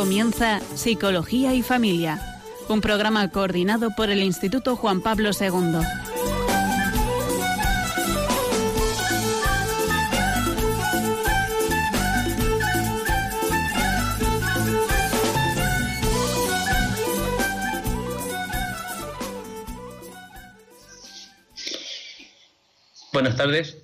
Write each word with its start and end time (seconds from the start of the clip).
Comienza 0.00 0.60
Psicología 0.76 1.52
y 1.52 1.60
Familia, 1.60 2.40
un 2.70 2.80
programa 2.80 3.30
coordinado 3.30 3.90
por 3.94 4.08
el 4.08 4.22
Instituto 4.22 4.74
Juan 4.74 5.02
Pablo 5.02 5.28
II. 5.38 5.78
Buenas 23.12 23.36
tardes, 23.36 23.76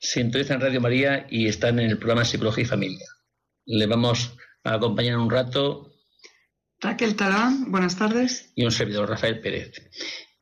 sintonizan 0.00 0.60
Radio 0.60 0.80
María 0.80 1.28
y 1.30 1.46
están 1.46 1.78
en 1.78 1.90
el 1.90 1.98
programa 1.98 2.24
Psicología 2.24 2.64
y 2.64 2.66
Familia. 2.66 3.06
Le 3.66 3.86
vamos 3.86 4.36
a 4.64 4.74
acompañar 4.74 5.18
un 5.18 5.30
rato. 5.30 5.92
Raquel 6.80 7.16
Talán, 7.16 7.70
buenas 7.70 7.96
tardes. 7.96 8.52
Y 8.54 8.64
un 8.64 8.72
servidor, 8.72 9.08
Rafael 9.08 9.40
Pérez. 9.40 9.72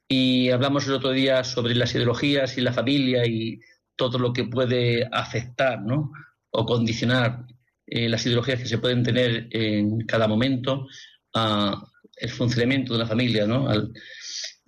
Y 0.08 0.50
hablamos 0.50 0.86
el 0.86 0.94
otro 0.94 1.10
día 1.10 1.44
sobre 1.44 1.74
las 1.74 1.94
ideologías 1.94 2.56
y 2.56 2.60
la 2.60 2.72
familia 2.72 3.26
y 3.26 3.60
todo 3.96 4.18
lo 4.18 4.32
que 4.32 4.44
puede 4.44 5.06
afectar 5.10 5.82
¿no? 5.82 6.12
o 6.50 6.64
condicionar 6.64 7.44
eh, 7.86 8.08
las 8.08 8.24
ideologías 8.24 8.60
que 8.60 8.68
se 8.68 8.78
pueden 8.78 9.02
tener 9.02 9.48
en 9.50 10.06
cada 10.06 10.28
momento 10.28 10.86
a 11.34 11.84
el 12.16 12.30
funcionamiento 12.30 12.92
de 12.92 13.00
una 13.00 13.08
familia. 13.08 13.46
¿no? 13.46 13.68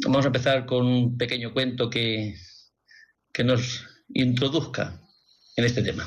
vamos 0.05 0.25
a 0.25 0.29
empezar 0.29 0.67
con 0.67 0.87
un 0.87 1.17
pequeño 1.17 1.53
cuento 1.53 1.89
que, 1.89 2.35
que 3.33 3.45
nos 3.45 3.87
introduzca 4.13 5.01
en 5.57 5.65
este 5.65 5.83
tema. 5.83 6.07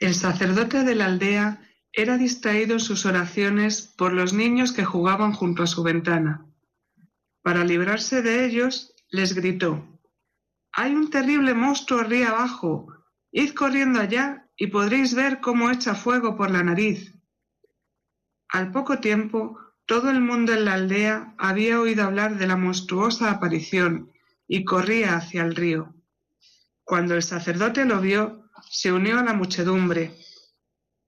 El 0.00 0.14
sacerdote 0.14 0.82
de 0.82 0.94
la 0.94 1.04
aldea 1.04 1.60
era 1.92 2.16
distraído 2.16 2.72
en 2.72 2.80
sus 2.80 3.04
oraciones 3.04 3.82
por 3.82 4.14
los 4.14 4.32
niños 4.32 4.72
que 4.72 4.86
jugaban 4.86 5.32
junto 5.32 5.62
a 5.62 5.66
su 5.66 5.82
ventana. 5.82 6.46
Para 7.42 7.64
librarse 7.64 8.22
de 8.22 8.46
ellos, 8.46 8.94
les 9.10 9.34
gritó, 9.34 10.00
Hay 10.72 10.94
un 10.94 11.10
terrible 11.10 11.52
monstruo 11.52 12.00
arriba 12.00 12.30
abajo, 12.30 12.86
id 13.30 13.52
corriendo 13.52 14.00
allá 14.00 14.48
y 14.56 14.68
podréis 14.68 15.14
ver 15.14 15.40
cómo 15.40 15.70
echa 15.70 15.94
fuego 15.94 16.34
por 16.34 16.50
la 16.50 16.62
nariz. 16.62 17.14
Al 18.48 18.72
poco 18.72 19.00
tiempo, 19.00 19.58
todo 19.84 20.10
el 20.10 20.22
mundo 20.22 20.54
en 20.54 20.64
la 20.64 20.74
aldea 20.74 21.34
había 21.36 21.78
oído 21.78 22.04
hablar 22.04 22.38
de 22.38 22.46
la 22.46 22.56
monstruosa 22.56 23.30
aparición 23.30 24.10
y 24.48 24.64
corría 24.64 25.16
hacia 25.16 25.42
el 25.42 25.54
río. 25.54 25.94
Cuando 26.84 27.14
el 27.14 27.22
sacerdote 27.22 27.84
lo 27.84 28.00
vio, 28.00 28.39
se 28.72 28.92
unió 28.92 29.18
a 29.18 29.24
la 29.24 29.34
muchedumbre. 29.34 30.14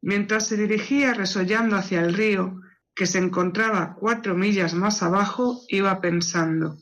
Mientras 0.00 0.48
se 0.48 0.56
dirigía 0.56 1.14
resollando 1.14 1.76
hacia 1.76 2.00
el 2.00 2.12
río, 2.12 2.60
que 2.92 3.06
se 3.06 3.18
encontraba 3.18 3.94
cuatro 3.94 4.34
millas 4.34 4.74
más 4.74 5.02
abajo, 5.02 5.62
iba 5.68 6.00
pensando 6.00 6.76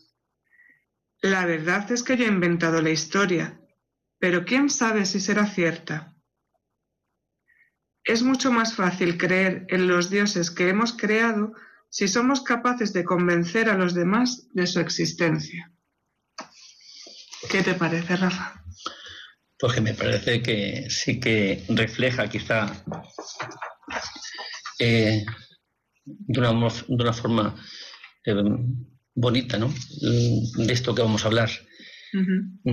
La 1.20 1.44
verdad 1.44 1.92
es 1.92 2.02
que 2.02 2.16
yo 2.16 2.24
he 2.24 2.28
inventado 2.28 2.80
la 2.80 2.88
historia, 2.88 3.60
pero 4.18 4.46
quién 4.46 4.70
sabe 4.70 5.04
si 5.04 5.20
será 5.20 5.46
cierta. 5.46 6.16
Es 8.02 8.22
mucho 8.22 8.50
más 8.50 8.74
fácil 8.74 9.18
creer 9.18 9.66
en 9.68 9.86
los 9.86 10.08
dioses 10.08 10.50
que 10.50 10.70
hemos 10.70 10.94
creado 10.94 11.52
si 11.90 12.08
somos 12.08 12.42
capaces 12.42 12.94
de 12.94 13.04
convencer 13.04 13.68
a 13.68 13.76
los 13.76 13.92
demás 13.92 14.48
de 14.54 14.66
su 14.66 14.80
existencia. 14.80 15.70
¿Qué 17.50 17.62
te 17.62 17.74
parece, 17.74 18.16
Rafa? 18.16 18.59
Pues 19.61 19.75
que 19.75 19.80
me 19.83 19.94
parece 19.94 20.42
que 20.42 20.86
sí 20.89 21.20
que 21.20 21.62
refleja 21.69 22.30
quizá 22.30 22.72
eh, 24.78 25.25
de, 26.04 26.41
una, 26.41 27.12
forma 27.12 27.62
eh, 28.25 28.34
bonita, 29.15 29.59
¿no? 29.59 29.72
De 30.00 30.72
esto 30.72 30.94
que 30.94 31.03
vamos 31.03 31.25
a 31.25 31.28
hablar, 31.28 31.50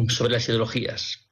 sobre 0.07 0.31
las 0.31 0.47
ideologías, 0.47 1.29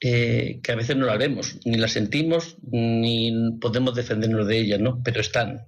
eh, 0.00 0.58
que 0.60 0.72
a 0.72 0.76
veces 0.76 0.96
no 0.96 1.06
las 1.06 1.18
vemos, 1.18 1.60
ni 1.64 1.76
las 1.76 1.92
sentimos, 1.92 2.56
ni 2.62 3.56
podemos 3.60 3.94
defendernos 3.94 4.48
de 4.48 4.58
ellas, 4.58 4.80
¿no? 4.80 5.00
Pero 5.04 5.20
están. 5.20 5.64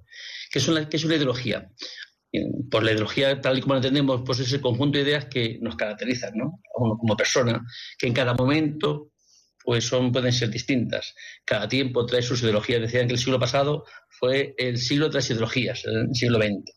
¿Qué 0.50 0.58
es 0.58 0.66
una, 0.66 0.88
qué 0.88 0.96
es 0.96 1.04
una 1.04 1.14
ideología? 1.14 1.70
Por 2.70 2.82
la 2.82 2.92
ideología 2.92 3.40
tal 3.40 3.58
y 3.58 3.60
como 3.60 3.74
la 3.74 3.78
entendemos, 3.78 4.22
pues 4.24 4.40
es 4.40 4.52
el 4.52 4.60
conjunto 4.60 4.98
de 4.98 5.04
ideas 5.04 5.26
que 5.26 5.58
nos 5.60 5.76
caracterizan, 5.76 6.32
¿no? 6.36 6.60
uno 6.76 6.96
como 6.98 7.16
persona, 7.16 7.64
que 7.98 8.06
en 8.06 8.14
cada 8.14 8.34
momento 8.34 9.12
pues 9.64 9.84
son, 9.84 10.12
pueden 10.12 10.32
ser 10.32 10.50
distintas. 10.50 11.14
Cada 11.44 11.66
tiempo 11.66 12.04
trae 12.04 12.20
sus 12.20 12.42
ideologías. 12.42 12.82
Decían 12.82 13.06
que 13.06 13.14
el 13.14 13.18
siglo 13.18 13.40
pasado 13.40 13.84
fue 14.10 14.54
el 14.58 14.76
siglo 14.76 15.08
de 15.08 15.14
las 15.14 15.30
ideologías, 15.30 15.82
el 15.86 16.14
siglo 16.14 16.38
XX. 16.38 16.70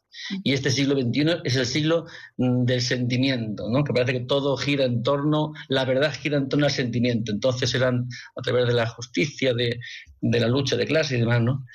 Y 0.44 0.54
este 0.54 0.72
siglo 0.72 0.96
XXI 0.96 1.42
es 1.44 1.56
el 1.58 1.66
siglo 1.66 2.06
mm, 2.38 2.64
del 2.64 2.82
sentimiento, 2.82 3.70
¿no? 3.70 3.84
que 3.84 3.94
parece 3.94 4.14
que 4.14 4.26
todo 4.26 4.56
gira 4.56 4.86
en 4.86 5.04
torno, 5.04 5.52
la 5.68 5.86
verdad 5.86 6.14
gira 6.14 6.38
en 6.38 6.48
torno 6.48 6.66
al 6.66 6.72
sentimiento. 6.72 7.32
Entonces 7.32 7.74
eran 7.76 8.08
a 8.36 8.42
través 8.42 8.68
de 8.68 8.74
la 8.74 8.88
justicia, 8.88 9.54
de, 9.54 9.80
la 10.22 10.48
lucha 10.48 10.78
de 10.78 10.88
clase 10.88 11.18
y 11.18 11.20
demás. 11.20 11.42
¿no? 11.42 11.66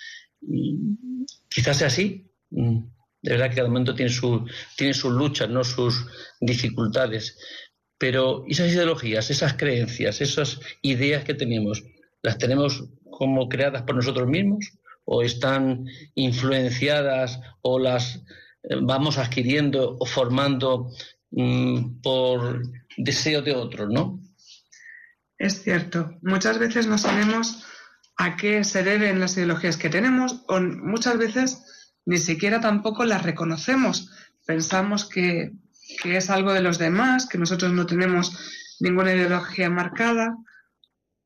quizás 1.49 1.77
sea 1.77 1.87
así, 1.87 2.27
mm, 2.51 2.79
de 3.23 3.33
verdad 3.33 3.51
que 3.51 3.57
cada 3.57 3.69
momento 3.69 3.95
tiene, 3.95 4.11
su, 4.11 4.45
tiene 4.77 4.93
sus 4.93 5.13
luchas, 5.13 5.49
¿no? 5.49 5.63
sus 5.63 6.07
dificultades. 6.41 7.39
Pero 7.97 8.45
esas 8.49 8.73
ideologías, 8.73 9.31
esas 9.31 9.55
creencias, 9.55 10.21
esas 10.21 10.61
ideas 10.83 11.23
que 11.25 11.35
tenemos, 11.35 11.85
¿las 12.21 12.37
tenemos 12.37 12.85
como 13.11 13.49
creadas 13.49 13.83
por 13.83 13.95
nosotros 13.95 14.27
mismos? 14.27 14.73
¿O 15.05 15.23
están 15.23 15.87
influenciadas 16.15 17.41
o 17.61 17.79
las 17.79 18.17
eh, 18.65 18.77
vamos 18.83 19.19
adquiriendo 19.19 19.97
o 19.99 20.05
formando 20.05 20.91
mm, 21.31 22.01
por 22.01 22.63
deseo 22.97 23.43
de 23.43 23.55
otros, 23.55 23.89
¿no? 23.89 24.21
Es 25.39 25.63
cierto. 25.63 26.19
Muchas 26.23 26.59
veces 26.59 26.87
no 26.87 26.99
sabemos 26.99 27.65
a 28.17 28.37
qué 28.37 28.65
se 28.65 28.83
deben 28.83 29.21
las 29.21 29.37
ideologías 29.37 29.77
que 29.77 29.89
tenemos 29.89 30.45
o 30.49 30.61
muchas 30.61 31.19
veces 31.19 31.65
ni 32.05 32.19
siquiera 32.19 32.61
tampoco 32.61 33.05
las 33.05 33.23
reconocemos. 33.23 34.11
Pensamos 34.47 35.09
que, 35.09 35.53
es 36.05 36.31
algo 36.31 36.53
de 36.53 36.63
los 36.63 36.79
demás, 36.79 37.27
que 37.27 37.39
nosotros 37.39 37.73
no 37.73 37.87
tenemos 37.87 38.77
ninguna 38.81 39.13
ideología 39.15 39.69
marcada, 39.69 40.37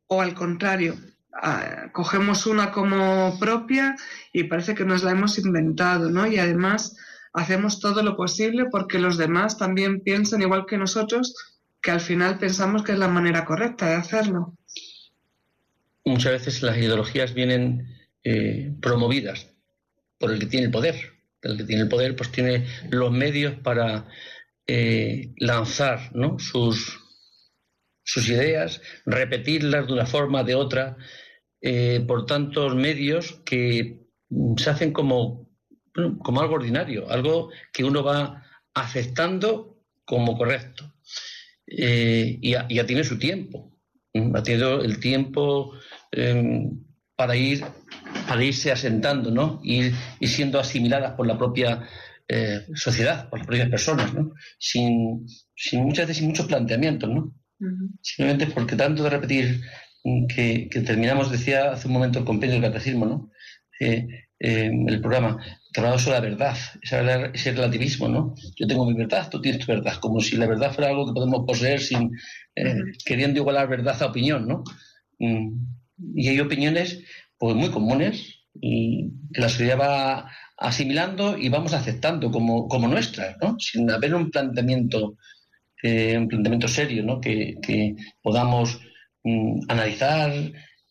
o 0.09 0.21
al 0.21 0.35
contrario, 0.35 0.97
ah, 1.33 1.91
cogemos 1.93 2.47
una 2.47 2.73
como 2.73 3.39
propia 3.39 3.97
y 4.33 4.45
parece 4.45 4.75
que 4.75 4.85
nos 4.85 5.03
la 5.05 5.13
hemos 5.13 5.39
inventado, 5.39 6.11
¿no? 6.11 6.27
Y 6.27 6.39
además 6.39 6.97
hacemos 7.33 7.81
todo 7.81 8.03
lo 8.03 8.17
posible 8.17 8.67
porque 8.71 8.99
los 8.99 9.19
demás 9.19 9.57
también 9.57 10.01
piensan 10.01 10.43
igual 10.43 10.65
que 10.67 10.79
nosotros, 10.79 11.35
que 11.81 11.91
al 11.91 12.01
final 12.01 12.39
pensamos 12.39 12.83
que 12.83 12.93
es 12.93 12.99
la 12.99 13.09
manera 13.09 13.45
correcta 13.45 13.89
de 13.89 13.95
hacerlo. 13.95 14.57
Muchas 16.05 16.33
veces 16.33 16.63
las 16.63 16.77
ideologías 16.77 17.35
vienen 17.35 17.87
eh, 18.25 18.73
promovidas 18.81 19.56
por 20.19 20.33
el 20.33 20.39
que 20.39 20.47
tiene 20.47 20.67
el 20.67 20.73
poder. 20.73 20.97
El 21.43 21.57
que 21.57 21.65
tiene 21.65 21.83
el 21.83 21.89
poder 21.89 22.17
pues 22.17 22.33
tiene 22.33 22.67
los 22.91 23.13
medios 23.13 23.55
para 23.61 24.09
eh, 24.67 25.33
lanzar 25.37 26.11
sus, 26.39 26.99
sus 28.03 28.29
ideas, 28.29 28.81
repetirlas 29.05 29.87
de 29.87 29.93
una 29.93 30.07
forma, 30.07 30.43
de 30.43 30.55
otra, 30.55 30.97
eh, 31.61 32.05
por 32.07 32.27
tantos 32.27 32.75
medios 32.75 33.41
que 33.45 34.01
se 34.57 34.71
hacen 34.71 34.93
como, 34.93 35.49
como 36.23 36.41
algo 36.41 36.55
ordinario, 36.55 37.09
algo 37.09 37.51
que 37.73 37.85
uno 37.85 38.03
va 38.03 38.43
aceptando 38.75 39.79
como 40.05 40.37
correcto. 40.37 40.93
Eh, 41.67 42.39
y, 42.41 42.51
ya, 42.53 42.87
tiene 42.87 43.05
su 43.05 43.19
tiempo, 43.19 43.79
ha 44.35 44.43
tenido 44.43 44.83
el 44.83 44.99
tiempo 44.99 45.75
para 47.17 47.37
ir 47.37 47.65
para 48.27 48.45
irse 48.45 48.73
asentando, 48.73 49.31
¿no? 49.31 49.61
Y, 49.63 49.91
y 50.21 50.27
siendo 50.27 50.59
asimiladas 50.59 51.13
por 51.13 51.27
la 51.27 51.39
propia 51.39 51.87
eh, 52.29 52.67
sociedad, 52.75 53.29
por 53.29 53.39
las 53.39 53.47
propias 53.47 53.69
personas, 53.69 54.13
¿no? 54.13 54.33
Sin, 54.59 55.27
sin 55.55 55.85
muchas 55.85 56.07
veces 56.07 56.19
sin 56.19 56.29
muchos 56.29 56.47
planteamientos, 56.47 57.09
¿no? 57.09 57.35
Simplemente 58.03 58.47
porque 58.49 58.77
tanto 58.77 59.03
de 59.03 59.11
repetir 59.11 59.61
que, 60.29 60.69
que, 60.69 60.81
terminamos, 60.81 61.31
decía 61.31 61.73
hace 61.73 61.89
un 61.89 61.95
momento 61.95 62.19
el 62.19 62.25
compendio 62.25 62.61
del 62.61 62.71
catecismo, 62.71 63.07
¿no? 63.07 63.31
Eh, 63.81 64.07
eh, 64.39 64.71
el 64.87 65.01
programa, 65.01 65.39
hablaba 65.77 65.99
sobre 65.99 66.17
la 66.17 66.21
verdad, 66.21 66.57
ese, 66.83 67.53
relativismo, 67.53 68.09
¿no? 68.09 68.35
Yo 68.57 68.67
tengo 68.67 68.87
mi 68.87 68.95
verdad, 68.95 69.29
tú 69.31 69.41
tienes 69.41 69.65
tu 69.65 69.73
verdad, 69.73 69.95
como 70.01 70.21
si 70.21 70.37
la 70.37 70.47
verdad 70.47 70.73
fuera 70.73 70.91
algo 70.91 71.07
que 71.07 71.13
podemos 71.13 71.45
poseer 71.47 71.81
sin 71.81 72.11
queriendo 73.05 73.41
igualar 73.41 73.69
verdad 73.69 74.03
a 74.03 74.07
opinión, 74.07 74.49
¿no? 74.49 74.65
Mm, 75.19 75.65
y 76.15 76.29
hay 76.29 76.41
opiniones 76.41 77.03
pues 77.39 77.55
muy 77.55 77.71
comunes 77.71 78.37
y 78.61 79.11
que 79.33 79.41
la 79.41 79.49
sociedad 79.49 79.79
va 79.79 80.31
asimilando 80.57 81.37
y 81.37 81.49
vamos 81.49 81.75
aceptando 81.75 82.31
como, 82.31 82.69
como 82.69 82.89
nuestras, 82.89 83.37
¿no? 83.41 83.57
sin 83.59 83.91
haber 83.91 84.15
un 84.15 84.31
planteamiento, 84.31 85.17
eh, 85.83 86.17
un 86.17 86.29
planteamiento 86.29 86.69
serio, 86.69 87.03
¿no? 87.03 87.21
que, 87.21 87.95
podamos 88.23 88.81
mm, 89.23 89.61
analizar, 89.69 90.33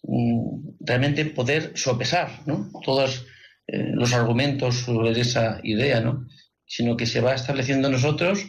mm, 0.03 0.69
realmente 0.81 1.25
poder 1.25 1.71
sopesar 1.75 2.29
¿no? 2.45 2.69
todos 2.83 3.25
eh, 3.67 3.91
los 3.93 4.13
argumentos 4.13 4.75
sobre 4.75 5.19
esa 5.19 5.59
idea, 5.63 5.99
¿no? 6.01 6.27
sino 6.65 6.97
que 6.97 7.05
se 7.05 7.21
va 7.21 7.33
estableciendo 7.33 7.87
en 7.87 7.93
nosotros 7.93 8.45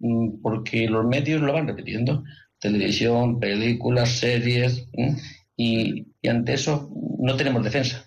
mm, 0.00 0.42
porque 0.42 0.88
los 0.88 1.04
medios 1.06 1.40
lo 1.42 1.52
van 1.52 1.68
repitiendo. 1.68 2.24
Televisión, 2.58 3.38
películas, 3.38 4.18
series, 4.18 4.88
y, 5.56 6.06
ante 6.28 6.54
eso 6.54 6.90
no 7.20 7.36
tenemos 7.36 7.62
defensa. 7.62 8.04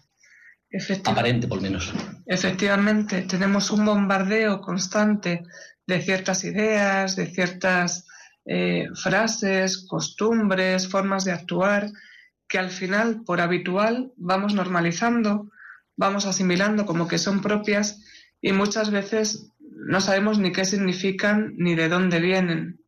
Aparente, 1.05 1.47
por 1.47 1.57
lo 1.57 1.63
menos. 1.63 1.91
Efectivamente, 2.25 3.23
tenemos 3.23 3.71
un 3.71 3.85
bombardeo 3.85 4.61
constante 4.61 5.43
de 5.87 6.01
ciertas 6.01 6.43
ideas, 6.43 7.15
de 7.15 7.25
ciertas 7.25 8.05
eh, 8.45 8.87
frases, 8.93 9.85
costumbres, 9.87 10.87
formas 10.87 11.25
de 11.25 11.31
actuar, 11.31 11.89
que 12.47 12.59
al 12.59 12.69
final, 12.69 13.23
por 13.25 13.41
habitual, 13.41 14.11
vamos 14.15 14.53
normalizando, 14.53 15.51
vamos 15.97 16.25
asimilando 16.25 16.85
como 16.85 17.07
que 17.07 17.17
son 17.17 17.41
propias 17.41 18.03
y 18.41 18.53
muchas 18.53 18.91
veces 18.91 19.53
no 19.59 20.01
sabemos 20.01 20.39
ni 20.39 20.51
qué 20.51 20.65
significan 20.65 21.53
ni 21.57 21.75
de 21.75 21.89
dónde 21.89 22.19
vienen. 22.19 22.79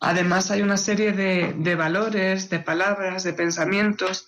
Además, 0.00 0.50
hay 0.50 0.62
una 0.62 0.76
serie 0.76 1.12
de, 1.12 1.74
valores, 1.74 2.50
de 2.50 2.60
palabras, 2.60 3.24
de 3.24 3.32
pensamientos 3.32 4.26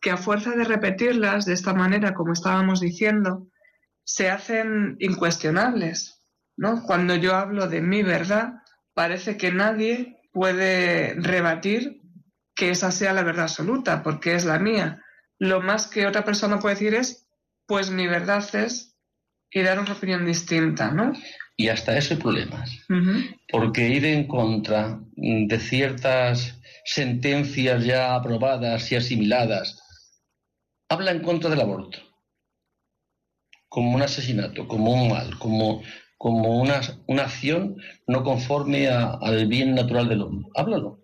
que 0.00 0.10
a 0.10 0.16
fuerza 0.16 0.50
de 0.50 0.64
repetirlas 0.64 1.44
de 1.44 1.52
esta 1.52 1.74
manera, 1.74 2.12
como 2.12 2.32
estábamos 2.32 2.80
diciendo, 2.80 3.48
se 4.04 4.30
hacen 4.30 4.96
incuestionables. 4.98 6.20
¿no? 6.56 6.82
Cuando 6.82 7.14
yo 7.14 7.36
hablo 7.36 7.68
de 7.68 7.80
mi 7.80 8.02
verdad, 8.02 8.54
parece 8.94 9.36
que 9.36 9.52
nadie 9.52 10.20
puede 10.32 11.14
rebatir 11.14 12.02
que 12.54 12.70
esa 12.70 12.90
sea 12.90 13.12
la 13.12 13.22
verdad 13.22 13.44
absoluta, 13.44 14.02
porque 14.02 14.34
es 14.34 14.44
la 14.44 14.58
mía. 14.58 15.02
Lo 15.38 15.60
más 15.60 15.86
que 15.86 16.06
otra 16.06 16.24
persona 16.24 16.58
puede 16.58 16.74
decir 16.74 16.94
es, 16.94 17.28
pues 17.66 17.90
mi 17.90 18.08
verdad 18.08 18.44
es, 18.54 18.96
y 19.50 19.62
dar 19.62 19.78
una 19.78 19.92
opinión 19.92 20.24
distinta, 20.24 20.90
¿no? 20.90 21.12
Y 21.62 21.68
hasta 21.68 21.96
eso 21.96 22.14
hay 22.14 22.20
problemas, 22.20 22.76
porque 23.48 23.88
ir 23.88 24.04
en 24.04 24.26
contra 24.26 24.98
de 25.14 25.58
ciertas 25.60 26.60
sentencias 26.84 27.84
ya 27.84 28.16
aprobadas 28.16 28.90
y 28.90 28.96
asimiladas 28.96 29.80
habla 30.88 31.12
en 31.12 31.22
contra 31.22 31.48
del 31.50 31.60
aborto, 31.60 31.98
como 33.68 33.94
un 33.94 34.02
asesinato, 34.02 34.66
como 34.66 34.92
un 34.92 35.08
mal, 35.08 35.38
como 35.38 35.82
como 36.18 36.60
una, 36.60 36.80
una 37.06 37.22
acción 37.22 37.76
no 38.08 38.24
conforme 38.24 38.88
al 38.88 39.46
bien 39.46 39.76
natural 39.76 40.08
del 40.08 40.22
hombre. 40.22 40.48
Háblalo, 40.56 41.00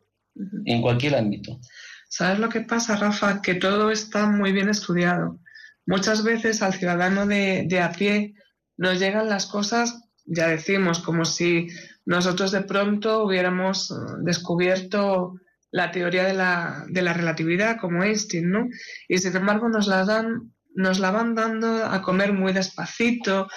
en 0.64 0.82
cualquier 0.82 1.14
ámbito. 1.14 1.60
¿Sabes 2.08 2.40
lo 2.40 2.48
que 2.48 2.62
pasa, 2.62 2.96
Rafa? 2.96 3.42
Que 3.42 3.54
todo 3.54 3.92
está 3.92 4.26
muy 4.26 4.50
bien 4.50 4.68
estudiado. 4.68 5.38
Muchas 5.86 6.24
veces 6.24 6.62
al 6.62 6.74
ciudadano 6.74 7.26
de, 7.26 7.64
de 7.68 7.80
a 7.80 7.92
pie 7.92 8.34
nos 8.78 9.00
llegan 9.00 9.28
las 9.28 9.46
cosas, 9.46 10.07
ya 10.28 10.48
decimos, 10.48 11.00
como 11.00 11.24
si 11.24 11.68
nosotros 12.04 12.52
de 12.52 12.62
pronto 12.62 13.24
hubiéramos 13.24 13.90
eh, 13.90 13.94
descubierto 14.20 15.34
la 15.70 15.90
teoría 15.90 16.24
de 16.24 16.34
la, 16.34 16.84
de 16.88 17.02
la 17.02 17.12
relatividad, 17.12 17.78
como 17.78 18.02
Einstein, 18.02 18.50
¿no? 18.50 18.68
Y 19.08 19.18
sin 19.18 19.36
embargo 19.36 19.68
nos 19.68 19.86
la 19.86 20.04
dan, 20.04 20.52
nos 20.74 20.98
la 20.98 21.10
van 21.10 21.34
dando 21.34 21.84
a 21.84 22.00
comer 22.02 22.32
muy 22.32 22.52
despacito, 22.52 23.48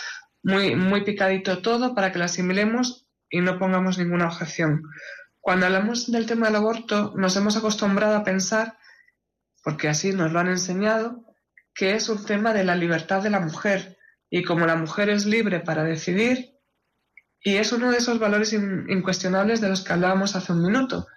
muy, 0.44 0.76
muy 0.76 1.04
picadito 1.04 1.62
todo 1.62 1.94
para 1.96 2.12
que 2.12 2.20
lo 2.20 2.26
asimilemos 2.26 3.08
y 3.30 3.42
no 3.42 3.58
pongamos 3.60 3.98
ninguna 3.98 4.28
objeción. 4.28 4.84
Cuando 5.40 5.66
hablamos 5.66 6.12
del 6.12 6.26
tema 6.26 6.48
del 6.48 6.58
aborto, 6.58 7.14
nos 7.16 7.36
hemos 7.38 7.56
acostumbrado 7.58 8.16
a 8.16 8.24
pensar, 8.24 8.78
porque 9.64 9.88
así 9.88 10.12
nos 10.12 10.32
lo 10.32 10.40
han 10.40 10.50
enseñado, 10.50 11.26
que 11.74 11.96
es 11.96 12.10
un 12.10 12.26
tema 12.26 12.54
de 12.54 12.64
la 12.64 12.76
libertad 12.76 13.24
de 13.24 13.30
la 13.30 13.40
mujer. 13.40 13.98
Y 14.30 14.44
como 14.44 14.66
la 14.66 14.76
mujer 14.76 15.10
es 15.10 15.26
libre 15.26 15.60
para 15.60 15.84
decidir, 15.84 16.52
y 17.44 17.56
es 17.56 17.72
uno 17.72 17.92
de 17.92 17.98
esos 17.98 18.20
valores 18.20 18.54
incuestionables 18.54 19.62
de 19.62 19.70
los 19.70 19.84
que 19.84 19.94
hablábamos 19.94 20.36
hace 20.36 20.54
un 20.54 20.62
minuto. 20.62 21.08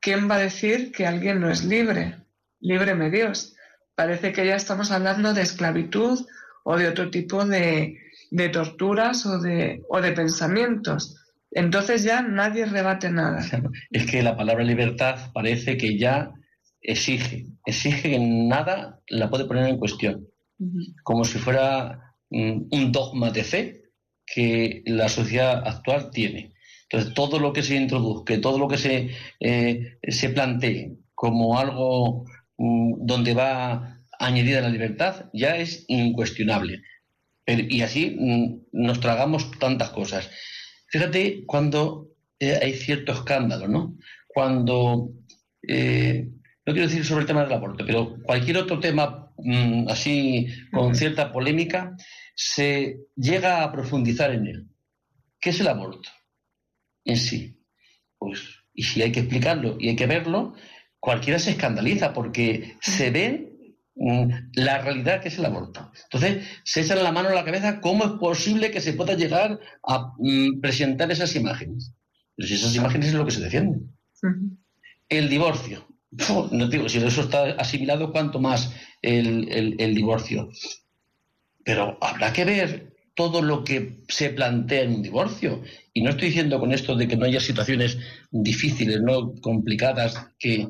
¿Quién 0.00 0.30
va 0.30 0.36
a 0.36 0.40
decir 0.40 0.92
que 0.92 1.06
alguien 1.06 1.40
no 1.40 1.50
es 1.50 1.64
libre? 1.64 2.16
Líbreme 2.60 3.10
Dios. 3.10 3.54
Parece 3.94 4.32
que 4.32 4.46
ya 4.46 4.56
estamos 4.56 4.90
hablando 4.90 5.34
de 5.34 5.42
esclavitud 5.42 6.26
o 6.64 6.78
de 6.78 6.88
otro 6.88 7.10
tipo 7.10 7.44
de, 7.44 7.98
de 8.30 8.48
torturas 8.48 9.26
o 9.26 9.38
de, 9.38 9.82
o 9.90 10.00
de 10.00 10.12
pensamientos. 10.12 11.16
Entonces 11.50 12.02
ya 12.02 12.22
nadie 12.22 12.64
rebate 12.64 13.10
nada. 13.10 13.44
Es 13.90 14.06
que 14.06 14.22
la 14.22 14.36
palabra 14.36 14.64
libertad 14.64 15.32
parece 15.34 15.76
que 15.76 15.98
ya 15.98 16.32
exige, 16.80 17.46
exige 17.66 18.10
que 18.10 18.18
nada 18.18 19.00
la 19.08 19.28
puede 19.28 19.44
poner 19.44 19.68
en 19.68 19.78
cuestión, 19.78 20.28
como 21.02 21.24
si 21.24 21.38
fuera 21.38 22.14
mm, 22.30 22.68
un 22.70 22.92
dogma 22.92 23.30
de 23.30 23.44
fe 23.44 23.79
que 24.32 24.82
la 24.86 25.08
sociedad 25.08 25.66
actual 25.66 26.10
tiene. 26.10 26.52
Entonces, 26.84 27.14
todo 27.14 27.38
lo 27.38 27.52
que 27.52 27.62
se 27.62 27.76
introduzca, 27.76 28.40
todo 28.40 28.58
lo 28.58 28.68
que 28.68 28.78
se, 28.78 29.10
eh, 29.40 29.98
se 30.02 30.30
plantee 30.30 30.96
como 31.14 31.58
algo 31.58 32.24
mm, 32.58 33.06
donde 33.06 33.34
va 33.34 34.00
añadida 34.18 34.60
la 34.60 34.68
libertad, 34.68 35.26
ya 35.32 35.56
es 35.56 35.84
incuestionable 35.88 36.82
y 37.46 37.82
así 37.82 38.16
mm, 38.18 38.84
nos 38.84 39.00
tragamos 39.00 39.50
tantas 39.58 39.90
cosas. 39.90 40.30
Fíjate 40.88 41.44
cuando 41.46 42.08
eh, 42.38 42.58
hay 42.60 42.74
cierto 42.74 43.12
escándalo, 43.12 43.68
¿no? 43.68 43.96
Cuando, 44.28 45.10
eh, 45.66 46.28
no 46.66 46.72
quiero 46.72 46.88
decir 46.88 47.04
sobre 47.04 47.22
el 47.22 47.26
tema 47.26 47.42
del 47.44 47.52
aborto, 47.52 47.84
pero 47.86 48.16
cualquier 48.22 48.58
otro 48.58 48.80
tema 48.80 49.32
mm, 49.38 49.88
así 49.88 50.48
con 50.72 50.94
cierta 50.94 51.32
polémica, 51.32 51.96
se 52.34 53.06
llega 53.16 53.62
a 53.62 53.72
profundizar 53.72 54.32
en 54.32 54.46
él. 54.46 54.68
¿Qué 55.40 55.50
es 55.50 55.60
el 55.60 55.68
aborto 55.68 56.08
en 57.04 57.16
sí? 57.16 57.58
Pues, 58.18 58.40
y 58.74 58.82
si 58.82 59.02
hay 59.02 59.12
que 59.12 59.20
explicarlo 59.20 59.76
y 59.78 59.88
hay 59.88 59.96
que 59.96 60.06
verlo, 60.06 60.54
cualquiera 60.98 61.38
se 61.38 61.52
escandaliza 61.52 62.12
porque 62.12 62.76
se 62.80 63.10
ven 63.10 63.50
Mm, 64.02 64.52
la 64.54 64.78
realidad 64.78 65.20
que 65.20 65.28
es 65.28 65.38
el 65.38 65.44
aborto. 65.44 65.92
Entonces, 66.04 66.46
se 66.64 66.80
echan 66.80 67.02
la 67.02 67.12
mano 67.12 67.28
a 67.28 67.34
la 67.34 67.44
cabeza 67.44 67.82
cómo 67.82 68.04
es 68.04 68.12
posible 68.12 68.70
que 68.70 68.80
se 68.80 68.94
pueda 68.94 69.12
llegar 69.12 69.60
a 69.86 70.14
mm, 70.18 70.60
presentar 70.62 71.10
esas 71.10 71.36
imágenes. 71.36 71.94
Pero 72.34 72.48
si 72.48 72.54
esas 72.54 72.74
imágenes 72.74 73.08
es 73.08 73.14
lo 73.14 73.26
que 73.26 73.32
se 73.32 73.42
defiende. 73.42 73.80
El 75.06 75.28
divorcio. 75.28 75.86
No 76.50 76.68
digo, 76.68 76.88
si 76.88 76.98
eso 76.98 77.20
está 77.20 77.50
asimilado, 77.52 78.10
cuanto 78.10 78.40
más 78.40 78.74
el, 79.02 79.76
el 79.78 79.94
divorcio. 79.94 80.48
Pero 81.64 81.98
habrá 82.00 82.32
que 82.32 82.44
ver 82.44 82.94
todo 83.14 83.42
lo 83.42 83.64
que 83.64 84.02
se 84.08 84.30
plantea 84.30 84.82
en 84.82 84.94
un 84.94 85.02
divorcio. 85.02 85.62
Y 85.92 86.02
no 86.02 86.10
estoy 86.10 86.28
diciendo 86.28 86.58
con 86.58 86.72
esto 86.72 86.96
de 86.96 87.06
que 87.06 87.16
no 87.16 87.26
haya 87.26 87.40
situaciones 87.40 87.98
difíciles, 88.30 89.00
no 89.02 89.34
complicadas, 89.40 90.14
que, 90.38 90.68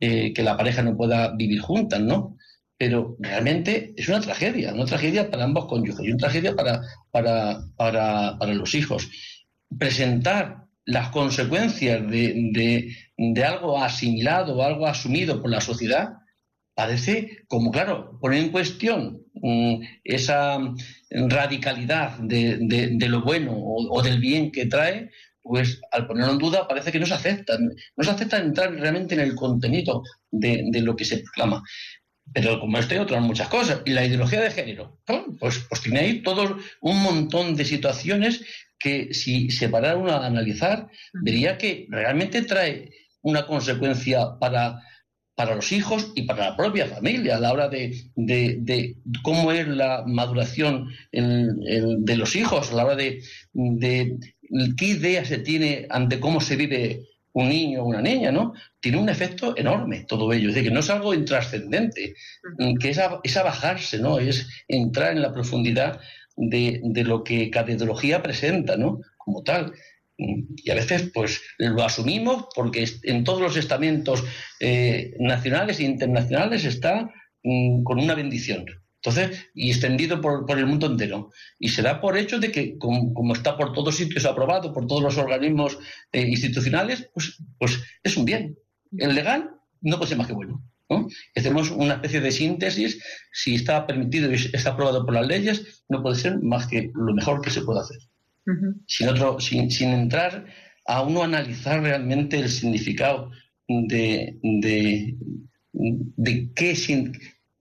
eh, 0.00 0.32
que 0.32 0.42
la 0.42 0.56
pareja 0.56 0.82
no 0.82 0.96
pueda 0.96 1.34
vivir 1.36 1.60
juntas, 1.60 2.00
¿no? 2.00 2.36
pero 2.82 3.14
realmente 3.20 3.94
es 3.96 4.08
una 4.08 4.20
tragedia, 4.20 4.74
una 4.74 4.86
tragedia 4.86 5.30
para 5.30 5.44
ambos 5.44 5.66
cónyuges 5.66 6.04
y 6.04 6.08
una 6.08 6.18
tragedia 6.18 6.56
para, 6.56 6.80
para, 7.12 8.54
los 8.54 8.74
hijos. 8.74 9.08
Presentar 9.78 10.64
las 10.84 11.10
consecuencias 11.10 12.04
de, 12.10 12.92
algo 13.46 13.80
asimilado 13.80 14.56
o 14.56 14.64
algo 14.64 14.88
asumido 14.88 15.40
por 15.40 15.52
la 15.52 15.60
sociedad 15.60 16.14
parece 16.74 17.44
como, 17.48 17.70
claro, 17.70 18.18
poner 18.20 18.42
en 18.42 18.50
cuestión 18.50 19.22
mm, 19.34 19.82
esa 20.04 20.58
radicalidad 21.10 22.18
de, 22.18 22.96
lo 23.08 23.22
bueno 23.22 23.52
o, 23.56 24.02
del 24.02 24.18
bien 24.18 24.50
que 24.50 24.66
trae, 24.66 25.10
pues 25.42 25.80
al 25.90 26.06
ponerlo 26.06 26.32
en 26.32 26.38
duda 26.38 26.68
parece 26.68 26.92
que 26.92 27.00
no 27.00 27.06
se 27.06 27.14
acepta, 27.14 27.58
no 27.58 28.04
se 28.04 28.10
acepta 28.10 28.38
entrar 28.38 28.72
realmente 28.72 29.14
en 29.14 29.20
el 29.20 29.34
contenido 29.34 30.02
de, 30.30 30.64
de 30.70 30.80
lo 30.80 30.96
que 30.96 31.04
se 31.04 31.18
proclama. 31.18 31.62
Pero 32.32 32.60
como 32.60 32.78
hay 32.78 32.98
otras 32.98 33.20
muchas 33.20 33.48
cosas. 33.48 33.82
Y 33.84 33.90
la 33.90 34.06
ideología 34.06 34.40
de 34.40 34.50
género, 34.50 35.00
pues, 35.38 35.66
pues 35.68 35.82
tiene 35.82 36.00
ahí 36.00 36.22
todo 36.22 36.56
un 36.80 37.02
montón 37.02 37.56
de 37.56 37.64
situaciones 37.64 38.44
que 38.78 39.12
si 39.12 39.50
se 39.50 39.68
parara 39.68 39.96
uno 39.96 40.12
a 40.12 40.26
analizar, 40.26 40.88
vería 41.12 41.58
que 41.58 41.86
realmente 41.90 42.42
trae 42.42 42.90
una 43.22 43.46
consecuencia 43.46 44.38
para, 44.40 44.80
para 45.34 45.54
los 45.54 45.72
hijos 45.72 46.12
y 46.14 46.22
para 46.22 46.50
la 46.50 46.56
propia 46.56 46.86
familia 46.86 47.36
a 47.36 47.40
la 47.40 47.52
hora 47.52 47.68
de, 47.68 47.96
de, 48.16 48.96
cómo 49.22 49.50
es 49.52 49.66
la 49.66 50.04
maduración 50.06 50.88
de 51.10 52.16
los 52.16 52.36
hijos, 52.36 52.70
a 52.70 52.74
la 52.74 52.84
hora 52.84 52.96
de, 52.96 53.22
de 53.52 54.18
qué 54.76 54.86
idea 54.86 55.24
se 55.24 55.38
tiene 55.38 55.86
ante 55.90 56.20
cómo 56.20 56.40
se 56.40 56.56
vive 56.56 57.00
un 57.32 57.48
niño 57.48 57.82
o 57.82 57.86
una 57.86 58.02
niña, 58.02 58.30
¿no? 58.30 58.52
Tiene 58.80 58.98
un 58.98 59.08
efecto 59.08 59.56
enorme 59.56 60.04
todo 60.06 60.32
ello. 60.32 60.48
Es 60.48 60.54
decir, 60.54 60.68
que 60.68 60.74
no 60.74 60.80
es 60.80 60.90
algo 60.90 61.14
intrascendente, 61.14 62.14
que 62.78 62.90
es, 62.90 63.00
es 63.22 63.36
abajarse, 63.36 63.98
¿no? 63.98 64.18
Es 64.18 64.48
entrar 64.68 65.12
en 65.12 65.22
la 65.22 65.32
profundidad 65.32 66.00
de, 66.36 66.80
lo 67.04 67.24
que 67.24 67.50
cada 67.50 67.72
ideología 67.72 68.22
presenta, 68.22 68.76
¿no? 68.76 69.00
Como 69.16 69.42
tal. 69.42 69.72
Y 70.16 70.70
a 70.70 70.74
veces, 70.74 71.10
pues, 71.12 71.40
lo 71.58 71.82
asumimos 71.82 72.46
porque 72.54 72.86
en 73.02 73.24
todos 73.24 73.40
los 73.40 73.56
estamentos 73.56 74.22
eh, 74.60 75.14
nacionales 75.18 75.80
e 75.80 75.84
internacionales 75.84 76.64
está 76.64 77.10
mm, 77.42 77.82
con 77.82 77.98
una 77.98 78.14
bendición. 78.14 78.66
Entonces, 79.04 79.48
y 79.54 79.70
extendido 79.70 80.20
por, 80.20 80.46
el 80.56 80.66
mundo 80.66 80.86
entero. 80.86 81.30
Y 81.58 81.70
se 81.70 81.82
da 81.82 82.00
por 82.00 82.16
hecho 82.16 82.38
de 82.38 82.52
que, 82.52 82.78
como, 82.78 83.34
está 83.34 83.56
por 83.56 83.72
todos 83.72 83.96
sitios 83.96 84.24
aprobado, 84.26 84.72
por 84.72 84.86
todos 84.86 85.02
los 85.02 85.18
organismos 85.18 85.78
eh, 86.12 86.20
institucionales, 86.20 87.10
pues, 87.12 87.42
pues 87.58 87.82
es 88.04 88.16
un 88.16 88.24
bien. 88.24 88.56
El 88.96 89.14
legal 89.14 89.50
no 89.80 89.96
puede 89.96 90.10
ser 90.10 90.18
más 90.18 90.28
que 90.28 90.34
bueno. 90.34 90.62
Hacemos 91.34 91.70
una 91.70 91.94
especie 91.94 92.20
de 92.20 92.30
síntesis, 92.30 93.02
si 93.32 93.54
está 93.54 93.86
permitido 93.86 94.30
y 94.30 94.34
está 94.34 94.70
aprobado 94.70 95.04
por 95.04 95.14
las 95.14 95.26
leyes, 95.26 95.84
no 95.88 96.02
puede 96.02 96.16
ser 96.16 96.40
más 96.42 96.66
que 96.66 96.90
lo 96.94 97.14
mejor 97.14 97.40
que 97.40 97.50
se 97.50 97.62
puede 97.62 97.80
hacer. 97.80 97.98
Sin, 98.86 99.08
otro, 99.08 99.40
sin, 99.40 99.70
sin, 99.70 99.90
entrar 99.90 100.46
a 100.86 101.02
uno 101.02 101.22
analizar 101.22 101.80
realmente 101.80 102.38
el 102.38 102.48
significado 102.48 103.30
de, 103.68 104.38
de, 104.42 105.16
de 105.72 106.52
qué, 106.54 107.12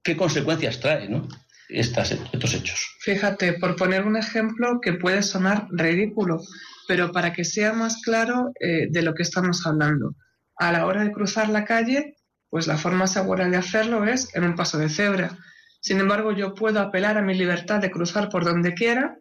qué 0.04 0.18
consecuencias 0.18 0.80
trae 0.80 1.08
¿no? 1.08 1.28
Estas, 1.70 2.12
estos 2.12 2.54
hechos. 2.54 2.98
Fíjate, 3.00 3.54
por 3.54 3.78
poner 3.78 4.06
un 4.06 4.18
ejemplo 4.18 4.82
que 4.82 4.94
puede 4.94 5.24
sonar 5.24 5.68
ridículo, 5.72 6.42
pero 6.88 7.14
para 7.14 7.32
que 7.32 7.46
sea 7.46 7.72
más 7.72 8.02
claro 8.02 8.52
eh, 8.60 8.88
de 8.90 9.02
lo 9.02 9.14
que 9.14 9.24
estamos 9.24 9.66
hablando. 9.66 10.16
A 10.58 10.74
la 10.74 10.86
hora 10.86 11.04
de 11.04 11.14
cruzar 11.14 11.48
la 11.48 11.64
calle, 11.64 12.18
pues 12.50 12.68
la 12.68 12.78
forma 12.78 13.08
segura 13.08 13.48
de 13.48 13.56
hacerlo 13.56 14.06
es 14.06 14.36
en 14.36 14.44
un 14.44 14.56
paso 14.56 14.78
de 14.78 14.90
cebra. 14.90 15.38
Sin 15.80 16.02
embargo, 16.02 16.34
yo 16.34 16.54
puedo 16.54 16.82
apelar 16.82 17.18
a 17.18 17.22
mi 17.22 17.34
libertad 17.34 17.80
de 17.80 17.90
cruzar 17.90 18.28
por 18.28 18.44
donde 18.44 18.74
quiera, 18.74 19.18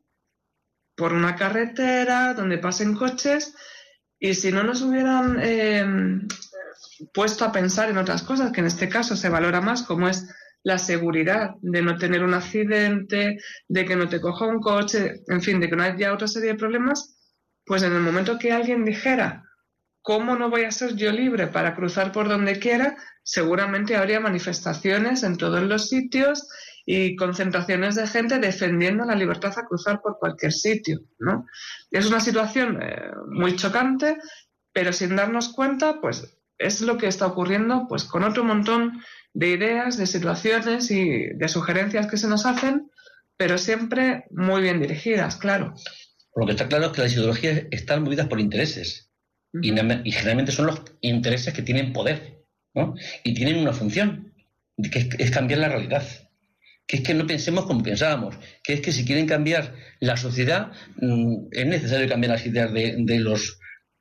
por 1.01 1.15
una 1.15 1.35
carretera, 1.35 2.35
donde 2.35 2.59
pasen 2.59 2.95
coches, 2.95 3.55
y 4.19 4.35
si 4.35 4.53
no 4.53 4.63
nos 4.63 4.83
hubieran 4.83 5.39
eh, 5.41 5.83
puesto 7.15 7.47
a 7.47 7.53
pensar 7.53 7.89
en 7.89 7.97
otras 7.97 8.23
cosas, 8.23 8.53
que 8.53 8.61
en 8.61 8.67
este 8.67 8.91
caso 8.91 9.17
se 9.17 9.31
valora 9.31 9.63
más, 9.63 9.83
como 9.83 10.11
es 10.11 10.29
la 10.63 10.77
seguridad 10.77 11.53
de 11.63 11.81
no 11.81 11.97
tener 11.97 12.23
un 12.23 12.35
accidente, 12.35 13.39
de 13.67 13.85
que 13.87 13.97
no 13.97 14.11
te 14.11 14.21
coja 14.21 14.45
un 14.45 14.61
coche, 14.61 15.23
en 15.29 15.41
fin, 15.41 15.59
de 15.59 15.71
que 15.71 15.77
no 15.77 15.85
haya 15.85 16.13
otra 16.13 16.29
serie 16.29 16.53
de 16.53 16.59
problemas, 16.59 17.17
pues 17.65 17.83
en 17.83 17.95
el 17.95 18.03
momento 18.03 18.39
que 18.39 18.53
alguien 18.53 18.85
dijera, 18.85 19.45
¿cómo 20.03 20.37
no 20.37 20.51
voy 20.51 20.65
a 20.65 20.71
ser 20.71 20.97
yo 20.97 21.13
libre 21.13 21.47
para 21.47 21.75
cruzar 21.75 22.13
por 22.13 22.29
donde 22.29 22.59
quiera? 22.59 22.99
Seguramente 23.23 23.97
habría 23.97 24.21
manifestaciones 24.21 25.23
en 25.23 25.39
todos 25.39 25.63
los 25.63 25.89
sitios 25.89 26.47
y 26.93 27.15
concentraciones 27.15 27.95
de 27.95 28.09
gente 28.09 28.41
defendiendo 28.41 29.05
la 29.05 29.15
libertad 29.15 29.57
a 29.57 29.65
cruzar 29.65 30.03
por 30.03 30.19
cualquier 30.19 30.53
sitio, 30.53 31.03
¿no? 31.21 31.47
Es 31.93 32.09
una 32.09 32.19
situación 32.19 32.83
eh, 32.83 33.13
muy 33.29 33.55
chocante, 33.55 34.17
pero 34.73 34.93
sin 34.93 35.15
darnos 35.15 35.51
cuenta, 35.51 36.01
pues 36.01 36.37
es 36.59 36.81
lo 36.81 36.99
que 36.99 37.07
está 37.07 37.27
ocurriendo 37.27 37.87
pues 37.89 38.03
con 38.03 38.25
otro 38.25 38.43
montón 38.43 39.05
de 39.33 39.51
ideas, 39.51 39.99
de 39.99 40.07
situaciones 40.09 40.91
y 40.91 41.29
de 41.33 41.47
sugerencias 41.47 42.09
que 42.09 42.17
se 42.17 42.27
nos 42.27 42.45
hacen, 42.45 42.91
pero 43.37 43.57
siempre 43.57 44.25
muy 44.33 44.61
bien 44.63 44.81
dirigidas, 44.81 45.37
claro. 45.37 45.75
Lo 46.35 46.45
que 46.45 46.53
está 46.53 46.67
claro 46.67 46.87
es 46.87 46.93
que 46.93 47.03
las 47.03 47.13
ideologías 47.13 47.63
están 47.71 48.03
movidas 48.03 48.27
por 48.27 48.41
intereses 48.41 49.13
y, 49.53 49.71
generalmente 49.71 50.51
son 50.51 50.67
los 50.67 50.83
intereses 51.03 51.55
que 51.55 51.63
tienen 51.63 51.93
poder 51.93 52.45
¿no? 52.75 52.97
y 53.23 53.33
tienen 53.33 53.59
una 53.59 53.73
función, 53.73 54.35
que 54.91 55.09
es, 55.19 55.31
cambiar 55.31 55.61
la 55.61 55.69
realidad 55.69 56.03
que 56.91 56.97
es 56.97 57.03
que 57.05 57.15
no 57.15 57.25
pensemos 57.25 57.67
como 57.67 57.85
pensábamos, 57.85 58.35
que 58.65 58.73
es 58.73 58.81
que 58.81 58.91
si 58.91 59.05
quieren 59.05 59.25
cambiar 59.25 59.77
la 60.01 60.17
sociedad, 60.17 60.73
mm, 60.97 61.47
es 61.53 61.67
necesario 61.67 62.09
cambiar 62.09 62.33
las 62.33 62.45
ideas 62.45 62.73
de, 62.73 62.97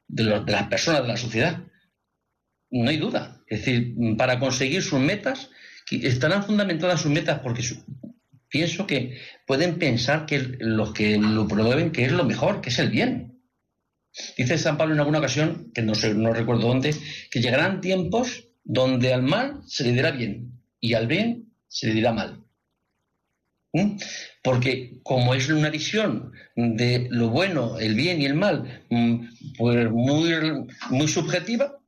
las 0.07 0.67
personas 0.69 1.03
de 1.03 1.07
la 1.07 1.17
sociedad. 1.17 1.59
No 2.71 2.89
hay 2.89 2.97
duda. 2.97 3.43
Es 3.45 3.59
decir, 3.59 3.93
para 4.17 4.39
conseguir 4.39 4.81
sus 4.81 4.99
metas, 4.99 5.51
estarán 5.91 6.43
fundamentadas 6.43 7.01
sus 7.01 7.11
metas 7.11 7.41
porque 7.41 7.61
pienso 8.47 8.87
que 8.87 9.19
pueden 9.45 9.77
pensar 9.77 10.25
que 10.25 10.39
los 10.57 10.91
que 10.91 11.19
lo 11.19 11.47
promueven 11.47 11.91
que 11.91 12.05
es 12.05 12.11
lo 12.11 12.23
mejor, 12.23 12.59
que 12.59 12.69
es 12.69 12.79
el 12.79 12.89
bien. 12.89 13.39
Dice 14.35 14.57
San 14.57 14.79
Pablo 14.79 14.95
en 14.95 15.01
alguna 15.01 15.19
ocasión, 15.19 15.71
que 15.75 15.83
no, 15.83 15.93
sé, 15.93 16.15
no 16.15 16.33
recuerdo 16.33 16.67
dónde, 16.67 16.95
que 17.29 17.39
llegarán 17.39 17.81
tiempos 17.81 18.47
donde 18.63 19.13
al 19.13 19.21
mal 19.21 19.61
se 19.67 19.83
le 19.83 19.91
dirá 19.91 20.09
bien 20.09 20.59
y 20.79 20.95
al 20.95 21.05
bien 21.05 21.53
se 21.67 21.85
le 21.85 21.93
dirá 21.93 22.13
mal. 22.13 22.48
¿Mm? 23.73 23.97
Porque 24.43 24.99
como 25.03 25.35
es 25.35 25.47
una 25.49 25.69
visión 25.69 26.31
de 26.55 27.07
lo 27.11 27.29
bueno, 27.29 27.77
el 27.79 27.93
bien 27.95 28.21
y 28.21 28.25
el 28.25 28.33
mal, 28.33 28.85
mm, 28.89 29.27
pues 29.57 29.89
muy, 29.91 30.33
muy 30.89 31.07
subjetiva, 31.07 31.79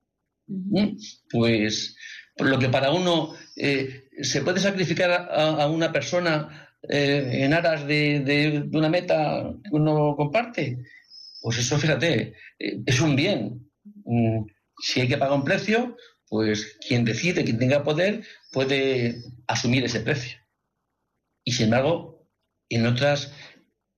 pues 1.31 1.95
lo 2.37 2.59
que 2.59 2.69
para 2.69 2.91
uno 2.91 3.33
eh, 3.55 4.09
se 4.21 4.41
puede 4.41 4.59
sacrificar 4.59 5.29
a, 5.31 5.67
una 5.67 5.91
persona 5.91 6.69
eh, 6.87 7.43
en 7.43 7.53
aras 7.53 7.85
de, 7.87 8.67
una 8.71 8.89
meta 8.89 9.53
que 9.63 9.69
uno 9.71 10.15
comparte, 10.15 10.77
pues 11.41 11.57
eso, 11.57 11.77
fíjate, 11.77 12.35
eh, 12.59 12.81
es 12.85 13.01
un 13.01 13.15
bien. 13.15 13.69
Mm, 14.05 14.45
si 14.81 15.01
hay 15.01 15.07
que 15.07 15.17
pagar 15.17 15.37
un 15.37 15.43
precio, 15.43 15.95
pues 16.27 16.77
quien 16.87 17.05
decide, 17.05 17.43
quien 17.43 17.59
tenga 17.59 17.83
poder, 17.83 18.23
puede 18.51 19.23
asumir 19.47 19.83
ese 19.83 20.01
precio. 20.01 20.40
Y 21.43 21.51
sin 21.53 21.65
embargo, 21.65 22.27
en 22.69 22.85
otras, 22.85 23.33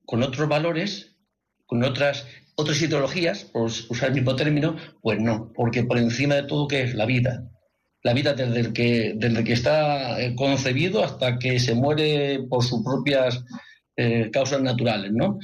con 0.06 0.24
otros 0.24 0.48
valores, 0.48 1.18
con 1.66 1.84
otras 1.84 2.26
otras 2.56 2.82
ideologías, 2.82 3.46
por 3.46 3.64
usar 3.64 4.10
el 4.10 4.16
mismo 4.16 4.36
término, 4.36 4.76
pues 5.02 5.20
no, 5.20 5.52
porque 5.54 5.84
por 5.84 5.98
encima 5.98 6.36
de 6.36 6.44
todo, 6.44 6.68
¿qué 6.68 6.84
es? 6.84 6.96
La 6.96 7.06
vida. 7.06 7.50
La 8.04 8.14
vida 8.14 8.34
desde 8.34 8.60
el 8.60 8.74
que, 8.74 9.14
desde 9.16 9.44
que 9.44 9.54
está 9.54 10.22
eh, 10.22 10.36
concebido 10.36 11.04
hasta 11.04 11.40
que 11.40 11.60
se 11.60 11.74
muere 11.74 12.44
por 12.50 12.64
sus 12.64 12.84
propias 12.84 13.44
eh, 13.96 14.30
causas 14.32 14.62
naturales, 14.62 15.12
¿no? 15.14 15.40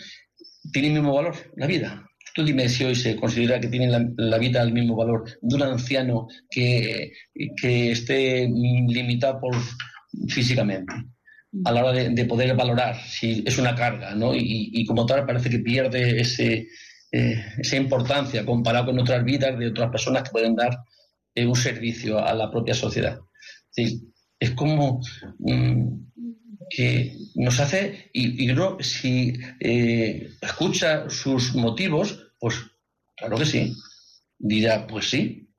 Tiene 0.71 0.89
el 0.89 0.93
mismo 0.95 1.15
valor, 1.15 1.35
la 1.55 1.67
vida. 1.67 2.05
Tú 2.35 2.43
dime 2.43 2.69
si 2.69 2.83
hoy 2.83 2.95
se 2.95 3.15
considera 3.15 3.59
que 3.59 3.69
tiene 3.69 3.87
la, 4.17 4.37
vida 4.37 4.61
el 4.61 4.71
mismo 4.71 4.95
valor 4.95 5.23
de 5.41 5.55
un 5.55 5.63
anciano 5.63 6.27
que, 6.49 7.11
que 7.59 7.91
esté 7.91 8.47
limitado 8.47 9.39
por, 9.39 9.55
físicamente 10.27 10.93
a 11.65 11.71
la 11.71 11.83
hora 11.83 11.91
de, 11.93 12.25
poder 12.25 12.55
valorar 12.55 12.95
si 12.95 13.43
es 13.45 13.57
una 13.57 13.75
carga, 13.75 14.13
¿no? 14.15 14.35
Y, 14.35 14.69
y, 14.73 14.85
como 14.85 15.05
tal 15.05 15.25
parece 15.25 15.49
que 15.49 15.59
pierde 15.59 16.21
ese, 16.21 16.67
eh, 17.11 17.43
esa 17.57 17.75
importancia 17.75 18.45
comparado 18.45 18.87
con 18.87 18.99
otras 18.99 19.23
vidas 19.23 19.57
de 19.57 19.67
otras 19.67 19.89
personas 19.89 20.23
que 20.23 20.31
pueden 20.31 20.55
dar 20.55 20.77
eh, 21.33 21.45
un 21.45 21.55
servicio 21.55 22.23
a 22.23 22.33
la 22.33 22.51
propia 22.51 22.75
sociedad. 22.75 23.19
Es, 23.75 24.51
como 24.55 25.01
mm, 25.39 25.87
que 26.69 27.17
nos 27.35 27.59
hace, 27.59 28.09
y, 28.13 28.49
uno 28.51 28.77
si 28.79 29.33
eh, 29.59 30.29
escucha 30.39 31.09
sus 31.09 31.55
motivos, 31.55 32.33
pues 32.39 32.55
claro 33.15 33.37
que 33.37 33.45
sí, 33.45 33.73
dirá, 34.37 34.85
pues 34.85 35.09
sí, 35.09 35.49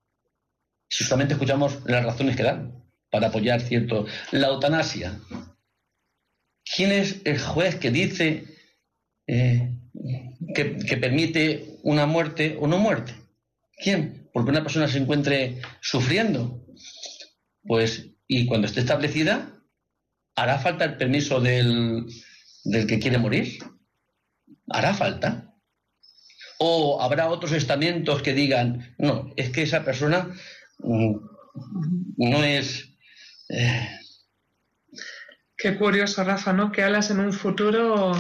si 0.89 1.05
solamente 1.05 1.35
escuchamos 1.35 1.81
las 1.87 2.05
razones 2.05 2.37
que 2.37 2.43
dan 2.45 2.81
para 3.11 3.29
apoyar 3.29 3.61
cierto. 3.61 4.07
La 4.33 4.49
eutanasia. 4.49 5.21
¿Quién 6.75 6.93
es 6.93 7.21
el 7.25 7.39
juez 7.39 7.77
que 7.77 7.91
dice 7.91 8.45
que, 10.55 10.97
permite 11.01 11.79
una 11.83 12.07
muerte 12.07 12.57
o 12.61 12.67
no 12.67 12.79
muerte. 12.79 13.15
¿Quién? 13.77 14.29
Porque 14.33 14.51
una 14.51 14.63
persona 14.63 14.89
se 14.89 14.99
encuentre 14.99 15.61
sufriendo. 15.81 16.65
Pues, 17.63 18.07
y 18.27 18.47
cuando 18.47 18.67
esté 18.67 18.81
establecida, 18.81 19.63
¿hará 20.37 20.59
falta 20.59 20.85
el 20.85 20.97
permiso 20.97 21.41
del, 21.41 22.07
del 22.65 22.87
que 22.87 22.99
quiere 22.99 23.19
morir? 23.19 23.59
¿Hará 24.69 24.95
falta? 24.95 25.55
¿O 26.59 27.01
habrá 27.01 27.29
otros 27.29 27.53
estamentos 27.53 28.23
que 28.23 28.35
digan, 28.35 28.95
no, 28.99 29.33
es 29.37 29.51
que 29.51 29.63
esa 29.63 29.85
persona 29.85 30.35
mm, 30.79 31.17
no 32.17 32.45
es... 32.45 32.89
Eh, 33.49 34.00
Qué 35.61 35.77
curioso, 35.77 36.25
Rafa, 36.25 36.55
¿no? 36.55 36.73
Que 36.73 36.83
hablas 36.83 37.11
en 37.11 37.21
un 37.21 37.35
futuro 37.35 38.13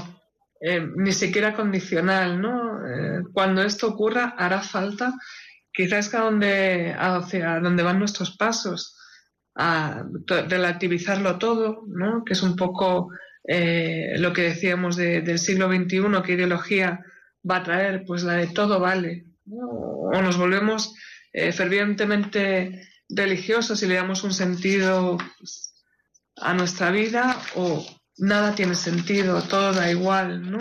eh, 0.60 0.86
ni 0.96 1.10
siquiera 1.10 1.54
condicional, 1.56 2.38
¿no? 2.38 2.86
Eh, 2.86 3.22
cuando 3.32 3.62
esto 3.62 3.88
ocurra, 3.88 4.34
hará 4.36 4.60
falta, 4.60 5.14
quizás 5.72 6.10
que 6.10 6.18
a 6.18 6.20
donde, 6.20 6.94
hacia 6.98 7.60
donde 7.60 7.82
van 7.82 7.98
nuestros 7.98 8.36
pasos, 8.36 8.94
a 9.54 10.04
relativizarlo 10.26 11.38
todo, 11.38 11.84
¿no? 11.88 12.24
Que 12.26 12.34
es 12.34 12.42
un 12.42 12.56
poco 12.56 13.08
eh, 13.48 14.16
lo 14.18 14.34
que 14.34 14.42
decíamos 14.42 14.96
del 14.96 15.38
siglo 15.38 15.68
XXI, 15.68 16.22
que 16.22 16.34
ideología 16.34 17.00
va 17.50 17.56
a 17.56 17.62
traer, 17.62 18.04
pues 18.06 18.22
la 18.22 18.34
de 18.34 18.48
todo 18.48 18.80
vale, 18.80 19.24
o 19.50 20.20
nos 20.20 20.36
volvemos 20.36 20.94
fervientemente 21.32 22.86
religiosos 23.08 23.82
y 23.82 23.86
le 23.86 23.94
damos 23.94 24.24
un 24.24 24.34
sentido 24.34 25.16
a 26.40 26.54
nuestra 26.54 26.90
vida, 26.90 27.36
o 27.54 27.84
nada 28.18 28.54
tiene 28.54 28.74
sentido, 28.74 29.42
todo 29.42 29.72
da 29.72 29.90
igual, 29.90 30.50
¿no? 30.50 30.58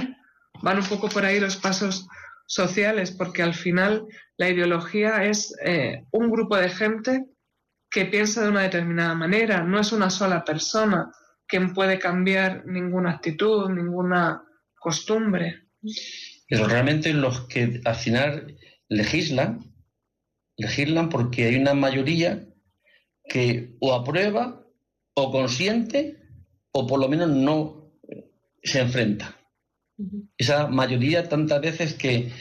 Van 0.62 0.78
un 0.78 0.86
poco 0.86 1.10
por 1.10 1.26
ahí 1.26 1.40
los 1.40 1.58
pasos 1.58 2.08
sociales, 2.46 3.12
porque 3.12 3.44
al 3.44 3.54
final 3.54 4.06
la 4.38 4.50
ideología 4.50 5.24
es 5.26 5.56
eh, 5.64 6.06
un 6.12 6.30
grupo 6.30 6.58
de 6.58 6.70
gente 6.70 7.26
que 7.92 8.06
piensa 8.06 8.42
de 8.42 8.50
una 8.50 8.62
determinada 8.62 9.16
manera, 9.16 9.64
no 9.64 9.80
es 9.80 9.92
una 9.92 10.10
sola 10.10 10.44
persona 10.44 11.12
quien 11.48 11.74
puede 11.74 11.98
cambiar 11.98 12.66
ninguna 12.66 13.12
actitud, 13.12 13.70
ninguna 13.70 14.44
costumbre. 14.76 15.68
Pero 16.48 16.68
realmente 16.68 17.14
los 17.14 17.48
que 17.48 17.82
al 17.84 17.96
final 17.96 18.58
legislan, 18.88 19.74
legislan 20.58 21.10
porque 21.10 21.46
hay 21.46 21.56
una 21.56 21.74
mayoría 21.74 22.48
que 23.28 23.76
o 23.80 23.94
aprueba 23.94 24.64
o 25.14 25.32
consiente 25.32 26.18
o 26.72 26.88
por 26.88 27.00
lo 27.00 27.10
menos 27.10 27.30
no 27.30 27.94
se 28.64 28.80
enfrenta. 28.80 29.36
Esa 30.38 30.68
mayoría 30.68 31.28
tantas 31.28 31.62
veces 31.62 31.94
que 31.94 32.32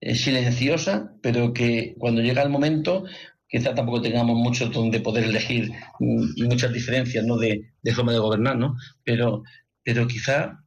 es 0.00 0.20
silenciosa, 0.20 1.12
pero 1.22 1.52
que 1.52 1.96
cuando 1.98 2.20
llega 2.20 2.42
el 2.42 2.50
momento 2.50 3.04
quizá 3.48 3.74
tampoco 3.74 4.02
tengamos 4.02 4.36
mucho 4.36 4.68
donde 4.68 5.00
poder 5.00 5.24
elegir 5.24 5.72
mm, 5.98 6.44
muchas 6.44 6.72
diferencias 6.72 7.24
¿no? 7.24 7.38
de, 7.38 7.72
forma 7.94 8.12
de 8.12 8.18
gobernar, 8.18 8.56
¿no? 8.56 8.76
pero, 9.02 9.42
pero 9.82 10.06
quizá 10.06 10.60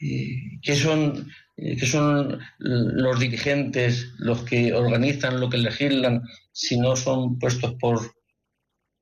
eh, 0.00 0.60
que 0.62 0.76
son 0.76 1.28
eh, 1.56 1.76
que 1.76 1.86
son 1.86 2.38
los 2.58 3.18
dirigentes 3.18 4.12
los 4.18 4.42
que 4.42 4.72
organizan 4.72 5.40
lo 5.40 5.50
que 5.50 5.58
legislan 5.58 6.22
si 6.52 6.78
no 6.78 6.96
son 6.96 7.38
puestos 7.38 7.74
por 7.74 8.00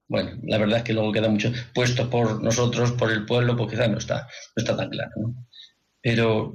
bueno 0.09 0.33
la 0.45 0.59
verdad 0.59 0.79
es 0.79 0.85
que 0.85 0.95
luego 0.95 1.13
queda 1.13 1.29
mucho 1.29 1.53
puestos 1.75 2.09
por 2.09 2.43
nosotros 2.43 2.93
por 2.93 3.13
el 3.13 3.25
pueblo 3.25 3.57
pues 3.57 3.71
quizá 3.71 3.87
no 3.89 3.99
está 3.99 4.27
no 4.57 4.61
está 4.63 4.77
tan 4.77 4.91
claro 4.91 5.13
pero 6.03 6.55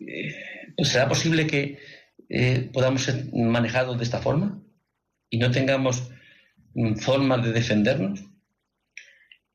eh, 0.00 0.34
será 0.82 1.08
posible 1.08 1.46
que 1.46 1.78
podamos 2.72 3.02
ser 3.02 3.32
manejados 3.32 3.96
de 3.96 4.04
esta 4.04 4.20
forma 4.20 4.60
y 5.30 5.38
no 5.38 5.50
tengamos 5.50 6.10
mm, 6.74 6.94
formas 6.96 7.42
de 7.44 7.52
defendernos? 7.52 8.24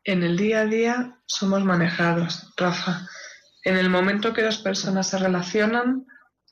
En 0.04 0.24
el 0.24 0.38
día 0.38 0.62
a 0.62 0.66
día 0.66 1.20
somos 1.26 1.64
manejados, 1.64 2.54
Rafa. 2.58 3.08
En 3.64 3.78
el 3.78 3.90
momento 3.90 4.34
que 4.34 4.44
dos 4.44 4.58
personas 4.58 5.10
se 5.10 5.18
relacionan, 5.18 6.06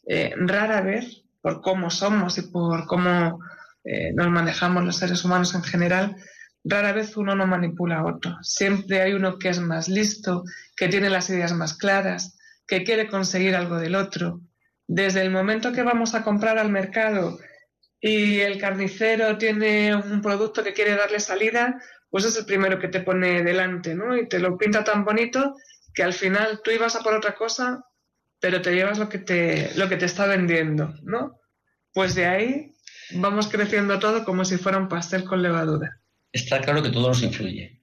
eh, 0.07 0.33
rara 0.37 0.81
vez, 0.81 1.25
por 1.41 1.61
cómo 1.61 1.89
somos 1.89 2.37
y 2.37 2.43
por 2.43 2.85
cómo 2.87 3.39
eh, 3.83 4.13
nos 4.13 4.29
manejamos 4.29 4.83
los 4.83 4.97
seres 4.97 5.23
humanos 5.25 5.55
en 5.55 5.63
general, 5.63 6.15
rara 6.63 6.91
vez 6.91 7.17
uno 7.17 7.35
no 7.35 7.47
manipula 7.47 7.99
a 7.99 8.05
otro. 8.05 8.37
Siempre 8.41 9.01
hay 9.01 9.13
uno 9.13 9.39
que 9.39 9.49
es 9.49 9.59
más 9.59 9.87
listo, 9.87 10.43
que 10.75 10.87
tiene 10.87 11.09
las 11.09 11.29
ideas 11.29 11.53
más 11.53 11.75
claras, 11.75 12.37
que 12.67 12.83
quiere 12.83 13.07
conseguir 13.07 13.55
algo 13.55 13.77
del 13.77 13.95
otro. 13.95 14.41
Desde 14.87 15.21
el 15.21 15.31
momento 15.31 15.71
que 15.71 15.83
vamos 15.83 16.15
a 16.15 16.23
comprar 16.23 16.57
al 16.57 16.69
mercado 16.69 17.39
y 17.99 18.39
el 18.39 18.59
carnicero 18.59 19.37
tiene 19.37 19.95
un 19.95 20.21
producto 20.21 20.63
que 20.63 20.73
quiere 20.73 20.95
darle 20.95 21.19
salida, 21.19 21.81
pues 22.09 22.25
es 22.25 22.35
el 22.37 22.45
primero 22.45 22.79
que 22.79 22.89
te 22.89 23.01
pone 23.01 23.43
delante, 23.43 23.95
¿no? 23.95 24.15
Y 24.17 24.27
te 24.27 24.39
lo 24.39 24.57
pinta 24.57 24.83
tan 24.83 25.05
bonito 25.05 25.55
que 25.93 26.03
al 26.03 26.13
final 26.13 26.61
tú 26.63 26.71
ibas 26.71 26.95
a 26.95 27.01
por 27.01 27.13
otra 27.13 27.35
cosa, 27.35 27.85
pero 28.39 28.61
te 28.61 28.73
llevas 28.73 28.99
lo 28.99 29.07
que 29.07 29.19
te, 29.19 29.71
lo 29.75 29.87
que 29.87 29.97
te 29.97 30.05
está 30.05 30.25
vendiendo, 30.25 30.93
¿no? 31.03 31.39
Pues 31.93 32.15
de 32.15 32.25
ahí 32.25 32.75
vamos 33.15 33.47
creciendo 33.47 33.99
todo 33.99 34.23
como 34.23 34.45
si 34.45 34.57
fuera 34.57 34.77
un 34.77 34.87
pastel 34.87 35.23
con 35.23 35.41
levadura. 35.41 35.99
Está 36.31 36.61
claro 36.61 36.81
que 36.81 36.89
todo 36.89 37.09
nos 37.09 37.23
influye. 37.23 37.81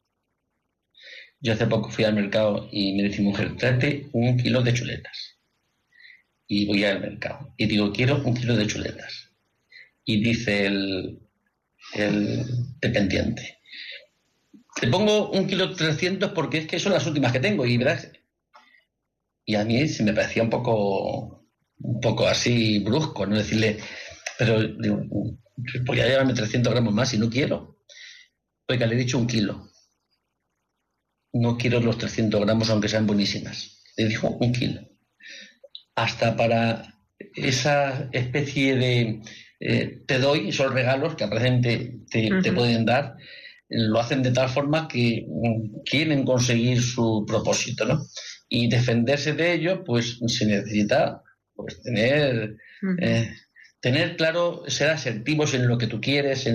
Yo 1.40 1.52
hace 1.52 1.66
poco 1.66 1.90
fui 1.90 2.04
al 2.04 2.14
mercado 2.14 2.68
y 2.72 2.94
me 2.96 3.04
dice 3.04 3.22
mujer, 3.22 3.56
trate 3.56 4.08
un 4.12 4.36
kilo 4.36 4.62
de 4.62 4.74
chuletas. 4.74 5.36
Y 6.46 6.66
voy 6.66 6.84
al 6.84 7.00
mercado 7.00 7.54
y 7.56 7.66
digo, 7.66 7.92
quiero 7.92 8.22
un 8.24 8.34
kilo 8.34 8.56
de 8.56 8.66
chuletas 8.66 9.28
y 10.08 10.22
dice 10.22 10.66
el, 10.66 11.20
dependiente. 12.80 13.58
Te 14.80 14.88
pongo 14.88 15.30
un 15.30 15.46
kilo 15.46 15.74
300 15.74 16.32
porque 16.32 16.58
es 16.58 16.66
que 16.66 16.78
son 16.78 16.92
las 16.92 17.06
últimas 17.06 17.32
que 17.32 17.40
tengo 17.40 17.66
y 17.66 17.76
verás. 17.76 18.10
Y 19.44 19.54
a 19.56 19.64
mí 19.64 19.86
se 19.86 20.02
me 20.02 20.14
parecía 20.14 20.42
un 20.42 20.50
poco, 20.50 21.44
un 21.80 22.00
poco 22.00 22.26
así 22.26 22.78
brusco, 22.78 23.26
¿no? 23.26 23.36
Decirle, 23.36 23.78
pero 24.38 24.62
digo, 24.62 25.02
voy 25.84 26.00
a 26.00 26.06
llevarme 26.06 26.32
300 26.32 26.72
gramos 26.72 26.94
más 26.94 27.12
y 27.12 27.18
no 27.18 27.28
quiero. 27.28 27.80
Oiga, 28.68 28.86
le 28.86 28.94
he 28.94 28.98
dicho 28.98 29.18
un 29.18 29.26
kilo. 29.26 29.68
No 31.32 31.58
quiero 31.58 31.80
los 31.80 31.98
300 31.98 32.40
gramos 32.40 32.70
aunque 32.70 32.88
sean 32.88 33.06
buenísimas. 33.06 33.82
Le 33.96 34.06
dijo 34.06 34.28
un 34.28 34.52
kilo. 34.52 34.80
Hasta 35.96 36.36
para 36.36 36.94
esa 37.34 38.08
especie 38.12 38.76
de 38.76 39.22
eh, 39.60 40.02
te 40.06 40.18
doy 40.18 40.50
esos 40.50 40.72
regalos 40.72 41.16
que 41.16 41.24
aparentemente 41.24 41.98
te, 42.10 42.30
te, 42.42 42.52
pueden 42.52 42.84
dar, 42.84 43.16
lo 43.68 43.98
hacen 43.98 44.22
de 44.22 44.30
tal 44.30 44.48
forma 44.48 44.86
que 44.86 45.26
mm, 45.28 45.82
quieren 45.84 46.24
conseguir 46.24 46.80
su 46.80 47.24
propósito, 47.26 47.84
¿no? 47.84 48.06
Y 48.48 48.68
defenderse 48.68 49.32
de 49.32 49.54
ello, 49.54 49.84
pues 49.84 50.20
se 50.26 50.46
necesita 50.46 51.22
pues, 51.54 51.82
tener, 51.82 52.56
eh, 53.00 53.30
tener 53.80 54.16
claro, 54.16 54.64
ser 54.66 54.90
asertivos 54.90 55.54
en 55.54 55.68
lo 55.68 55.78
que 55.78 55.86
tú 55.86 56.00
quieres 56.00 56.48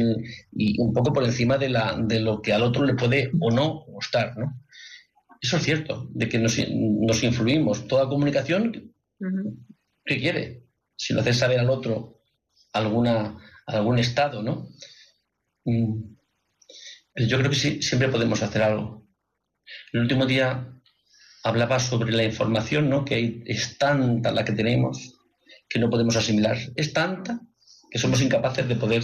y 0.51 0.79
un 0.79 0.93
poco 0.93 1.13
por 1.13 1.23
encima 1.23 1.57
de, 1.57 1.69
la, 1.69 1.97
de 1.97 2.19
lo 2.19 2.41
que 2.41 2.53
al 2.53 2.63
otro 2.63 2.83
le 2.85 2.95
puede 2.95 3.31
o 3.39 3.51
no 3.51 3.85
gustar, 3.85 4.37
¿no? 4.37 4.61
Eso 5.41 5.57
es 5.57 5.63
cierto, 5.63 6.07
de 6.11 6.29
que 6.29 6.39
nos, 6.39 6.57
nos 6.69 7.23
influimos. 7.23 7.87
Toda 7.87 8.07
comunicación, 8.07 8.93
¿qué 10.05 10.17
quiere? 10.17 10.63
Si 10.95 11.13
lo 11.13 11.19
haces 11.19 11.37
saber 11.37 11.59
al 11.59 11.69
otro 11.69 12.21
alguna, 12.71 13.37
algún 13.65 13.99
estado, 13.99 14.41
¿no? 14.41 14.69
Mm. 15.65 16.15
yo 17.27 17.37
creo 17.37 17.49
que 17.49 17.55
sí, 17.55 17.81
siempre 17.81 18.09
podemos 18.09 18.41
hacer 18.41 18.63
algo. 18.63 19.05
El 19.91 20.01
último 20.01 20.25
día 20.25 20.73
hablaba 21.43 21.79
sobre 21.79 22.11
la 22.11 22.23
información, 22.23 22.89
¿no? 22.89 23.03
Que 23.05 23.43
es 23.45 23.77
tanta 23.77 24.31
la 24.31 24.45
que 24.45 24.53
tenemos 24.53 25.12
que 25.73 25.79
no 25.79 25.89
podemos 25.89 26.15
asimilar. 26.15 26.55
Es 26.75 26.93
tanta 26.93 27.41
que 27.89 27.97
somos 27.97 28.21
incapaces 28.21 28.67
de 28.67 28.75
poder 28.75 29.03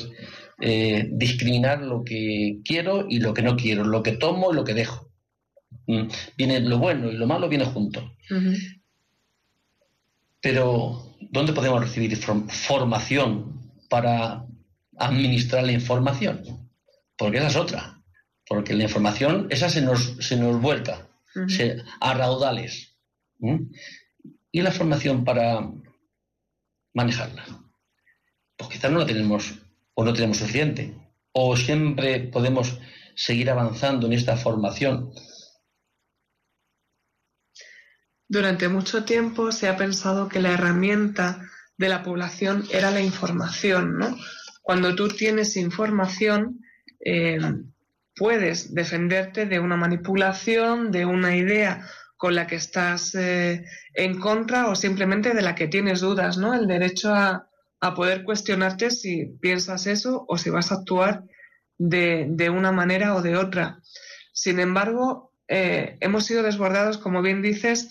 eh, 0.61 1.07
discriminar 1.11 1.81
lo 1.81 2.03
que 2.03 2.59
quiero 2.63 3.07
y 3.09 3.19
lo 3.19 3.33
que 3.33 3.41
no 3.41 3.55
quiero, 3.55 3.83
lo 3.83 4.03
que 4.03 4.13
tomo 4.13 4.51
y 4.51 4.55
lo 4.55 4.63
que 4.63 4.75
dejo. 4.75 5.11
Mm. 5.87 6.07
Viene 6.37 6.59
lo 6.59 6.77
bueno 6.77 7.11
y 7.11 7.17
lo 7.17 7.25
malo 7.25 7.49
viene 7.49 7.65
junto. 7.65 8.13
Pero, 10.39 11.15
¿dónde 11.19 11.53
podemos 11.53 11.81
recibir 11.81 12.15
formación 12.15 13.59
para 13.89 14.45
administrar 14.99 15.63
la 15.63 15.71
información, 15.71 16.69
porque 17.17 17.37
esa 17.37 17.47
es 17.47 17.55
otra, 17.55 18.03
porque 18.47 18.73
la 18.73 18.83
información, 18.83 19.47
esa 19.49 19.69
se 19.69 19.81
nos, 19.81 20.17
se 20.19 20.37
nos 20.37 20.61
vuelca 20.61 21.07
a 22.01 22.13
raudales. 22.13 22.95
¿Y 24.51 24.61
la 24.61 24.71
formación 24.71 25.23
para 25.23 25.71
manejarla? 26.93 27.45
Pues 28.57 28.69
quizás 28.69 28.91
no 28.91 28.99
la 28.99 29.05
tenemos 29.05 29.53
o 29.93 30.03
no 30.03 30.13
tenemos 30.13 30.37
suficiente, 30.37 30.95
o 31.31 31.55
siempre 31.57 32.19
podemos 32.19 32.79
seguir 33.15 33.49
avanzando 33.49 34.07
en 34.07 34.13
esta 34.13 34.37
formación. 34.37 35.11
Durante 38.27 38.69
mucho 38.69 39.03
tiempo 39.03 39.51
se 39.51 39.67
ha 39.67 39.75
pensado 39.75 40.29
que 40.29 40.39
la 40.39 40.53
herramienta 40.53 41.49
de 41.77 41.89
la 41.89 42.03
población 42.03 42.65
era 42.71 42.91
la 42.91 43.01
información, 43.01 43.97
¿no? 43.97 44.17
Cuando 44.61 44.95
tú 44.95 45.07
tienes 45.07 45.57
información, 45.57 46.61
eh, 47.03 47.39
puedes 48.15 48.73
defenderte 48.73 49.45
de 49.45 49.59
una 49.59 49.77
manipulación, 49.77 50.91
de 50.91 51.05
una 51.05 51.35
idea 51.35 51.87
con 52.19 52.35
la 52.35 52.47
que 52.47 52.55
estás 52.55 53.15
eh, 53.15 53.63
en 53.93 54.19
contra 54.19 54.67
o 54.67 54.75
simplemente 54.75 55.33
de 55.33 55.41
la 55.41 55.55
que 55.55 55.69
tienes 55.69 56.01
dudas, 56.01 56.37
¿no? 56.37 56.53
El 56.53 56.67
derecho 56.67 57.15
a, 57.15 57.45
poder 57.95 58.25
cuestionarte 58.25 58.91
si 58.91 59.37
piensas 59.39 59.87
eso 59.87 60.25
o 60.27 60.37
si 60.37 60.49
vas 60.49 60.69
a 60.69 60.75
actuar 60.75 61.23
de, 61.77 62.49
una 62.53 62.73
manera 62.73 63.15
o 63.15 63.21
de 63.21 63.37
otra. 63.37 63.79
Sin 64.33 64.59
embargo, 64.59 65.33
eh, 65.47 65.97
hemos 66.01 66.25
sido 66.25 66.43
desbordados, 66.43 66.97
como 66.97 67.21
bien 67.21 67.41
dices, 67.41 67.87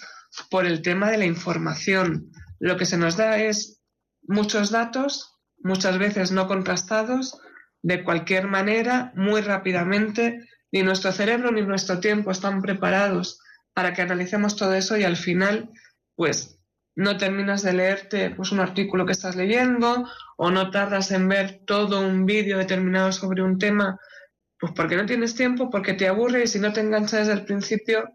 por 0.50 0.66
el 0.66 0.82
tema 0.82 1.10
de 1.10 1.16
la 1.16 1.24
información. 1.24 2.30
Lo 2.58 2.76
que 2.76 2.84
se 2.84 2.98
nos 2.98 3.16
da 3.16 3.38
es 3.38 3.80
muchos 4.20 4.70
datos, 4.70 5.38
muchas 5.56 5.96
veces 5.96 6.32
no 6.32 6.48
contrastados, 6.48 7.40
de 7.80 8.04
cualquier 8.04 8.46
manera, 8.46 9.10
muy 9.16 9.40
rápidamente, 9.40 10.46
ni 10.70 10.82
nuestro 10.82 11.12
cerebro 11.12 11.50
ni 11.50 11.62
nuestro 11.62 11.98
tiempo 11.98 12.30
están 12.30 12.60
preparados 12.60 13.40
para 13.78 13.94
que 13.94 14.02
analicemos 14.02 14.56
todo 14.56 14.74
eso 14.74 14.96
y 14.96 15.04
al 15.04 15.16
final, 15.16 15.70
pues 16.16 16.58
no 16.96 17.16
terminas 17.16 17.62
de 17.62 17.74
leerte 17.74 18.30
pues, 18.30 18.50
un 18.50 18.58
artículo 18.58 19.06
que 19.06 19.12
estás 19.12 19.36
leyendo 19.36 20.04
o 20.36 20.50
no 20.50 20.72
tardas 20.72 21.12
en 21.12 21.28
ver 21.28 21.60
todo 21.64 22.00
un 22.00 22.26
vídeo 22.26 22.58
determinado 22.58 23.12
sobre 23.12 23.40
un 23.40 23.56
tema, 23.56 23.96
pues 24.58 24.72
porque 24.74 24.96
no 24.96 25.06
tienes 25.06 25.36
tiempo, 25.36 25.70
porque 25.70 25.94
te 25.94 26.08
aburre 26.08 26.42
y 26.42 26.46
si 26.48 26.58
no 26.58 26.72
te 26.72 26.80
enganchas 26.80 27.20
desde 27.20 27.34
el 27.34 27.44
principio, 27.44 28.10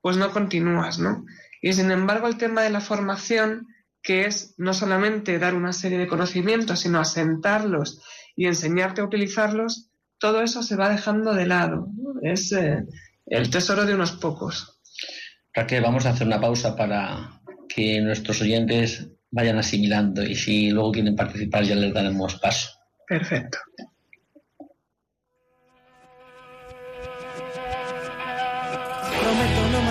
pues 0.00 0.16
no 0.16 0.32
continúas, 0.32 0.98
¿no? 0.98 1.24
Y 1.62 1.74
sin 1.74 1.92
embargo, 1.92 2.26
el 2.26 2.36
tema 2.36 2.62
de 2.62 2.70
la 2.70 2.80
formación 2.80 3.68
que 4.02 4.24
es 4.24 4.56
no 4.58 4.74
solamente 4.74 5.38
dar 5.38 5.54
una 5.54 5.72
serie 5.72 5.98
de 5.98 6.08
conocimientos, 6.08 6.80
sino 6.80 6.98
asentarlos 6.98 8.02
y 8.34 8.46
enseñarte 8.46 9.00
a 9.00 9.04
utilizarlos, 9.04 9.92
todo 10.18 10.42
eso 10.42 10.64
se 10.64 10.74
va 10.74 10.88
dejando 10.88 11.34
de 11.34 11.46
lado. 11.46 11.86
Es 12.20 12.50
eh, 12.50 12.84
el 13.26 13.48
tesoro 13.48 13.86
de 13.86 13.94
unos 13.94 14.10
pocos. 14.10 14.73
Raquel, 15.54 15.82
vamos 15.82 16.04
a 16.04 16.10
hacer 16.10 16.26
una 16.26 16.40
pausa 16.40 16.74
para 16.74 17.40
que 17.68 18.00
nuestros 18.00 18.42
oyentes 18.42 19.08
vayan 19.30 19.58
asimilando 19.58 20.24
y 20.24 20.34
si 20.34 20.70
luego 20.70 20.90
quieren 20.90 21.14
participar 21.14 21.62
ya 21.64 21.76
les 21.76 21.94
daremos 21.94 22.34
paso. 22.36 22.70
Perfecto. 23.06 23.58
Prometo 29.20 29.68
no 29.72 29.83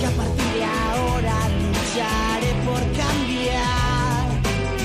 que 0.00 0.06
a 0.06 0.10
partir 0.12 0.50
de 0.56 0.64
ahora 0.64 1.36
lucharé 1.60 2.52
por 2.64 2.80
cambiar. 2.96 4.24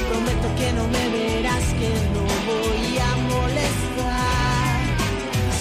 Prometo 0.09 0.47
que 0.59 0.67
no 0.73 0.83
me 0.95 1.03
verás, 1.15 1.65
que 1.79 1.91
no 2.15 2.23
voy 2.51 2.89
a 2.99 3.11
molestar. 3.31 4.75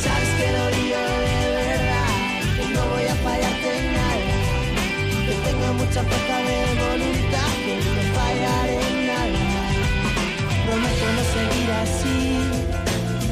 Sabes 0.02 0.30
que 0.38 0.46
lo 0.56 0.64
digo 0.78 1.02
de 1.26 1.38
verdad, 1.62 2.34
que 2.56 2.64
no 2.74 2.82
voy 2.94 3.06
a 3.06 3.16
fallarte 3.24 3.68
en 3.78 3.86
nada. 4.00 4.34
Que 5.26 5.34
tengo 5.46 5.68
mucha 5.80 6.00
fuerza 6.08 6.36
de 6.48 6.58
voluntad, 6.82 7.52
que 7.64 7.74
no 7.94 8.02
fallaré 8.18 8.78
en 8.90 8.98
nada. 9.12 9.42
Prometo 10.66 11.06
no 11.16 11.22
seguir 11.34 11.70
así. 11.84 12.18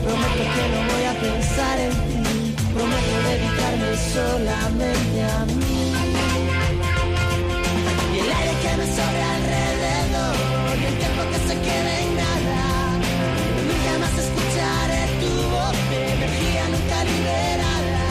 Prometo 0.05 0.45
que 0.55 0.65
no 0.73 0.81
voy 0.91 1.05
a 1.13 1.15
pensar 1.27 1.77
en 1.87 1.95
ti. 2.11 2.55
Prometo 2.75 3.15
dedicarme 3.29 3.91
solamente 4.15 5.23
a 5.23 5.45
mí. 5.47 6.12
Y 8.15 8.19
el 8.19 8.31
aire 8.39 8.55
que 8.63 8.73
me 8.79 8.87
sobre 8.97 9.23
alrededor 9.37 10.35
y 10.81 10.85
el 10.91 10.97
tiempo 11.03 11.23
que 11.33 11.39
se 11.49 11.55
quede 11.67 11.93
en 12.05 12.11
nada. 12.17 12.61
Nunca 13.69 13.93
más 14.03 14.15
escucharé 14.25 15.03
tu 15.21 15.31
voz 15.55 15.77
de 15.91 15.99
energía 16.17 16.65
nunca 16.75 16.99
liberada. 17.11 18.07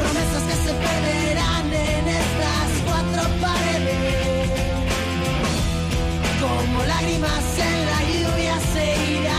Promesas 0.00 0.42
que 0.48 0.56
se 0.64 0.72
perderán 0.86 1.66
en 1.72 2.04
estas 2.22 2.68
cuatro 2.86 3.22
paredes. 3.44 4.50
Como 6.40 6.76
lágrimas 6.84 7.44
en 7.68 7.78
la 7.92 8.00
lluvia 8.12 8.54
se 8.72 8.84
irán. 9.12 9.29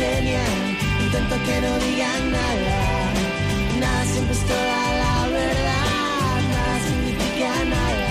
Intento 0.00 1.34
que 1.44 1.60
no 1.60 1.76
digan 1.80 2.30
nada. 2.30 2.78
Nada 3.80 4.04
siempre 4.04 4.32
es 4.32 4.44
toda 4.46 4.80
la 5.02 5.26
verdad. 5.26 6.38
Nada 6.54 6.74
significa 6.86 7.50
nada. 7.76 8.06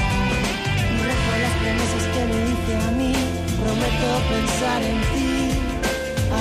Rejo 1.08 1.32
las 1.44 1.56
promesas 1.62 2.06
que 2.14 2.22
me 2.30 2.38
hice 2.50 2.74
a 2.76 2.92
mí. 3.00 3.14
Prometo 3.64 4.08
pensar 4.34 4.82
en 4.84 5.00
ti. 5.14 5.32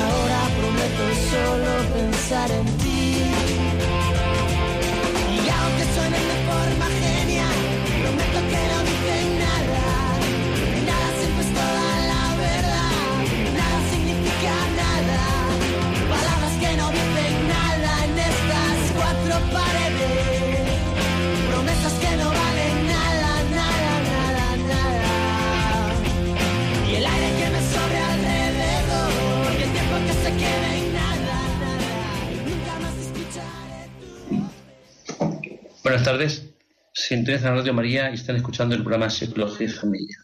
Ahora 0.03 0.41
prometo 0.59 1.05
solo 1.31 1.73
pensar 1.95 2.51
en 2.51 2.67
ti. 2.83 3.03
Y 5.31 5.49
aunque 5.59 5.85
suenen 5.95 6.25
de 6.33 6.39
forma 6.49 6.87
genial, 7.05 7.59
prometo 8.03 8.41
que 8.51 8.63
no 8.71 8.79
dicen. 8.91 9.27
Nada 9.39 9.66
Buenas 35.87 36.03
tardes. 36.03 36.55
Sintonizan 36.93 37.55
Radio 37.55 37.73
María 37.73 38.11
y 38.11 38.15
están 38.15 38.35
escuchando 38.35 38.75
el 38.75 38.83
programa 38.83 39.09
Psicología 39.09 39.69
y 39.69 39.71
Familia. 39.71 40.17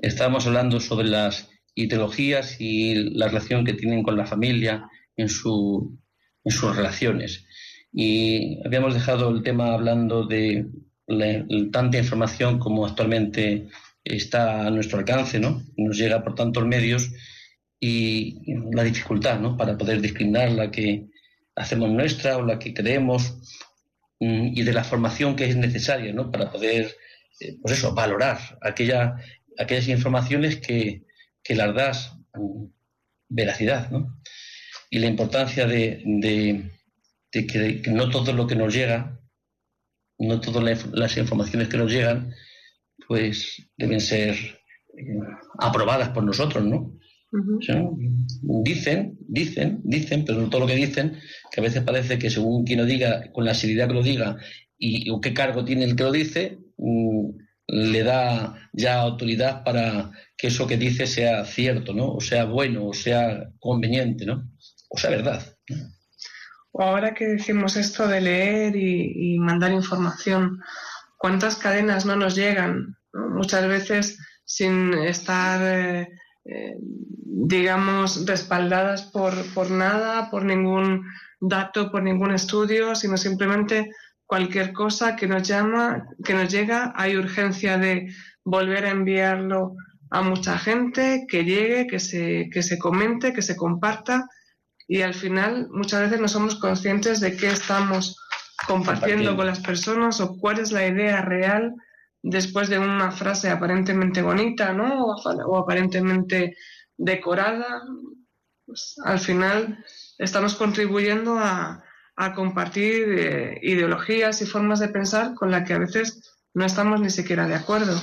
Estábamos 0.00 0.46
hablando 0.46 0.80
sobre 0.80 1.06
las 1.08 1.50
ideologías 1.74 2.56
y 2.58 2.94
la 3.14 3.28
relación 3.28 3.66
que 3.66 3.74
tienen 3.74 4.02
con 4.02 4.16
la 4.16 4.24
familia 4.24 4.88
en, 5.14 5.28
su, 5.28 6.00
en 6.42 6.50
sus 6.50 6.74
relaciones. 6.74 7.44
Y 7.94 8.58
habíamos 8.66 8.94
dejado 8.94 9.30
el 9.30 9.42
tema 9.42 9.72
hablando 9.72 10.26
de 10.26 10.66
la- 11.06 11.44
tanta 11.72 11.98
información 11.98 12.58
como 12.58 12.86
actualmente 12.86 13.68
está 14.02 14.66
a 14.66 14.70
nuestro 14.70 14.98
alcance, 14.98 15.38
¿no? 15.40 15.62
Nos 15.76 15.96
llega 15.96 16.22
por 16.24 16.34
tantos 16.34 16.66
medios 16.66 17.10
y 17.80 18.54
la 18.74 18.82
dificultad, 18.84 19.38
¿no? 19.40 19.56
Para 19.56 19.76
poder 19.78 20.00
discriminar 20.00 20.50
la 20.52 20.70
que 20.70 21.06
hacemos 21.56 21.90
nuestra 21.90 22.36
o 22.38 22.42
la 22.44 22.58
que 22.58 22.74
creemos 22.74 23.34
mm, 24.20 24.48
y 24.58 24.62
de 24.62 24.72
la 24.72 24.84
formación 24.84 25.36
que 25.36 25.44
es 25.46 25.56
necesaria, 25.56 26.12
¿no? 26.12 26.30
Para 26.30 26.50
poder, 26.50 26.96
eh, 27.40 27.56
pues 27.62 27.78
eso, 27.78 27.94
valorar 27.94 28.38
aquella, 28.62 29.16
aquellas 29.58 29.88
informaciones 29.88 30.56
que, 30.56 31.04
que 31.42 31.54
las 31.54 31.74
das 31.74 32.12
veracidad, 33.28 33.90
¿no? 33.90 34.20
Y 34.90 34.98
la 34.98 35.06
importancia 35.06 35.66
de, 35.66 36.02
de- 36.04 36.70
de 37.34 37.46
que, 37.46 37.82
que 37.82 37.90
no 37.90 38.08
todo 38.08 38.32
lo 38.32 38.46
que 38.46 38.54
nos 38.54 38.72
llega, 38.72 39.20
no 40.18 40.40
todas 40.40 40.86
las 40.92 41.16
informaciones 41.16 41.68
que 41.68 41.76
nos 41.76 41.92
llegan, 41.92 42.32
pues 43.08 43.68
deben 43.76 44.00
ser 44.00 44.34
eh, 44.34 45.18
aprobadas 45.58 46.10
por 46.10 46.22
nosotros, 46.22 46.64
¿no? 46.64 46.96
Ujú. 47.32 47.58
O 47.58 47.62
sea, 47.62 47.82
Dicen, 48.62 49.18
dicen, 49.26 49.80
dicen, 49.82 50.24
pero 50.24 50.40
no 50.40 50.48
todo 50.48 50.62
lo 50.62 50.66
que 50.68 50.76
dicen, 50.76 51.18
que 51.50 51.60
a 51.60 51.64
veces 51.64 51.82
parece 51.82 52.18
que 52.18 52.30
según 52.30 52.64
quien 52.64 52.78
lo 52.78 52.86
diga, 52.86 53.32
con 53.32 53.44
la 53.44 53.54
seriedad 53.54 53.88
que 53.88 53.94
lo 53.94 54.02
diga 54.02 54.36
y, 54.78 55.10
o 55.10 55.20
qué 55.20 55.34
cargo 55.34 55.64
tiene 55.64 55.84
el 55.84 55.96
que 55.96 56.04
lo 56.04 56.12
dice, 56.12 56.58
mm, 56.78 57.30
le 57.66 58.02
da 58.04 58.70
ya 58.72 59.00
autoridad 59.00 59.64
para 59.64 60.12
que 60.36 60.48
eso 60.48 60.66
que 60.66 60.76
dice 60.76 61.06
sea 61.06 61.44
cierto, 61.44 61.92
¿no? 61.92 62.12
O 62.12 62.20
sea 62.20 62.44
bueno, 62.44 62.86
o 62.86 62.94
sea 62.94 63.50
conveniente, 63.58 64.24
¿no? 64.26 64.50
O 64.88 64.98
sea 64.98 65.10
verdad. 65.10 65.42
O 65.70 65.74
ahora 66.82 67.14
que 67.14 67.26
decimos 67.26 67.76
esto 67.76 68.08
de 68.08 68.20
leer 68.20 68.76
y, 68.76 69.38
mandar 69.38 69.72
información, 69.72 70.60
¿cuántas 71.18 71.56
cadenas 71.56 72.04
no 72.04 72.16
nos 72.16 72.34
llegan? 72.34 72.96
Muchas 73.12 73.66
veces 73.68 74.18
sin 74.44 74.94
estar, 74.94 75.60
eh, 75.62 76.08
eh, 76.44 76.76
digamos, 76.80 78.26
respaldadas 78.26 79.02
por, 79.04 79.34
por 79.54 79.70
nada, 79.70 80.30
por 80.30 80.44
ningún 80.44 81.04
dato, 81.40 81.90
por 81.90 82.02
ningún 82.02 82.32
estudio, 82.32 82.94
sino 82.94 83.16
simplemente 83.16 83.90
cualquier 84.26 84.72
cosa 84.72 85.16
que 85.16 85.26
nos 85.26 85.46
llama, 85.46 86.06
que 86.24 86.34
nos 86.34 86.50
llega, 86.50 86.92
hay 86.96 87.16
urgencia 87.16 87.78
de 87.78 88.12
volver 88.44 88.86
a 88.86 88.90
enviarlo 88.90 89.76
a 90.10 90.22
mucha 90.22 90.58
gente, 90.58 91.26
que 91.28 91.44
llegue, 91.44 91.86
que 91.86 92.00
se, 92.00 92.48
que 92.52 92.62
se 92.62 92.78
comente, 92.78 93.32
que 93.32 93.42
se 93.42 93.56
comparta 93.56 94.26
y 94.88 95.02
al 95.02 95.14
final 95.14 95.68
muchas 95.70 96.02
veces 96.02 96.20
no 96.20 96.28
somos 96.28 96.56
conscientes 96.56 97.20
de 97.20 97.36
qué 97.36 97.48
estamos 97.48 98.16
compartiendo 98.66 99.30
con 99.36 99.46
las 99.46 99.60
personas 99.60 100.20
o 100.20 100.36
cuál 100.38 100.58
es 100.58 100.72
la 100.72 100.86
idea 100.86 101.20
real 101.22 101.74
después 102.22 102.68
de 102.68 102.78
una 102.78 103.10
frase 103.10 103.50
aparentemente 103.50 104.22
bonita, 104.22 104.72
¿no? 104.72 105.04
O, 105.06 105.20
apa- 105.20 105.44
o 105.46 105.58
aparentemente 105.58 106.56
decorada. 106.96 107.82
Pues, 108.66 108.94
al 109.04 109.18
final 109.18 109.84
estamos 110.18 110.54
contribuyendo 110.54 111.38
a, 111.38 111.82
a 112.16 112.32
compartir 112.34 113.04
eh, 113.18 113.58
ideologías 113.62 114.40
y 114.40 114.46
formas 114.46 114.80
de 114.80 114.88
pensar 114.88 115.34
con 115.34 115.50
las 115.50 115.66
que 115.66 115.74
a 115.74 115.78
veces 115.78 116.34
no 116.54 116.64
estamos 116.64 117.00
ni 117.00 117.10
siquiera 117.10 117.46
de 117.46 117.56
acuerdo. 117.56 118.00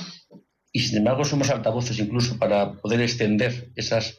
Y 0.72 0.80
sin 0.80 0.98
embargo 0.98 1.24
somos 1.24 1.50
altavoces 1.50 1.98
incluso 1.98 2.38
para 2.38 2.72
poder 2.74 3.00
extender 3.00 3.72
esas, 3.74 4.18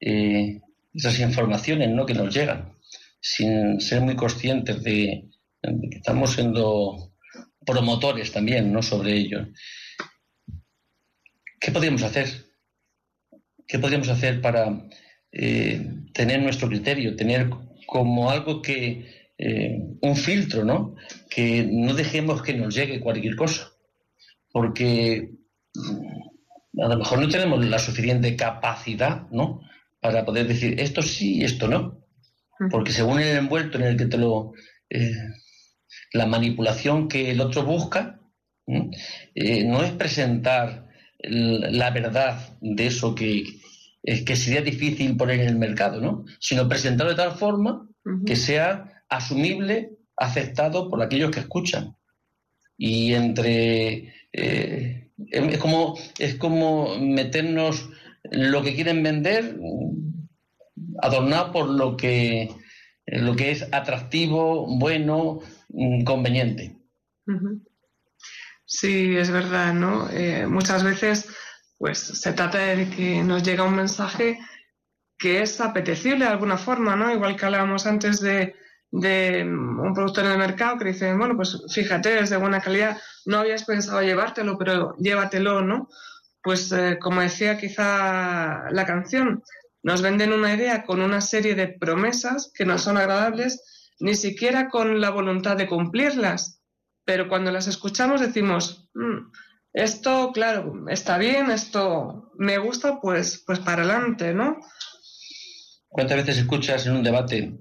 eh, 0.00 0.60
esas 0.92 1.18
informaciones 1.20 1.90
¿no? 1.90 2.06
que 2.06 2.14
nos 2.14 2.34
llegan, 2.34 2.76
sin 3.20 3.80
ser 3.80 4.00
muy 4.00 4.16
conscientes 4.16 4.82
de, 4.82 5.28
que 5.62 5.96
estamos 5.96 6.32
siendo 6.32 7.12
promotores 7.64 8.32
también 8.32 8.72
¿no? 8.72 8.82
sobre 8.82 9.16
ello. 9.16 9.46
¿Qué 11.60 11.70
podríamos 11.72 12.02
hacer? 12.02 12.28
¿Qué 13.66 13.78
podríamos 13.78 14.08
hacer 14.08 14.40
para 14.40 14.88
eh, 15.30 15.86
tener 16.12 16.42
nuestro 16.42 16.68
criterio, 16.68 17.14
tener 17.14 17.50
como 17.86 18.30
algo 18.30 18.62
que, 18.62 19.20
eh, 19.42 19.78
un 20.02 20.16
filtro, 20.16 20.66
¿no? 20.66 20.96
Que 21.30 21.66
no 21.70 21.94
dejemos 21.94 22.42
que 22.42 22.52
nos 22.52 22.74
llegue 22.74 23.00
cualquier 23.00 23.36
cosa, 23.36 23.72
porque 24.52 25.30
mm, 25.74 26.80
a 26.82 26.88
lo 26.88 26.98
mejor 26.98 27.20
no 27.20 27.28
tenemos 27.28 27.64
la 27.64 27.78
suficiente 27.78 28.36
capacidad, 28.36 29.30
¿no? 29.30 29.62
Para 30.00 30.24
poder 30.24 30.48
decir 30.48 30.80
esto 30.80 31.02
sí 31.02 31.38
y 31.38 31.44
esto 31.44 31.68
no, 31.68 32.04
porque 32.70 32.92
según 32.92 33.20
el 33.20 33.36
envuelto 33.36 33.78
en 33.78 33.84
el 33.84 33.96
que 33.96 34.06
te 34.06 34.18
lo... 34.18 34.52
Eh, 34.88 35.12
la 36.12 36.26
manipulación 36.26 37.08
que 37.08 37.30
el 37.30 37.40
otro 37.40 37.64
busca 37.64 38.20
no 38.66 39.82
es 39.82 39.92
presentar 39.92 40.88
la 41.22 41.90
verdad 41.90 42.56
de 42.60 42.86
eso 42.86 43.14
que, 43.14 43.44
es 44.02 44.22
que 44.22 44.36
sería 44.36 44.62
difícil 44.62 45.16
poner 45.16 45.40
en 45.40 45.48
el 45.48 45.56
mercado, 45.56 46.00
¿no? 46.00 46.24
Sino 46.38 46.68
presentarlo 46.68 47.12
de 47.12 47.16
tal 47.16 47.32
forma 47.32 47.86
que 48.26 48.36
sea 48.36 49.04
asumible, 49.08 49.98
aceptado 50.16 50.88
por 50.88 51.02
aquellos 51.02 51.30
que 51.30 51.40
escuchan. 51.40 51.96
Y 52.76 53.12
entre 53.12 54.14
eh, 54.32 55.10
es 55.30 55.58
como 55.58 55.98
es 56.18 56.36
como 56.36 56.98
meternos 56.98 57.90
lo 58.24 58.62
que 58.62 58.74
quieren 58.74 59.02
vender 59.02 59.58
adornado 61.02 61.52
por 61.52 61.68
lo 61.68 61.96
que 61.96 62.50
lo 63.06 63.34
que 63.34 63.50
es 63.50 63.66
atractivo, 63.72 64.66
bueno, 64.78 65.40
mm, 65.68 66.04
conveniente. 66.04 66.76
Sí, 68.64 69.16
es 69.16 69.30
verdad, 69.30 69.74
¿no? 69.74 70.08
Eh, 70.10 70.46
muchas 70.46 70.84
veces 70.84 71.28
pues 71.80 71.98
se 71.98 72.32
trata 72.34 72.58
de 72.58 72.90
que 72.90 73.22
nos 73.22 73.42
llega 73.42 73.64
un 73.64 73.74
mensaje 73.74 74.38
que 75.18 75.40
es 75.40 75.60
apetecible 75.60 76.26
de 76.26 76.30
alguna 76.30 76.58
forma, 76.58 76.94
¿no? 76.94 77.10
Igual 77.10 77.36
que 77.36 77.46
hablábamos 77.46 77.86
antes 77.86 78.20
de, 78.20 78.54
un 78.92 79.92
productor 79.94 80.26
en 80.26 80.32
el 80.32 80.38
mercado 80.38 80.78
que 80.78 80.86
dice, 80.86 81.14
bueno, 81.14 81.36
pues 81.36 81.62
fíjate, 81.72 82.20
es 82.20 82.30
de 82.30 82.36
buena 82.36 82.60
calidad, 82.60 82.98
no 83.24 83.38
habías 83.38 83.64
pensado 83.64 84.02
llevártelo, 84.02 84.58
pero 84.58 84.94
llévatelo, 84.98 85.62
¿no? 85.62 85.88
Pues 86.42 86.72
eh, 86.72 86.98
como 87.00 87.20
decía 87.20 87.58
quizá 87.58 88.70
la 88.70 88.86
canción, 88.86 89.42
nos 89.82 90.02
venden 90.02 90.32
una 90.32 90.54
idea 90.54 90.84
con 90.84 91.00
una 91.00 91.20
serie 91.20 91.54
de 91.54 91.68
promesas 91.68 92.50
que 92.54 92.64
no 92.64 92.78
son 92.78 92.96
agradables, 92.96 93.94
ni 93.98 94.14
siquiera 94.14 94.68
con 94.68 95.00
la 95.00 95.10
voluntad 95.10 95.56
de 95.56 95.66
cumplirlas, 95.66 96.60
pero 97.04 97.28
cuando 97.28 97.50
las 97.50 97.66
escuchamos 97.66 98.20
decimos, 98.20 98.88
mm, 98.94 99.30
esto, 99.72 100.32
claro, 100.32 100.86
está 100.88 101.18
bien, 101.18 101.50
esto 101.50 102.32
me 102.36 102.58
gusta, 102.58 103.00
pues, 103.00 103.42
pues 103.46 103.58
para 103.60 103.82
adelante, 103.82 104.34
¿no? 104.34 104.58
¿Cuántas 105.88 106.18
veces 106.18 106.38
escuchas 106.38 106.86
en 106.86 106.96
un 106.96 107.02
debate 107.02 107.52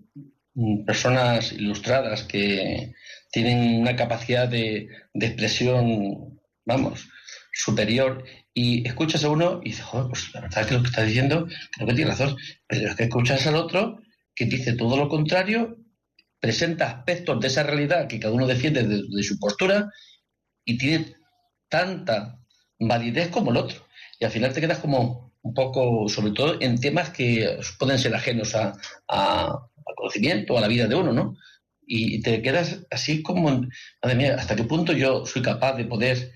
mm, 0.54 0.86
personas 0.86 1.52
ilustradas 1.52 2.24
que 2.24 2.94
tienen 3.32 3.82
una 3.82 3.96
capacidad 3.96 4.48
de, 4.48 4.90
expresión, 5.14 6.40
vamos, 6.66 7.10
superior, 7.60 8.24
y 8.54 8.88
escuchas 8.88 9.24
a 9.24 9.30
uno 9.30 9.60
y 9.64 9.70
dices, 9.70 9.86
joder, 9.86 10.08
pues 10.10 10.34
la 10.34 10.42
verdad 10.42 10.62
es 10.62 10.68
que 10.68 10.74
lo 10.76 10.82
que 10.82 10.88
está 10.88 11.04
diciendo, 11.04 11.48
creo 11.72 11.88
que 11.88 11.94
tiene 11.94 12.12
razón, 12.12 12.38
pero 12.68 12.90
es 12.90 12.96
que 12.96 13.04
escuchas 13.04 13.46
al 13.48 13.56
otro 13.56 14.00
que 14.34 14.46
dice 14.46 14.74
todo 14.74 14.96
lo 14.96 15.10
contrario, 15.10 15.78
presenta 16.40 16.90
aspectos 16.90 17.40
de 17.40 17.48
esa 17.48 17.64
realidad 17.64 18.08
que 18.08 18.20
cada 18.20 18.34
uno 18.34 18.48
defiende 18.48 18.84
de 18.84 19.24
su 19.24 19.38
postura 19.38 19.92
y 20.64 20.78
tiene 20.78 21.16
tanta 21.68 22.40
validez 22.80 23.28
como 23.28 23.52
el 23.52 23.58
otro. 23.58 23.86
Y 24.20 24.26
al 24.26 24.32
final 24.32 24.54
te 24.54 24.62
quedas 24.62 24.80
como 24.80 25.34
un 25.42 25.54
poco, 25.54 26.08
sobre 26.08 26.32
todo 26.32 26.58
en 26.62 26.80
temas 26.80 27.10
que 27.10 27.60
pueden 27.78 28.00
ser 28.00 28.16
ajenos 28.16 28.56
a, 28.56 28.74
al 29.08 29.96
conocimiento, 29.96 30.58
a 30.58 30.62
la 30.62 30.68
vida 30.68 30.88
de 30.88 30.96
uno, 30.96 31.12
¿no? 31.12 31.36
Y 31.86 32.22
te 32.22 32.42
quedas 32.42 32.86
así 32.92 33.24
como, 33.24 33.50
madre 34.04 34.16
mía, 34.16 34.36
¿hasta 34.38 34.56
qué 34.56 34.64
punto 34.64 34.94
yo 34.94 35.26
soy 35.26 35.42
capaz 35.42 35.74
de 35.74 35.86
poder 35.86 36.32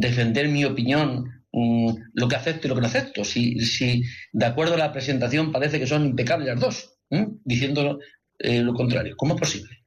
defender 0.00 0.48
mi 0.48 0.64
opinión, 0.64 1.44
mm, 1.52 1.90
lo 2.14 2.28
que 2.28 2.36
acepto 2.36 2.66
y 2.66 2.68
lo 2.68 2.74
que 2.74 2.80
no 2.80 2.86
acepto? 2.86 3.24
Si, 3.24 3.60
si 3.60 4.02
de 4.32 4.46
acuerdo 4.46 4.74
a 4.74 4.78
la 4.78 4.92
presentación 4.92 5.52
parece 5.52 5.78
que 5.78 5.86
son 5.86 6.06
impecables 6.06 6.48
las 6.48 6.60
dos, 6.60 6.98
diciendo 7.44 7.98
eh, 8.38 8.62
lo 8.62 8.74
contrario. 8.74 9.14
¿Cómo 9.16 9.34
es 9.34 9.40
posible? 9.40 9.78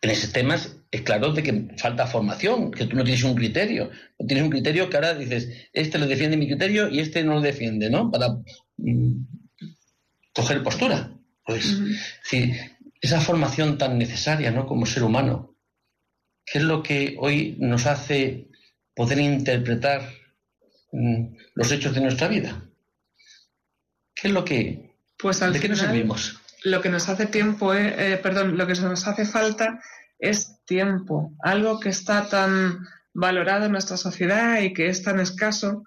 en 0.00 0.10
esos 0.10 0.32
temas 0.32 0.76
es 0.90 1.02
claro 1.02 1.32
de 1.32 1.42
que 1.42 1.68
falta 1.76 2.06
formación, 2.06 2.70
que 2.70 2.86
tú 2.86 2.96
no 2.96 3.04
tienes 3.04 3.22
un 3.22 3.34
criterio. 3.34 3.90
No 4.18 4.26
tienes 4.26 4.44
un 4.44 4.50
criterio 4.50 4.88
que 4.88 4.96
ahora 4.96 5.14
dices, 5.14 5.68
este 5.72 5.98
lo 5.98 6.06
defiende 6.06 6.36
mi 6.36 6.46
criterio 6.46 6.88
y 6.88 7.00
este 7.00 7.22
no 7.22 7.34
lo 7.34 7.40
defiende, 7.40 7.90
¿no? 7.90 8.10
Para 8.10 8.28
mm, 8.76 9.12
coger 10.34 10.62
postura. 10.62 11.12
Pues, 11.44 11.78
esa 13.00 13.20
formación 13.20 13.78
tan 13.78 13.98
necesaria, 13.98 14.50
¿no? 14.50 14.66
Como 14.66 14.86
ser 14.86 15.02
humano, 15.02 15.47
¿qué 16.52 16.58
es 16.58 16.64
lo 16.64 16.82
que 16.82 17.16
hoy 17.18 17.56
nos 17.58 17.86
hace 17.86 18.48
poder 18.94 19.18
interpretar 19.18 20.02
mm, 20.92 21.36
los 21.54 21.72
hechos 21.72 21.94
de 21.94 22.00
nuestra 22.00 22.28
vida? 22.28 22.62
¿Qué 24.14 24.28
es 24.28 24.34
lo 24.34 24.44
que... 24.44 24.94
Pues 25.18 25.40
¿De 25.40 25.60
qué 25.60 25.68
nos 25.68 25.78
servimos? 25.80 26.38
lo 26.64 26.80
que 26.80 26.88
nos 26.88 27.08
hace 27.08 27.26
tiempo, 27.26 27.74
eh, 27.74 28.12
eh, 28.12 28.16
perdón, 28.18 28.56
lo 28.56 28.66
que 28.66 28.74
nos 28.74 29.06
hace 29.06 29.24
falta 29.24 29.80
es 30.18 30.64
tiempo, 30.64 31.32
algo 31.42 31.78
que 31.80 31.90
está 31.90 32.28
tan 32.28 32.86
valorado 33.14 33.66
en 33.66 33.72
nuestra 33.72 33.96
sociedad 33.96 34.60
y 34.60 34.72
que 34.72 34.88
es 34.88 35.02
tan 35.02 35.20
escaso, 35.20 35.84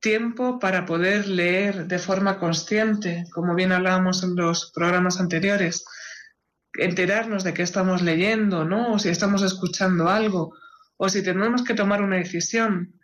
tiempo 0.00 0.58
para 0.58 0.84
poder 0.84 1.26
leer 1.26 1.86
de 1.86 1.98
forma 1.98 2.38
consciente, 2.38 3.24
como 3.32 3.54
bien 3.54 3.72
hablábamos 3.72 4.22
en 4.22 4.36
los 4.36 4.70
programas 4.72 5.18
anteriores, 5.20 5.84
enterarnos 6.78 7.44
de 7.44 7.54
qué 7.54 7.62
estamos 7.62 8.02
leyendo, 8.02 8.64
¿no? 8.64 8.94
O 8.94 8.98
si 8.98 9.08
estamos 9.08 9.42
escuchando 9.42 10.08
algo, 10.08 10.54
o 10.96 11.08
si 11.08 11.22
tenemos 11.22 11.62
que 11.62 11.74
tomar 11.74 12.02
una 12.02 12.16
decisión. 12.16 12.94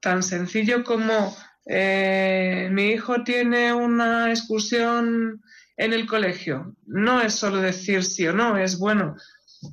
Tan 0.00 0.22
sencillo 0.22 0.84
como 0.84 1.34
eh, 1.66 2.68
mi 2.70 2.88
hijo 2.88 3.24
tiene 3.24 3.72
una 3.72 4.30
excursión 4.30 5.42
en 5.76 5.92
el 5.92 6.06
colegio. 6.06 6.76
No 6.86 7.20
es 7.20 7.34
solo 7.34 7.60
decir 7.60 8.04
sí 8.04 8.26
o 8.26 8.32
no, 8.32 8.56
es 8.56 8.78
bueno, 8.78 9.16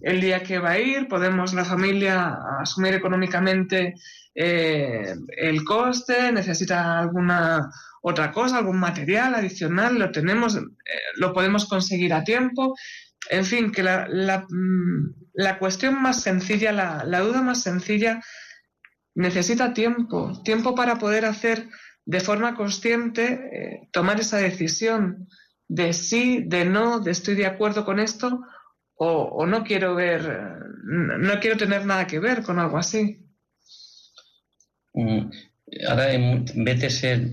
el 0.02 0.22
día 0.22 0.42
que 0.42 0.60
va 0.60 0.72
a 0.72 0.80
ir, 0.80 1.08
podemos 1.08 1.54
la 1.54 1.66
familia 1.66 2.38
asumir 2.62 2.94
económicamente 2.94 3.96
eh, 4.34 5.14
el 5.38 5.64
coste, 5.66 6.32
necesita 6.32 7.00
alguna 7.00 7.70
otra 8.02 8.32
cosa, 8.32 8.58
algún 8.58 8.80
material 8.80 9.36
adicional, 9.36 10.00
lo 10.00 10.12
tenemos, 10.12 10.56
eh, 10.56 10.62
lo 11.16 11.34
podemos 11.34 11.68
conseguir 11.68 12.14
a 12.14 12.24
tiempo. 12.24 12.74
En 13.30 13.46
fin, 13.46 13.72
que 13.72 13.84
la, 13.84 14.08
la, 14.10 14.46
mm, 14.50 15.58
cuestión 15.60 16.02
más 16.02 16.22
sencilla, 16.22 16.72
la, 16.72 17.20
duda 17.20 17.42
más 17.42 17.62
sencilla, 17.62 18.22
necesita 19.16 19.74
tiempo, 19.74 20.42
tiempo 20.44 20.76
para 20.76 20.98
poder 20.98 21.26
hacer 21.26 21.70
de 22.06 22.20
forma 22.20 22.56
consciente, 22.56 23.24
eh, 23.54 23.90
tomar 23.92 24.20
esa 24.20 24.38
decisión 24.38 25.28
de 25.68 25.94
sí, 25.94 26.44
de 26.46 26.66
no, 26.66 27.00
de 27.00 27.12
estoy 27.12 27.36
de 27.36 27.46
acuerdo 27.46 27.86
con 27.86 28.00
esto 28.00 28.42
o, 29.04 29.48
no 29.48 29.64
quiero 29.64 29.96
ver, 29.96 30.22
no 30.84 31.40
quiero 31.40 31.58
tener 31.58 31.86
nada 31.86 32.06
que 32.06 32.20
ver 32.20 32.44
con 32.44 32.60
algo 32.60 32.78
así. 32.78 33.18
Mm, 34.94 35.32
ahora 35.88 36.12
en 36.12 36.46
vez 36.64 36.82
de 36.82 36.90
ser, 36.92 37.32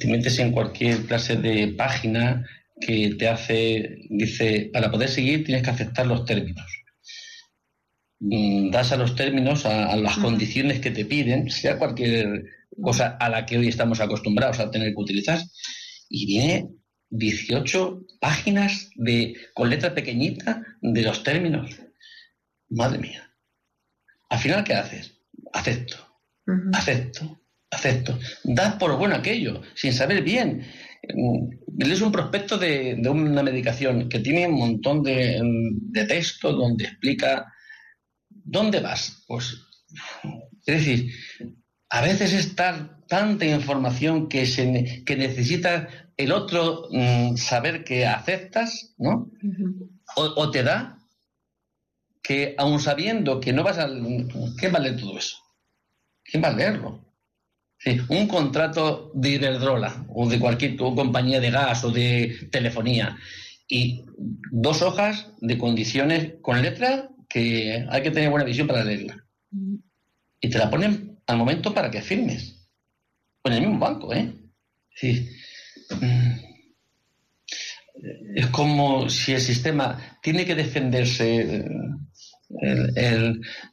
te 0.00 0.08
metes 0.08 0.38
en 0.40 0.50
cualquier 0.50 1.06
clase 1.06 1.36
de 1.36 1.74
página 1.76 2.44
que 2.80 3.14
te 3.18 3.28
hace, 3.28 3.98
dice, 4.10 4.70
para 4.72 4.90
poder 4.90 5.08
seguir 5.08 5.44
tienes 5.44 5.62
que 5.62 5.70
aceptar 5.70 6.06
los 6.06 6.24
términos. 6.24 6.66
Mm, 8.20 8.70
das 8.70 8.92
a 8.92 8.96
los 8.96 9.14
términos, 9.14 9.66
a, 9.66 9.90
a 9.92 9.96
las 9.96 10.18
condiciones 10.18 10.80
que 10.80 10.90
te 10.90 11.04
piden, 11.04 11.50
sea 11.50 11.78
cualquier 11.78 12.44
cosa 12.80 13.16
a 13.18 13.28
la 13.28 13.46
que 13.46 13.58
hoy 13.58 13.68
estamos 13.68 14.00
acostumbrados 14.00 14.58
a 14.58 14.70
tener 14.70 14.88
que 14.88 15.00
utilizar, 15.00 15.40
y 16.08 16.26
viene 16.26 16.68
18 17.10 18.02
páginas 18.20 18.90
de, 18.94 19.36
con 19.54 19.70
letra 19.70 19.94
pequeñita 19.94 20.62
de 20.80 21.02
los 21.02 21.22
términos. 21.22 21.70
Madre 22.68 22.98
mía. 22.98 23.30
Al 24.28 24.38
final, 24.38 24.64
¿qué 24.64 24.74
haces? 24.74 25.12
Acepto, 25.52 25.96
acepto, 26.72 27.40
acepto. 27.70 28.18
Das 28.42 28.74
por 28.74 28.96
bueno 28.96 29.14
aquello, 29.14 29.62
sin 29.74 29.92
saber 29.92 30.22
bien 30.22 30.66
lees 31.76 32.00
un 32.00 32.12
prospecto 32.12 32.58
de, 32.58 33.00
una 33.08 33.42
medicación 33.42 34.08
que 34.08 34.20
tiene 34.20 34.46
un 34.46 34.58
montón 34.58 35.02
de, 35.02 35.40
de 35.42 36.04
texto 36.04 36.52
donde 36.52 36.84
explica 36.84 37.52
dónde 38.28 38.80
vas. 38.80 39.24
Pues, 39.26 39.56
es 40.66 40.78
decir, 40.78 41.12
a 41.88 42.00
veces 42.00 42.32
es 42.32 42.54
tanta 42.56 43.44
información 43.44 44.28
que, 44.28 44.46
se, 44.46 45.02
que 45.04 45.16
necesita 45.16 45.88
el 46.16 46.32
otro 46.32 46.88
mm, 46.90 47.36
saber 47.36 47.84
que 47.84 48.06
aceptas, 48.06 48.94
¿no? 48.98 49.30
o, 50.16 50.50
te 50.50 50.62
da 50.62 50.98
que 52.22 52.54
aun 52.58 52.80
sabiendo 52.80 53.40
que 53.40 53.52
no 53.52 53.62
vas 53.62 53.78
a... 53.78 53.88
¿Qué 54.58 54.68
vale 54.68 54.92
todo 54.92 55.16
eso? 55.16 55.36
¿Quién 56.24 56.42
va 56.42 56.48
a 56.48 56.52
leerlo? 56.52 57.05
Un 58.08 58.26
contrato 58.26 59.12
de 59.14 59.30
Iberdrola 59.30 60.04
o 60.08 60.28
de 60.28 60.38
cualquier 60.38 60.76
compañía 60.76 61.40
de 61.40 61.50
gas 61.50 61.84
o 61.84 61.90
de 61.90 62.48
telefonía 62.50 63.16
y 63.68 64.04
dos 64.50 64.82
hojas 64.82 65.28
de 65.40 65.56
condiciones 65.58 66.34
con 66.42 66.62
letra 66.62 67.10
que 67.28 67.86
hay 67.88 68.02
que 68.02 68.10
tener 68.10 68.30
buena 68.30 68.44
visión 68.44 68.66
para 68.66 68.84
leerla. 68.84 69.24
Y 70.40 70.48
te 70.48 70.58
la 70.58 70.70
ponen 70.70 71.18
al 71.26 71.36
momento 71.36 71.74
para 71.74 71.90
que 71.90 72.02
firmes. 72.02 72.68
Con 73.42 73.52
el 73.52 73.60
mismo 73.60 73.78
banco, 73.78 74.12
¿eh? 74.12 74.32
Mm, 76.00 76.32
es 78.34 78.46
como 78.48 79.08
si 79.08 79.32
el 79.32 79.40
sistema 79.40 80.18
tiene 80.22 80.44
que 80.44 80.54
defenderse 80.54 81.64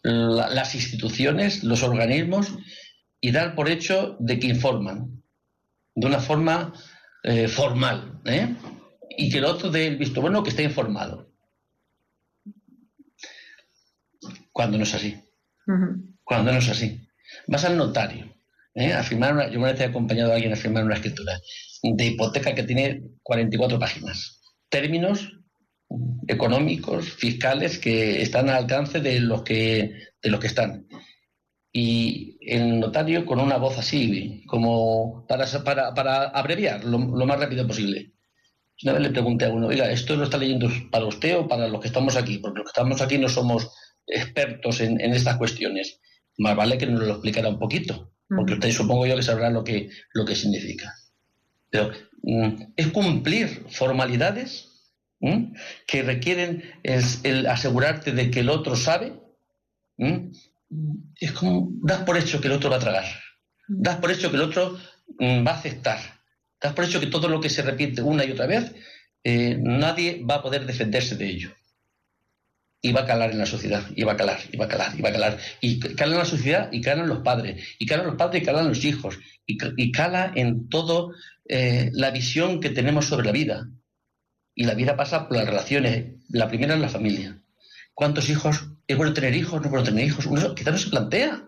las 0.04 0.76
instituciones, 0.76 1.64
los 1.64 1.84
organismos, 1.84 2.54
y 3.24 3.32
dar 3.32 3.56
por 3.56 3.70
hecho 3.70 4.18
de 4.20 4.38
que 4.38 4.48
informan 4.48 5.24
de 5.96 6.08
una 6.08 6.20
forma 6.20 6.74
eh, 7.24 7.48
formal, 7.48 8.20
¿eh? 8.26 8.54
y 9.18 9.32
que 9.32 9.38
el 9.38 9.46
otro 9.46 9.72
dé 9.72 9.88
el 9.88 9.96
visto 9.96 10.20
bueno 10.20 10.44
que 10.44 10.50
está 10.50 10.62
informado. 10.62 11.32
Cuando 14.52 14.78
no 14.78 14.84
es 14.84 14.94
así. 14.94 15.18
Cuando 16.26 16.52
no 16.52 16.58
es 16.58 16.68
así. 16.68 17.00
Vas 17.48 17.64
al 17.64 17.78
notario 17.78 18.36
¿eh? 18.76 18.92
a 18.92 19.02
firmar 19.04 19.34
una, 19.34 19.50
yo 19.50 19.58
una 19.58 19.72
vez 19.72 19.80
he 19.80 19.86
acompañado 19.86 20.34
a 20.34 20.36
alguien 20.36 20.52
a 20.52 20.58
firmar 20.58 20.84
una 20.84 20.96
escritura 20.96 21.40
de 21.82 22.06
hipoteca 22.06 22.54
que 22.54 22.64
tiene 22.64 23.04
44 23.24 23.80
páginas. 23.80 24.42
Términos 24.68 25.32
económicos, 26.28 27.10
fiscales, 27.14 27.78
que 27.78 28.22
están 28.22 28.50
al 28.50 28.56
alcance 28.58 29.00
de 29.00 29.22
los 29.22 29.44
que, 29.44 29.94
de 30.22 30.30
los 30.30 30.42
que 30.42 30.48
están 30.48 30.88
y 31.76 32.38
el 32.40 32.80
notario 32.80 33.26
con 33.26 33.40
una 33.40 33.58
voz 33.58 33.80
así, 33.80 34.44
como 34.46 35.26
para, 35.28 35.48
para, 35.64 35.94
para 35.96 36.24
abreviar 36.26 36.86
lo, 36.86 37.00
más 37.00 37.40
rápido 37.40 37.66
posible. 37.66 38.12
Una 38.84 38.94
vez 38.94 39.02
le 39.02 39.10
pregunté 39.10 39.46
a 39.46 39.50
uno, 39.50 39.68
oiga, 39.68 39.90
¿esto 39.92 40.16
lo 40.16 40.26
está 40.26 40.38
leyendo 40.38 40.70
para 40.92 41.06
usted 41.06 41.36
o 41.36 41.48
para 41.48 41.68
los 41.68 41.82
que 41.82 41.88
estamos 41.88 42.16
aquí? 42.16 42.38
Porque 42.38 42.60
los 42.60 42.66
que 42.66 42.80
estamos 42.80 43.02
aquí 43.02 43.18
no 43.18 43.28
somos 43.28 43.72
expertos 44.06 44.82
en, 44.82 45.00
estas 45.02 45.38
cuestiones. 45.38 46.00
Más 46.38 46.56
vale 46.56 46.78
que 46.78 46.86
nos 46.86 47.08
lo 47.08 47.14
explicara 47.14 47.50
un 47.50 47.60
poquito, 47.60 48.14
porque 48.28 48.54
usted 48.54 48.72
supongo 48.72 49.08
yo 49.08 49.16
que 49.16 49.24
sabrá 49.24 49.50
lo 49.50 49.64
que, 49.64 49.90
lo 50.14 50.26
que 50.26 50.36
significa. 50.36 50.94
Pero 51.72 51.92
mm, 52.22 52.74
es 52.76 52.88
cumplir 52.90 53.66
formalidades 53.70 54.70
que 55.88 56.04
requieren 56.04 56.64
el, 56.84 57.48
asegurarte 57.48 58.12
de 58.12 58.30
que 58.30 58.42
el 58.42 58.50
otro 58.50 58.76
sabe 58.76 59.14
es 61.20 61.32
como 61.32 61.70
das 61.84 62.02
por 62.04 62.18
hecho 62.18 62.42
que 62.42 62.48
el 62.48 62.54
otro 62.54 62.70
va 62.70 62.78
a 62.78 62.80
tragar, 62.80 63.06
das 63.68 63.98
por 63.98 64.12
hecho 64.12 64.30
que 64.30 64.38
el 64.38 64.44
otro 64.44 64.78
mm, 65.20 65.46
va 65.46 65.52
a 65.52 65.60
aceptar, 65.60 66.00
das 66.62 66.74
por 66.74 66.86
hecho 66.86 67.00
que 67.00 67.08
todo 67.08 67.28
lo 67.28 67.40
que 67.40 67.50
se 67.50 67.62
repite 67.62 68.02
una 68.02 68.26
y 68.26 68.32
otra 68.32 68.48
vez, 68.48 68.74
eh, 69.24 69.58
nadie 69.60 70.24
va 70.30 70.36
a 70.36 70.42
poder 70.42 70.66
defenderse 70.66 71.16
de 71.16 71.28
ello. 71.28 71.52
Y 72.86 72.92
va 72.92 73.02
a 73.02 73.06
calar 73.06 73.32
en 73.32 73.38
la 73.38 73.46
sociedad, 73.46 73.86
y 73.96 74.04
va 74.04 74.12
a 74.12 74.18
calar, 74.18 74.40
y 74.52 74.58
va 74.58 74.66
a 74.66 74.68
calar, 74.68 74.92
y 74.98 75.02
va 75.02 75.10
a 75.10 75.14
calar. 75.14 75.38
Y 75.62 75.80
cala 75.80 76.12
en 76.12 76.18
la 76.18 76.26
sociedad 76.26 76.70
y 76.70 76.82
calan 76.82 77.08
los 77.08 77.20
padres, 77.20 77.64
y 77.80 77.86
calan 77.86 78.08
los 78.08 78.16
padres 78.16 78.42
y 78.42 78.46
calan 78.46 78.68
los 78.68 78.84
hijos, 78.84 79.20
y, 79.46 79.92
cala 79.94 80.34
en 80.36 80.68
todo 80.68 81.14
eh, 81.48 81.92
la 81.94 82.12
visión 82.12 82.60
que 82.60 82.72
tenemos 82.72 83.06
sobre 83.06 83.26
la 83.26 83.32
vida. 83.32 83.70
Y 84.54 84.66
la 84.66 84.74
vida 84.74 84.98
pasa 84.98 85.28
por 85.28 85.38
las 85.38 85.48
relaciones. 85.48 86.16
La 86.30 86.50
primera 86.50 86.76
es 86.76 86.82
la 86.82 86.90
familia. 86.90 87.42
¿Cuántos 87.94 88.30
hijos? 88.30 88.73
¿Es 88.88 88.98
bueno 88.98 89.14
tener 89.14 89.36
hijos? 89.36 89.60
¿No 89.60 89.66
es 89.66 89.72
bueno 89.72 89.86
tener 89.86 90.06
hijos? 90.06 90.26
Uno 90.26 90.56
quizás 90.56 90.74
no 90.74 90.80
se 90.80 90.90
plantea. 90.90 91.48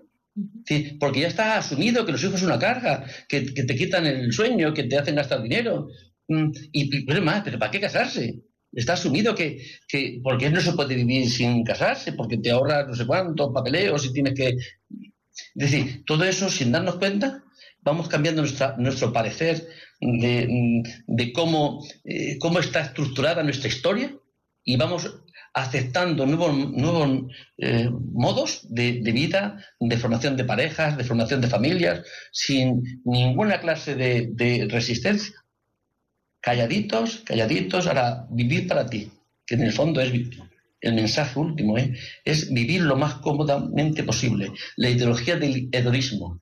Porque 1.00 1.22
ya 1.22 1.28
está 1.28 1.58
asumido 1.58 2.06
que 2.06 2.12
los 2.12 2.24
hijos 2.24 2.40
son 2.40 2.50
una 2.50 2.60
carga, 2.60 3.06
que, 3.30 3.42
te 3.42 3.76
quitan 3.76 4.06
el 4.06 4.34
sueño, 4.34 4.74
que 4.74 4.84
te 4.84 4.98
hacen 4.98 5.16
gastar 5.16 5.42
dinero. 5.42 5.88
Mm, 6.28 6.52
y, 6.72 7.06
pero 7.06 7.22
más, 7.22 7.44
¿pero 7.44 7.58
para 7.58 7.72
qué 7.72 7.80
casarse? 7.80 8.42
Está 8.74 8.94
asumido 8.94 9.34
que, 9.34 9.64
que 9.88 10.20
porque 10.22 10.50
no 10.50 10.60
se 10.60 10.74
puede 10.74 10.96
vivir 10.96 11.30
sin 11.30 11.64
casarse, 11.64 12.14
porque 12.14 12.38
te 12.38 12.52
ahorras 12.52 12.88
no 12.88 12.96
sé 12.96 13.06
cuántos 13.06 13.54
papeleos 13.54 14.06
y 14.06 14.14
tienes 14.14 14.34
que... 14.34 14.50
Es 14.50 15.72
decir, 15.72 16.04
todo 16.06 16.26
eso 16.26 16.50
sin 16.50 16.72
darnos 16.72 16.96
cuenta, 16.96 17.44
vamos 17.82 18.10
cambiando 18.10 18.42
nuestra, 18.42 18.76
nuestro 18.78 19.14
parecer 19.14 19.66
de, 20.02 20.84
de 21.08 21.34
cómo, 21.34 21.86
eh, 22.04 22.38
cómo 22.40 22.60
está 22.60 22.82
estructurada 22.82 23.44
nuestra 23.44 23.70
historia 23.70 24.14
y 24.64 24.76
vamos 24.76 25.24
aceptando 25.56 26.26
nuevos, 26.26 26.54
nuevos 26.72 27.32
eh, 27.58 27.90
modos 28.12 28.68
de, 28.70 29.00
vida, 29.14 29.58
de 29.80 29.98
formación 29.98 30.36
de 30.36 30.44
parejas, 30.44 30.98
de 30.98 31.06
formación 31.06 31.40
de 31.40 31.48
familias, 31.48 32.06
sin 32.34 33.02
ninguna 33.06 33.62
clase 33.62 33.96
de, 33.96 34.68
resistencia. 34.70 35.34
Calladitos, 36.42 37.24
calladitos, 37.26 37.88
ahora 37.88 38.28
vivir 38.30 38.68
para 38.68 38.86
ti, 38.86 39.10
que 39.48 39.56
en 39.56 39.64
el 39.64 39.72
fondo 39.72 40.02
es 40.02 40.12
el 40.82 40.94
mensaje 40.94 41.40
último, 41.40 41.78
¿eh? 41.78 41.98
es 42.26 42.54
vivir 42.54 42.82
lo 42.82 42.98
más 42.98 43.16
cómodamente 43.16 44.04
posible. 44.04 44.52
La 44.76 44.90
ideología 44.90 45.38
del 45.38 45.70
hedonismo. 45.72 46.42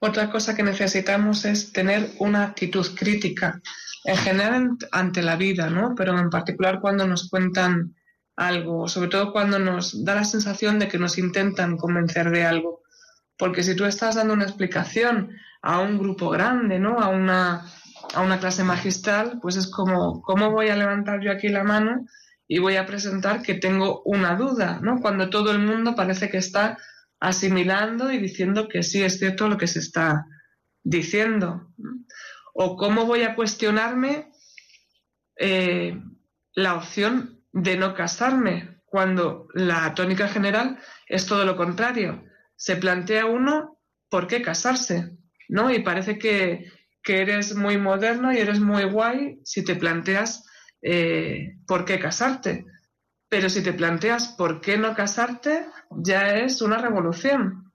Otra 0.00 0.30
cosa 0.30 0.56
que 0.56 0.62
necesitamos 0.62 1.44
es 1.44 1.72
tener 1.72 2.08
una 2.20 2.44
actitud 2.44 2.86
crítica 2.94 3.60
en 4.08 4.16
general 4.16 4.70
ante 4.90 5.20
la 5.20 5.36
vida, 5.36 5.68
¿no? 5.68 5.94
Pero 5.94 6.18
en 6.18 6.30
particular 6.30 6.80
cuando 6.80 7.06
nos 7.06 7.28
cuentan 7.28 7.94
algo, 8.36 8.88
sobre 8.88 9.10
todo 9.10 9.32
cuando 9.32 9.58
nos 9.58 10.02
da 10.02 10.14
la 10.14 10.24
sensación 10.24 10.78
de 10.78 10.88
que 10.88 10.98
nos 10.98 11.18
intentan 11.18 11.76
convencer 11.76 12.30
de 12.30 12.42
algo. 12.46 12.80
Porque 13.36 13.62
si 13.62 13.76
tú 13.76 13.84
estás 13.84 14.14
dando 14.14 14.32
una 14.32 14.44
explicación 14.44 15.36
a 15.60 15.80
un 15.80 15.98
grupo 15.98 16.30
grande, 16.30 16.78
¿no? 16.78 16.98
A 17.00 17.08
una, 17.08 17.66
a 18.14 18.22
una 18.22 18.38
clase 18.40 18.64
magistral, 18.64 19.40
pues 19.42 19.56
es 19.56 19.70
como, 19.70 20.22
¿cómo 20.22 20.52
voy 20.52 20.70
a 20.70 20.76
levantar 20.76 21.20
yo 21.20 21.30
aquí 21.30 21.48
la 21.48 21.64
mano 21.64 22.06
y 22.46 22.60
voy 22.60 22.76
a 22.76 22.86
presentar 22.86 23.42
que 23.42 23.54
tengo 23.54 24.00
una 24.06 24.36
duda, 24.36 24.80
¿no? 24.82 25.02
Cuando 25.02 25.28
todo 25.28 25.50
el 25.50 25.58
mundo 25.58 25.94
parece 25.94 26.30
que 26.30 26.38
está 26.38 26.78
asimilando 27.20 28.10
y 28.10 28.16
diciendo 28.16 28.68
que 28.68 28.82
sí 28.82 29.02
es 29.02 29.18
cierto 29.18 29.48
lo 29.48 29.58
que 29.58 29.66
se 29.66 29.80
está 29.80 30.24
diciendo. 30.82 31.74
¿O 32.60 32.76
cómo 32.76 33.06
voy 33.06 33.22
a 33.22 33.36
cuestionarme 33.36 34.32
eh, 35.38 35.96
la 36.54 36.74
opción 36.74 37.44
de 37.52 37.76
no 37.76 37.94
casarme 37.94 38.80
cuando 38.84 39.46
la 39.54 39.94
tónica 39.94 40.26
general 40.26 40.76
es 41.06 41.26
todo 41.26 41.44
lo 41.44 41.56
contrario? 41.56 42.24
Se 42.56 42.74
plantea 42.74 43.26
uno 43.26 43.78
por 44.10 44.26
qué 44.26 44.42
casarse, 44.42 45.18
¿no? 45.48 45.70
Y 45.70 45.84
parece 45.84 46.18
que, 46.18 46.64
eres 47.06 47.54
muy 47.54 47.78
moderno 47.78 48.32
y 48.32 48.38
eres 48.38 48.60
muy 48.60 48.84
guay 48.84 49.40
si 49.42 49.64
te 49.64 49.76
planteas 49.76 50.44
eh, 50.82 51.54
por 51.66 51.84
qué 51.84 52.00
casarte. 52.00 52.66
Pero 53.28 53.48
si 53.48 53.62
te 53.62 53.72
planteas 53.72 54.34
por 54.36 54.60
qué 54.60 54.76
no 54.76 54.94
casarte, 54.96 55.64
ya 55.90 56.36
es 56.36 56.60
una 56.60 56.76
revolución 56.78 57.67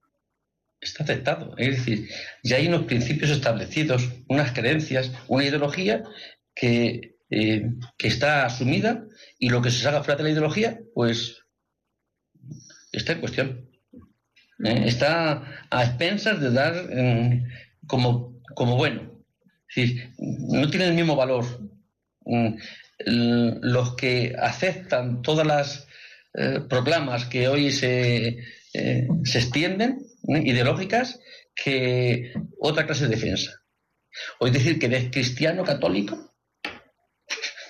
está 0.83 1.03
aceptado. 1.03 1.55
Es 1.57 1.77
decir, 1.77 2.09
ya 2.43 2.57
hay 2.57 2.67
unos 2.67 2.83
principios 2.83 3.31
establecidos, 3.31 4.09
unas 4.27 4.51
creencias, 4.51 5.11
una 5.27 5.45
ideología 5.45 6.03
que, 6.55 7.17
eh, 7.29 7.71
que 7.97 8.07
está 8.07 8.45
asumida 8.45 9.05
y 9.39 9.49
lo 9.49 9.61
que 9.61 9.71
se 9.71 9.81
salga 9.81 10.03
fuera 10.03 10.17
de 10.17 10.23
la 10.23 10.29
ideología, 10.31 10.79
pues 10.93 11.43
está 12.91 13.13
en 13.13 13.19
cuestión. 13.19 13.69
¿eh? 14.63 14.83
Está 14.85 15.65
a 15.69 15.83
expensas 15.83 16.39
de 16.39 16.51
dar 16.51 16.73
mm, 16.73 17.43
como, 17.87 18.41
como 18.55 18.75
bueno. 18.77 19.11
Es 19.67 19.75
decir, 19.75 20.13
no 20.17 20.69
tiene 20.69 20.87
el 20.87 20.93
mismo 20.93 21.15
valor 21.15 21.45
mm, 22.25 22.55
los 23.05 23.95
que 23.95 24.35
aceptan 24.39 25.21
todas 25.21 25.47
las 25.47 25.87
eh, 26.35 26.61
proclamas 26.69 27.25
que 27.25 27.47
hoy 27.47 27.71
se, 27.71 28.37
se 28.73 29.37
extienden 29.39 30.05
ideológicas 30.27 31.19
que 31.55 32.33
otra 32.59 32.85
clase 32.85 33.05
de 33.05 33.15
defensa. 33.15 33.51
O 34.39 34.47
es 34.47 34.53
decir, 34.53 34.79
que 34.79 34.87
eres 34.87 35.11
cristiano 35.11 35.63
católico. 35.63 36.35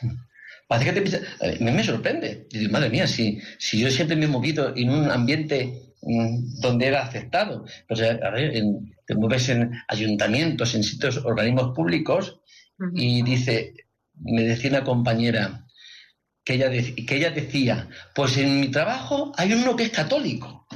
Parece 0.68 0.94
que 0.94 1.02
te, 1.02 1.64
me, 1.64 1.72
me 1.72 1.84
sorprende. 1.84 2.48
madre 2.70 2.90
mía, 2.90 3.08
si, 3.08 3.40
si 3.60 3.80
yo 3.80 3.90
siempre 3.90 4.16
me 4.16 4.26
he 4.26 4.30
movido 4.30 4.74
en 4.76 4.90
un 4.90 5.12
ambiente 5.12 5.94
mm, 6.02 6.62
donde 6.62 6.88
era 6.88 7.04
aceptado. 7.04 7.66
Pues, 7.88 8.02
a 8.02 8.30
ver, 8.30 8.64
te 9.06 9.16
mueves 9.16 9.50
en 9.50 9.72
ayuntamientos, 9.88 10.76
en 10.76 10.84
sitios, 10.84 11.18
organismos 11.18 11.76
públicos, 11.76 12.40
y 12.96 13.22
dice, 13.22 13.74
me 14.16 14.44
decía 14.44 14.72
una 14.72 14.84
compañera, 14.84 15.66
que 16.44 16.56
ella, 16.56 16.70
que 16.70 17.16
ella 17.16 17.30
decía, 17.30 17.88
pues 18.14 18.38
en 18.38 18.60
mi 18.60 18.70
trabajo 18.70 19.32
hay 19.38 19.54
uno 19.54 19.76
que 19.76 19.84
es 19.84 19.92
católico. 19.92 20.68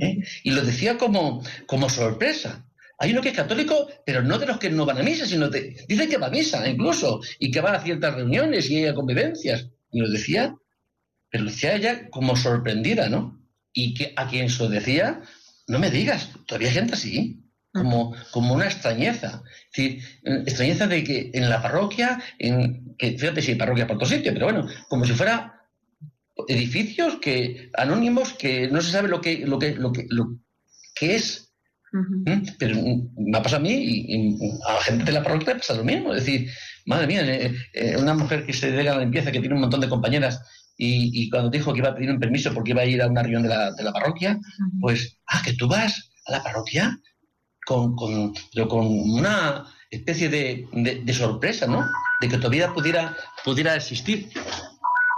¿Eh? 0.00 0.22
Y 0.42 0.50
lo 0.50 0.62
decía 0.62 0.98
como, 0.98 1.42
como 1.66 1.88
sorpresa. 1.88 2.66
Hay 2.98 3.10
uno 3.12 3.20
que 3.20 3.30
es 3.30 3.36
católico, 3.36 3.88
pero 4.06 4.22
no 4.22 4.38
de 4.38 4.46
los 4.46 4.58
que 4.58 4.70
no 4.70 4.86
van 4.86 4.98
a 4.98 5.02
misa, 5.02 5.26
sino 5.26 5.48
de, 5.48 5.84
dice 5.88 6.08
que 6.08 6.18
va 6.18 6.28
a 6.28 6.30
misa 6.30 6.68
incluso, 6.68 7.20
y 7.38 7.50
que 7.50 7.60
va 7.60 7.72
a 7.72 7.82
ciertas 7.82 8.14
reuniones 8.14 8.70
y 8.70 8.86
a 8.86 8.94
convivencias. 8.94 9.68
Y 9.90 10.00
lo 10.00 10.08
decía, 10.08 10.54
pero 11.28 11.44
lo 11.44 11.50
decía 11.50 11.74
ella 11.74 12.08
como 12.10 12.36
sorprendida, 12.36 13.08
¿no? 13.08 13.40
Y 13.72 13.94
que 13.94 14.12
a 14.16 14.28
quien 14.28 14.50
se 14.50 14.62
lo 14.62 14.68
decía, 14.68 15.20
no 15.66 15.78
me 15.78 15.90
digas, 15.90 16.30
todavía 16.46 16.68
hay 16.68 16.74
gente 16.74 16.94
así 16.94 17.42
como, 17.72 18.14
como 18.30 18.54
una 18.54 18.66
extrañeza. 18.66 19.42
Es 19.72 19.76
decir, 19.76 20.02
extrañeza 20.22 20.86
de 20.86 21.02
que 21.02 21.30
en 21.32 21.48
la 21.48 21.62
parroquia, 21.62 22.22
en, 22.38 22.94
que 22.96 23.18
fíjate 23.18 23.42
si 23.42 23.52
hay 23.52 23.58
parroquia 23.58 23.86
por 23.86 23.98
todo 23.98 24.08
sitio, 24.08 24.32
pero 24.32 24.46
bueno, 24.46 24.68
como 24.88 25.04
si 25.04 25.12
fuera 25.12 25.61
edificios 26.48 27.16
que 27.16 27.70
anónimos 27.76 28.32
que 28.34 28.68
no 28.68 28.80
se 28.80 28.92
sabe 28.92 29.08
lo 29.08 29.20
que 29.20 29.46
lo 29.46 29.58
que 29.58 29.74
lo 29.74 29.92
que 29.92 30.06
lo 30.08 30.38
que 30.94 31.16
es 31.16 31.52
¿Mm? 31.92 32.42
pero 32.58 32.76
me 33.16 33.38
ha 33.38 33.42
pasado 33.42 33.60
a 33.60 33.64
mí 33.64 33.74
y, 33.74 34.38
a 34.66 34.74
la 34.74 34.80
gente 34.80 35.04
de 35.04 35.12
la 35.12 35.22
parroquia 35.22 35.54
le 35.54 35.60
pasa 35.60 35.74
lo 35.74 35.84
mismo 35.84 36.14
es 36.14 36.24
decir 36.24 36.50
madre 36.86 37.06
mía 37.06 37.22
eh, 37.24 37.54
eh, 37.74 37.96
una 37.98 38.14
mujer 38.14 38.46
que 38.46 38.52
se 38.52 38.70
dedica 38.70 38.92
a 38.92 38.94
la 38.94 39.00
limpieza 39.00 39.30
que 39.30 39.40
tiene 39.40 39.54
un 39.54 39.60
montón 39.60 39.80
de 39.80 39.88
compañeras 39.88 40.40
y, 40.84 41.30
cuando 41.30 41.48
dijo 41.48 41.72
que 41.72 41.78
iba 41.78 41.90
a 41.90 41.94
pedir 41.94 42.10
un 42.10 42.18
permiso 42.18 42.52
porque 42.52 42.72
iba 42.72 42.82
a 42.82 42.86
ir 42.86 43.00
a 43.02 43.06
una 43.06 43.22
reunión 43.22 43.44
de 43.44 43.50
la, 43.50 43.70
de 43.72 43.84
la 43.84 43.92
parroquia 43.92 44.38
pues 44.80 45.18
ah 45.26 45.40
que 45.44 45.52
tú 45.52 45.68
vas 45.68 46.10
a 46.26 46.32
la 46.32 46.42
parroquia 46.42 46.98
con, 47.64 47.94
con, 47.94 48.34
con 48.68 48.86
una 48.86 49.64
especie 49.92 50.28
de, 50.28 50.66
de, 50.72 51.14
sorpresa, 51.14 51.66
¿no? 51.66 51.86
De 52.20 52.28
que 52.28 52.38
todavía 52.38 52.72
pudiera, 52.72 53.16
pudiera 53.44 53.76
existir. 53.76 54.28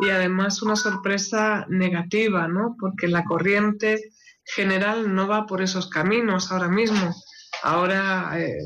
Y 0.01 0.11
además 0.11 0.63
una 0.63 0.77
sorpresa 0.77 1.67
negativa, 1.69 2.49
¿no? 2.49 2.77
Porque 2.79 3.09
la 3.09 3.25
corriente 3.25 4.13
general 4.45 5.15
no 5.15 5.29
va 5.29 5.47
por 5.47 5.63
esos 5.63 5.89
caminos 5.89 6.51
ahora 6.51 6.69
mismo. 6.69 7.15
Ahora, 7.63 8.33
eh, 8.37 8.57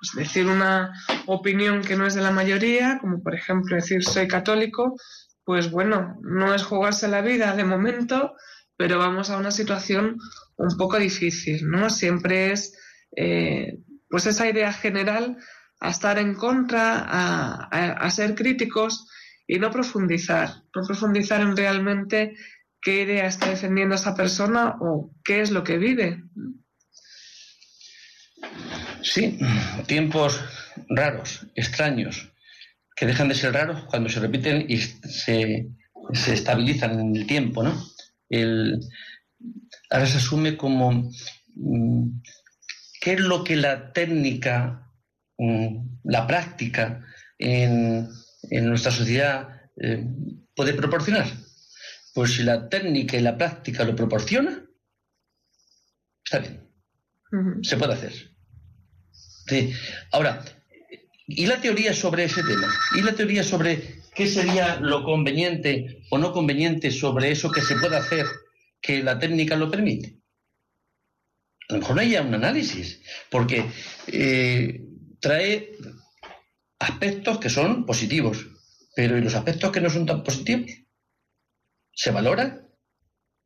pues 0.00 0.26
decir 0.26 0.46
una 0.46 0.92
opinión 1.26 1.82
que 1.82 1.96
no 1.96 2.06
es 2.06 2.14
de 2.14 2.22
la 2.22 2.30
mayoría, 2.30 2.98
como 3.00 3.22
por 3.22 3.34
ejemplo 3.34 3.76
decir 3.76 4.02
soy 4.02 4.26
católico, 4.26 4.96
pues 5.44 5.70
bueno, 5.70 6.16
no 6.22 6.54
es 6.54 6.62
jugarse 6.62 7.08
la 7.08 7.20
vida 7.20 7.54
de 7.54 7.64
momento, 7.64 8.34
pero 8.76 8.98
vamos 8.98 9.28
a 9.30 9.36
una 9.36 9.50
situación 9.50 10.16
un 10.56 10.76
poco 10.76 10.98
difícil, 10.98 11.68
¿no? 11.68 11.90
Siempre 11.90 12.52
es 12.52 12.74
eh, 13.16 13.78
pues 14.08 14.26
esa 14.26 14.48
idea 14.48 14.72
general 14.72 15.36
a 15.80 15.90
estar 15.90 16.18
en 16.18 16.34
contra, 16.34 17.06
a, 17.70 18.10
ser 18.10 18.34
críticos 18.34 19.06
y 19.50 19.58
no 19.58 19.72
profundizar, 19.72 20.62
no 20.76 20.86
profundizar 20.86 21.40
en 21.40 21.56
realmente 21.56 22.36
qué 22.80 23.02
idea 23.02 23.26
está 23.26 23.50
defendiendo 23.50 23.96
esa 23.96 24.14
persona 24.14 24.76
o 24.80 25.10
qué 25.24 25.40
es 25.40 25.50
lo 25.50 25.64
que 25.64 25.76
vive. 25.76 26.22
Sí, 29.02 29.40
tiempos 29.86 30.40
raros, 30.88 31.48
extraños, 31.56 32.30
que 32.94 33.06
dejan 33.06 33.26
de 33.26 33.34
ser 33.34 33.54
raros 33.54 33.86
cuando 33.86 34.08
se 34.08 34.20
repiten 34.20 34.66
y 34.68 34.76
se, 34.76 35.66
estabilizan 36.28 37.00
en 37.00 37.16
el 37.16 37.26
tiempo, 37.26 37.64
¿no? 37.64 37.74
ahora 39.90 40.06
se 40.06 40.18
asume 40.18 40.56
como 40.56 41.10
mm, 41.56 42.20
¿Qué 43.00 43.14
es 43.14 43.20
lo 43.20 43.42
que 43.42 43.56
la 43.56 43.92
técnica, 43.92 44.92
mm, 45.38 46.00
la 46.04 46.26
práctica 46.26 47.04
en, 47.38 48.08
nuestra 48.50 48.90
sociedad 48.90 49.48
eh, 49.76 50.04
puede 50.54 50.74
proporcionar? 50.74 51.26
Pues 52.14 52.34
si 52.34 52.42
la 52.42 52.68
técnica 52.68 53.16
y 53.16 53.20
la 53.20 53.38
práctica 53.38 53.84
lo 53.84 53.94
proporciona, 53.94 54.64
está 56.24 56.38
bien. 56.40 56.68
Se 57.62 57.76
puede 57.76 57.94
hacer. 57.94 58.12
Ahora, 60.12 60.44
¿y 61.26 61.46
la 61.46 61.60
teoría 61.60 61.94
sobre 61.94 62.24
ese 62.24 62.42
tema? 62.42 62.68
¿Y 62.96 63.02
la 63.02 63.14
teoría 63.14 63.44
sobre 63.44 64.00
qué 64.14 64.26
sería 64.26 64.80
lo 64.80 65.04
conveniente 65.04 66.02
o 66.10 66.18
no 66.18 66.32
conveniente 66.32 66.90
sobre 66.90 67.30
eso 67.30 67.50
que 67.50 67.60
se 67.60 67.76
puede 67.76 67.96
hacer 67.96 68.26
que 68.80 69.02
la 69.02 69.18
técnica 69.18 69.56
lo 69.56 69.70
permite? 69.70 70.20
a 71.70 71.74
lo 71.74 71.78
mejor 71.80 71.96
no 71.96 72.02
haya 72.02 72.22
un 72.22 72.34
análisis, 72.34 73.00
porque 73.30 73.64
eh, 74.08 74.82
trae 75.20 75.76
aspectos 76.80 77.38
que 77.38 77.50
son 77.50 77.86
positivos, 77.86 78.46
pero 78.96 79.16
¿y 79.16 79.20
los 79.20 79.36
aspectos 79.36 79.70
que 79.70 79.80
no 79.80 79.90
son 79.90 80.06
tan 80.06 80.24
positivos? 80.24 80.72
¿Se 81.92 82.10
valora? 82.10 82.66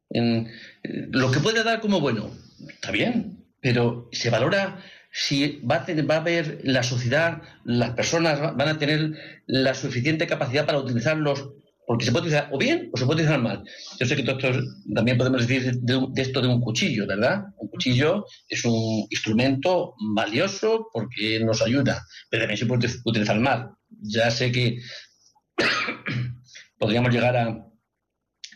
En, 0.09 0.47
eh, 0.83 1.09
lo 1.11 1.31
que 1.31 1.41
puede 1.41 1.63
dar 1.65 1.81
como 1.81 2.01
bueno, 2.01 2.31
está 2.69 2.91
bien, 2.91 3.45
pero 3.61 4.09
se 4.13 4.31
valora 4.31 4.81
si 5.11 5.61
va 5.61 5.77
a, 5.77 5.85
tener, 5.85 6.09
va 6.11 6.17
a 6.17 6.19
haber 6.19 6.61
la 6.65 6.83
sociedad, 6.83 7.43
las 7.65 7.91
personas 7.91 8.41
van 8.41 8.69
a 8.69 8.79
tener 8.79 9.43
la 9.47 9.75
suficiente 9.75 10.27
capacidad 10.27 10.67
para 10.67 10.79
utilizarlos 10.79 11.51
porque 11.87 12.05
se 12.05 12.13
puede 12.13 12.27
utilizar 12.27 12.49
o 12.53 12.59
bien 12.59 12.91
o 12.93 12.97
se 12.97 13.05
puede 13.05 13.23
utilizar 13.23 13.41
mal. 13.41 13.63
Yo 13.99 14.07
sé 14.07 14.17
que 14.17 14.23
todo 14.23 14.39
esto 14.39 14.61
también 14.95 15.19
podemos 15.19 15.47
decir 15.47 15.81
de, 15.81 16.23
esto 16.23 16.41
de 16.41 16.49
un 16.49 16.61
cuchillo, 16.61 17.07
¿verdad? 17.07 17.45
Un 17.57 17.69
cuchillo 17.69 18.25
es 18.49 18.65
un 18.65 19.07
instrumento 19.11 19.95
valioso 20.15 20.89
porque 20.93 21.41
nos 21.41 21.63
ayuda, 21.63 22.07
pero 22.31 22.43
también 22.43 22.59
se 22.59 22.67
puede 22.67 22.89
utilizar 23.05 23.39
mal. 23.39 23.71
Ya 23.89 24.31
sé 24.31 24.51
que 24.53 24.79
podríamos 26.79 27.13
llegar 27.13 27.37
a... 27.37 27.67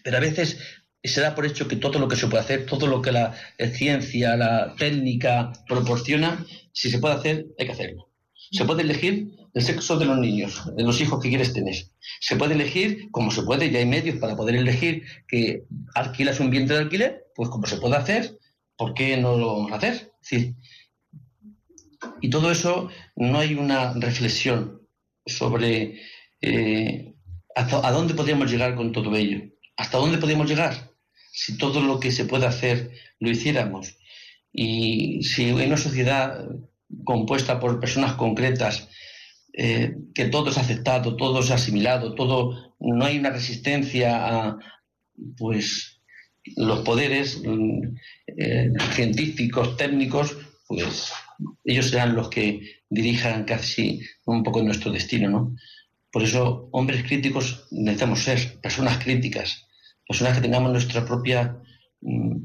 Pero 0.04 0.16
a 0.16 0.20
veces 0.20 0.58
se 1.04 1.20
da 1.20 1.34
por 1.34 1.46
hecho 1.46 1.68
que 1.68 1.76
todo 1.76 1.98
lo 1.98 2.08
que 2.08 2.16
se 2.16 2.26
puede 2.26 2.42
hacer, 2.42 2.66
todo 2.66 2.86
lo 2.86 3.02
que 3.02 3.12
la 3.12 3.34
ciencia, 3.72 4.36
la 4.36 4.74
técnica 4.76 5.52
proporciona, 5.66 6.44
si 6.72 6.90
se 6.90 6.98
puede 6.98 7.14
hacer, 7.14 7.46
hay 7.58 7.66
que 7.66 7.72
hacerlo. 7.72 8.10
Se 8.50 8.64
puede 8.64 8.82
elegir 8.82 9.37
el 9.54 9.62
sexo 9.62 9.98
de 9.98 10.04
los 10.04 10.18
niños, 10.18 10.74
de 10.76 10.82
los 10.82 11.00
hijos 11.00 11.22
que 11.22 11.28
quieres 11.28 11.52
tener. 11.52 11.74
Se 12.20 12.36
puede 12.36 12.54
elegir, 12.54 13.10
como 13.10 13.30
se 13.30 13.42
puede, 13.42 13.70
ya 13.70 13.78
hay 13.78 13.86
medios 13.86 14.16
para 14.18 14.36
poder 14.36 14.56
elegir 14.56 15.04
que 15.26 15.64
alquilas 15.94 16.40
un 16.40 16.50
vientre 16.50 16.76
de 16.76 16.82
alquiler, 16.82 17.26
pues 17.34 17.48
como 17.48 17.66
se 17.66 17.78
puede 17.78 17.96
hacer, 17.96 18.38
¿por 18.76 18.94
qué 18.94 19.16
no 19.16 19.36
lo 19.36 19.56
vamos 19.56 19.72
a 19.72 19.76
hacer? 19.76 20.12
Sí. 20.20 20.54
Y 22.20 22.30
todo 22.30 22.50
eso 22.50 22.88
no 23.16 23.38
hay 23.38 23.54
una 23.54 23.92
reflexión 23.94 24.82
sobre 25.26 26.00
eh, 26.40 27.14
a 27.54 27.92
dónde 27.92 28.14
podríamos 28.14 28.50
llegar 28.50 28.74
con 28.74 28.92
todo 28.92 29.14
ello. 29.16 29.42
¿Hasta 29.76 29.98
dónde 29.98 30.18
podríamos 30.18 30.48
llegar? 30.48 30.92
Si 31.32 31.56
todo 31.56 31.80
lo 31.80 32.00
que 32.00 32.12
se 32.12 32.24
puede 32.24 32.46
hacer 32.46 32.92
lo 33.20 33.30
hiciéramos. 33.30 33.96
Y 34.52 35.22
si 35.22 35.48
en 35.50 35.66
una 35.66 35.76
sociedad 35.76 36.48
compuesta 37.04 37.60
por 37.60 37.80
personas 37.80 38.14
concretas 38.14 38.88
eh, 39.60 39.96
que 40.14 40.26
todo 40.26 40.50
es 40.50 40.56
aceptado, 40.56 41.16
todo 41.16 41.40
es 41.40 41.50
asimilado, 41.50 42.14
todo, 42.14 42.76
no 42.78 43.04
hay 43.04 43.18
una 43.18 43.30
resistencia 43.30 44.24
a 44.24 44.58
pues 45.36 46.00
los 46.54 46.82
poderes 46.82 47.42
mm, 47.44 47.80
eh, 48.36 48.72
científicos, 48.92 49.76
técnicos, 49.76 50.38
pues 50.68 51.10
ellos 51.64 51.90
serán 51.90 52.14
los 52.14 52.30
que 52.30 52.82
dirijan 52.88 53.42
casi 53.42 54.00
un 54.26 54.44
poco 54.44 54.62
nuestro 54.62 54.92
destino, 54.92 55.28
¿no? 55.28 55.56
Por 56.12 56.22
eso, 56.22 56.68
hombres 56.70 57.02
críticos 57.02 57.66
necesitamos 57.72 58.22
ser, 58.22 58.60
personas 58.60 59.02
críticas, 59.02 59.66
personas 60.06 60.36
que 60.36 60.42
tengamos 60.42 60.70
nuestra 60.70 61.04
propia 61.04 61.60
mm, 62.00 62.36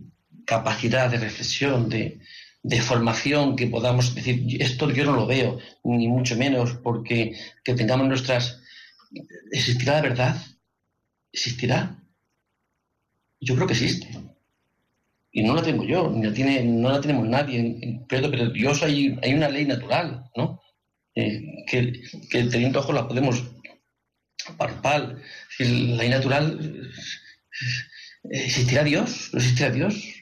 capacidad 0.48 1.12
de 1.12 1.20
reflexión, 1.20 1.90
de, 1.90 2.20
de 2.64 2.82
formación 2.82 3.58
que 3.58 3.68
podamos 3.68 4.16
decir, 4.16 4.62
esto 4.62 4.90
yo 4.90 5.04
no 5.04 5.14
lo 5.14 5.28
veo, 5.28 5.60
ni 5.84 6.08
mucho 6.08 6.38
menos, 6.38 6.76
porque 6.82 7.38
que 7.64 7.76
tengamos 7.76 8.08
nuestras... 8.08 8.62
¿Existirá 9.52 9.96
la 9.96 10.02
verdad? 10.02 10.38
¿Existirá? 11.32 11.98
Yo 13.42 13.56
creo 13.56 13.68
que 13.68 13.74
existe. 13.74 14.08
Y 15.32 15.44
no 15.44 15.56
la 15.56 15.62
tengo 15.62 15.84
yo, 15.84 16.10
ni 16.10 16.26
la 16.26 16.34
tiene, 16.34 16.64
no 16.64 16.90
la 16.90 17.02
tenemos 17.02 17.28
nadie. 17.28 18.02
Pero, 18.08 18.30
Dios 18.52 18.82
hay, 18.82 19.20
hay 19.22 19.34
una 19.34 19.50
ley 19.50 19.66
natural, 19.66 20.32
¿no? 20.38 20.62
Eh, 21.16 21.66
que, 21.68 22.02
que, 22.30 22.44
teniendo 22.46 22.80
ojos 22.80 22.96
la 22.96 23.08
podemos 23.08 23.44
palpar. 24.58 25.18
La 25.60 25.68
ley 25.98 26.10
natural, 26.10 26.92
¿existirá 28.24 28.84
Dios? 28.84 29.30
¿No 29.34 29.40
existirá 29.40 29.70
Dios? 29.70 30.13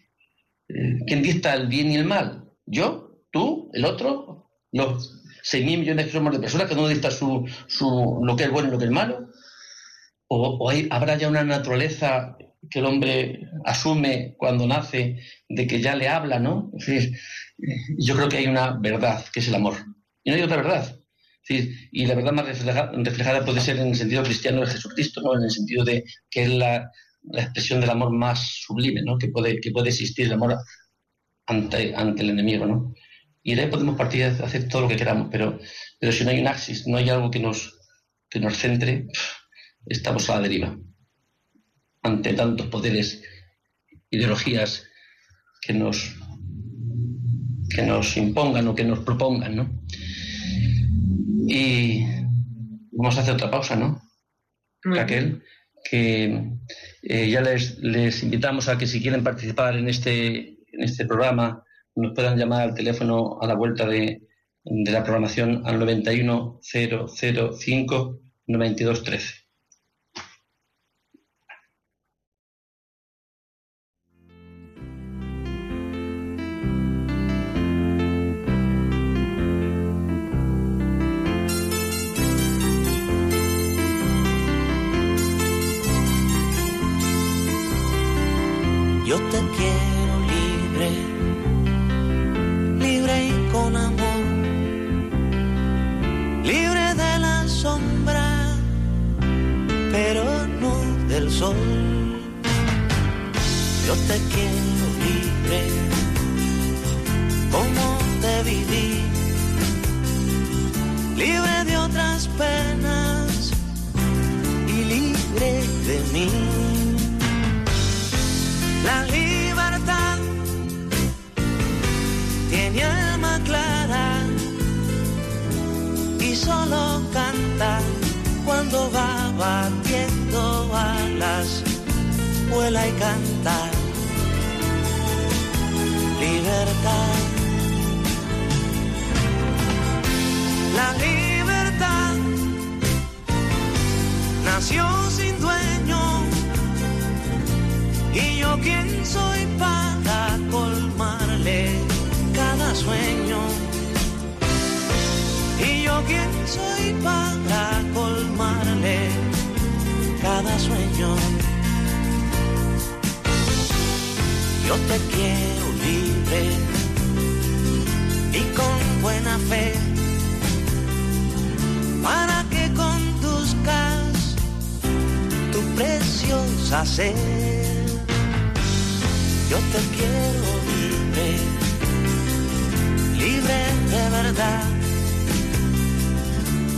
¿Quién 1.07 1.21
dicta 1.21 1.53
el 1.53 1.67
bien 1.67 1.91
y 1.91 1.95
el 1.95 2.05
mal? 2.05 2.45
¿Yo? 2.65 3.23
¿Tú? 3.31 3.69
¿El 3.73 3.85
otro? 3.85 4.49
¿Los 4.71 5.21
6.000 5.43 5.79
millones 5.79 6.05
que 6.05 6.11
somos 6.11 6.33
de 6.33 6.39
personas 6.39 6.67
que 6.67 6.75
no 6.75 6.87
dicta 6.87 7.11
su, 7.11 7.47
su, 7.67 8.19
lo 8.23 8.35
que 8.35 8.45
es 8.45 8.51
bueno 8.51 8.69
y 8.69 8.71
lo 8.71 8.79
que 8.79 8.85
es 8.85 8.91
malo? 8.91 9.29
¿O, 10.27 10.71
habrá 10.91 11.17
ya 11.17 11.27
una 11.27 11.43
naturaleza 11.43 12.37
que 12.69 12.79
el 12.79 12.85
hombre 12.85 13.49
asume 13.65 14.35
cuando 14.37 14.67
nace 14.67 15.19
de 15.49 15.67
que 15.67 15.81
ya 15.81 15.95
le 15.95 16.07
habla, 16.07 16.39
¿no? 16.39 16.71
Eh, 16.87 17.11
yo 17.97 18.15
creo 18.15 18.29
que 18.29 18.37
hay 18.37 18.47
una 18.47 18.77
verdad, 18.79 19.25
que 19.33 19.41
es 19.41 19.47
el 19.47 19.55
amor. 19.55 19.75
Y 20.23 20.29
no 20.29 20.37
hay 20.37 20.43
otra 20.43 20.57
verdad. 20.57 20.97
y 21.49 22.05
la 22.05 22.15
verdad 22.15 22.31
más 22.31 22.45
reflejada, 22.45 23.43
puede 23.43 23.59
ser 23.59 23.77
en 23.77 23.89
el 23.89 23.95
sentido 23.95 24.23
cristiano 24.23 24.61
de 24.61 24.67
Jesucristo, 24.67 25.21
¿no? 25.21 25.35
En 25.35 25.43
el 25.43 25.51
sentido 25.51 25.83
de 25.83 26.05
que 26.29 26.43
es 26.43 26.49
la, 26.49 26.89
expresión 27.33 27.79
del 27.81 27.89
amor 27.89 28.11
más 28.11 28.61
sublime, 28.65 29.01
¿no? 29.03 29.17
Que 29.17 29.29
puede, 29.29 29.59
que 29.59 29.71
puede 29.71 29.89
existir 29.89 30.25
el 30.25 30.33
amor 30.33 30.57
ante, 31.45 31.95
ante 31.95 32.23
el 32.23 32.31
enemigo, 32.31 32.65
¿no? 32.65 32.93
Y 33.43 33.55
de 33.55 33.63
ahí 33.63 33.69
podemos 33.69 33.95
partir 33.95 34.23
a 34.23 34.27
hacer 34.27 34.67
todo 34.67 34.83
lo 34.83 34.87
que 34.87 34.95
queramos, 34.95 35.29
pero, 35.31 35.59
pero 35.99 36.11
si 36.11 36.23
no 36.23 36.29
hay 36.29 36.39
un 36.39 36.47
axis, 36.47 36.87
no 36.87 36.97
hay 36.97 37.09
algo 37.09 37.31
que 37.31 37.39
nos, 37.39 37.79
que 38.29 38.39
nos 38.39 38.57
centre, 38.57 39.07
estamos 39.85 40.29
a 40.29 40.35
la 40.35 40.41
deriva 40.41 40.77
ante 42.03 42.33
tantos 42.33 42.67
poderes, 42.67 43.23
ideologías 44.09 44.85
que 45.61 45.73
nos, 45.73 46.15
que 47.69 47.83
nos 47.83 48.17
impongan 48.17 48.67
o 48.67 48.75
que 48.75 48.83
nos 48.83 48.99
propongan, 48.99 49.55
¿no? 49.55 49.83
Y 51.47 52.03
vamos 52.91 53.17
a 53.17 53.21
hacer 53.21 53.35
otra 53.35 53.51
pausa, 53.51 53.75
¿no? 53.75 54.01
Raquel, 54.83 55.43
que 55.89 56.57
eh, 57.01 57.29
ya 57.29 57.41
les, 57.41 57.79
les, 57.79 58.23
invitamos 58.23 58.69
a 58.69 58.77
que 58.77 58.87
si 58.87 59.01
quieren 59.01 59.23
participar 59.23 59.75
en 59.75 59.89
este, 59.89 60.57
en 60.71 60.83
este 60.83 61.05
programa, 61.05 61.63
nos 61.95 62.13
puedan 62.13 62.37
llamar 62.37 62.61
al 62.61 62.75
teléfono 62.75 63.39
a 63.41 63.47
la 63.47 63.55
vuelta 63.55 63.87
de, 63.87 64.21
de 64.63 64.91
la 64.91 65.03
programación 65.03 65.63
al 65.65 65.79
91005 65.79 68.19
9213. 68.47 69.40
Yo 89.11 89.17
te 89.29 89.39
quiero 89.57 89.90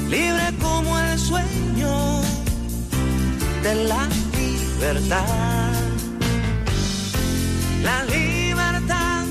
libre 0.09 0.53
como 0.59 0.97
el 0.99 1.19
sueño 1.19 2.21
de 3.61 3.75
la 3.85 4.07
libertad. 4.37 5.71
La 7.83 8.03
libertad 8.05 9.25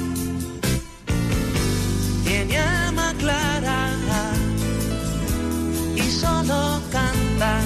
tiene 2.24 2.58
alma 2.58 3.12
clara 3.18 3.90
y 5.96 6.02
solo 6.10 6.80
canta 6.92 7.60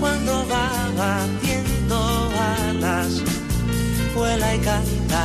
cuando 0.00 0.46
va 0.52 0.68
batiendo 0.96 2.30
alas 2.68 3.22
vuela 4.14 4.54
y 4.54 4.58
canta. 4.58 5.24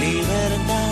Libertad. 0.00 0.89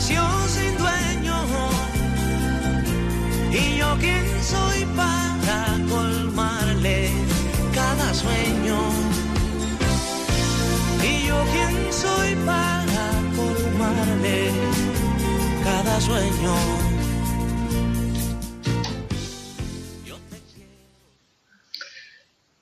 Sin 0.00 0.76
dueño. 0.76 1.36
Y 3.50 3.78
yo 3.78 3.96
quién 3.98 4.24
soy 4.42 4.84
para 4.94 5.78
colmarle 5.88 7.10
cada 7.74 8.12
sueño. 8.12 8.78
Y 11.02 11.26
yo 11.26 11.42
quién 11.52 11.92
soy 11.92 12.34
para 12.44 13.08
colmarle 13.36 14.50
cada 15.64 16.00
sueño. 16.00 16.54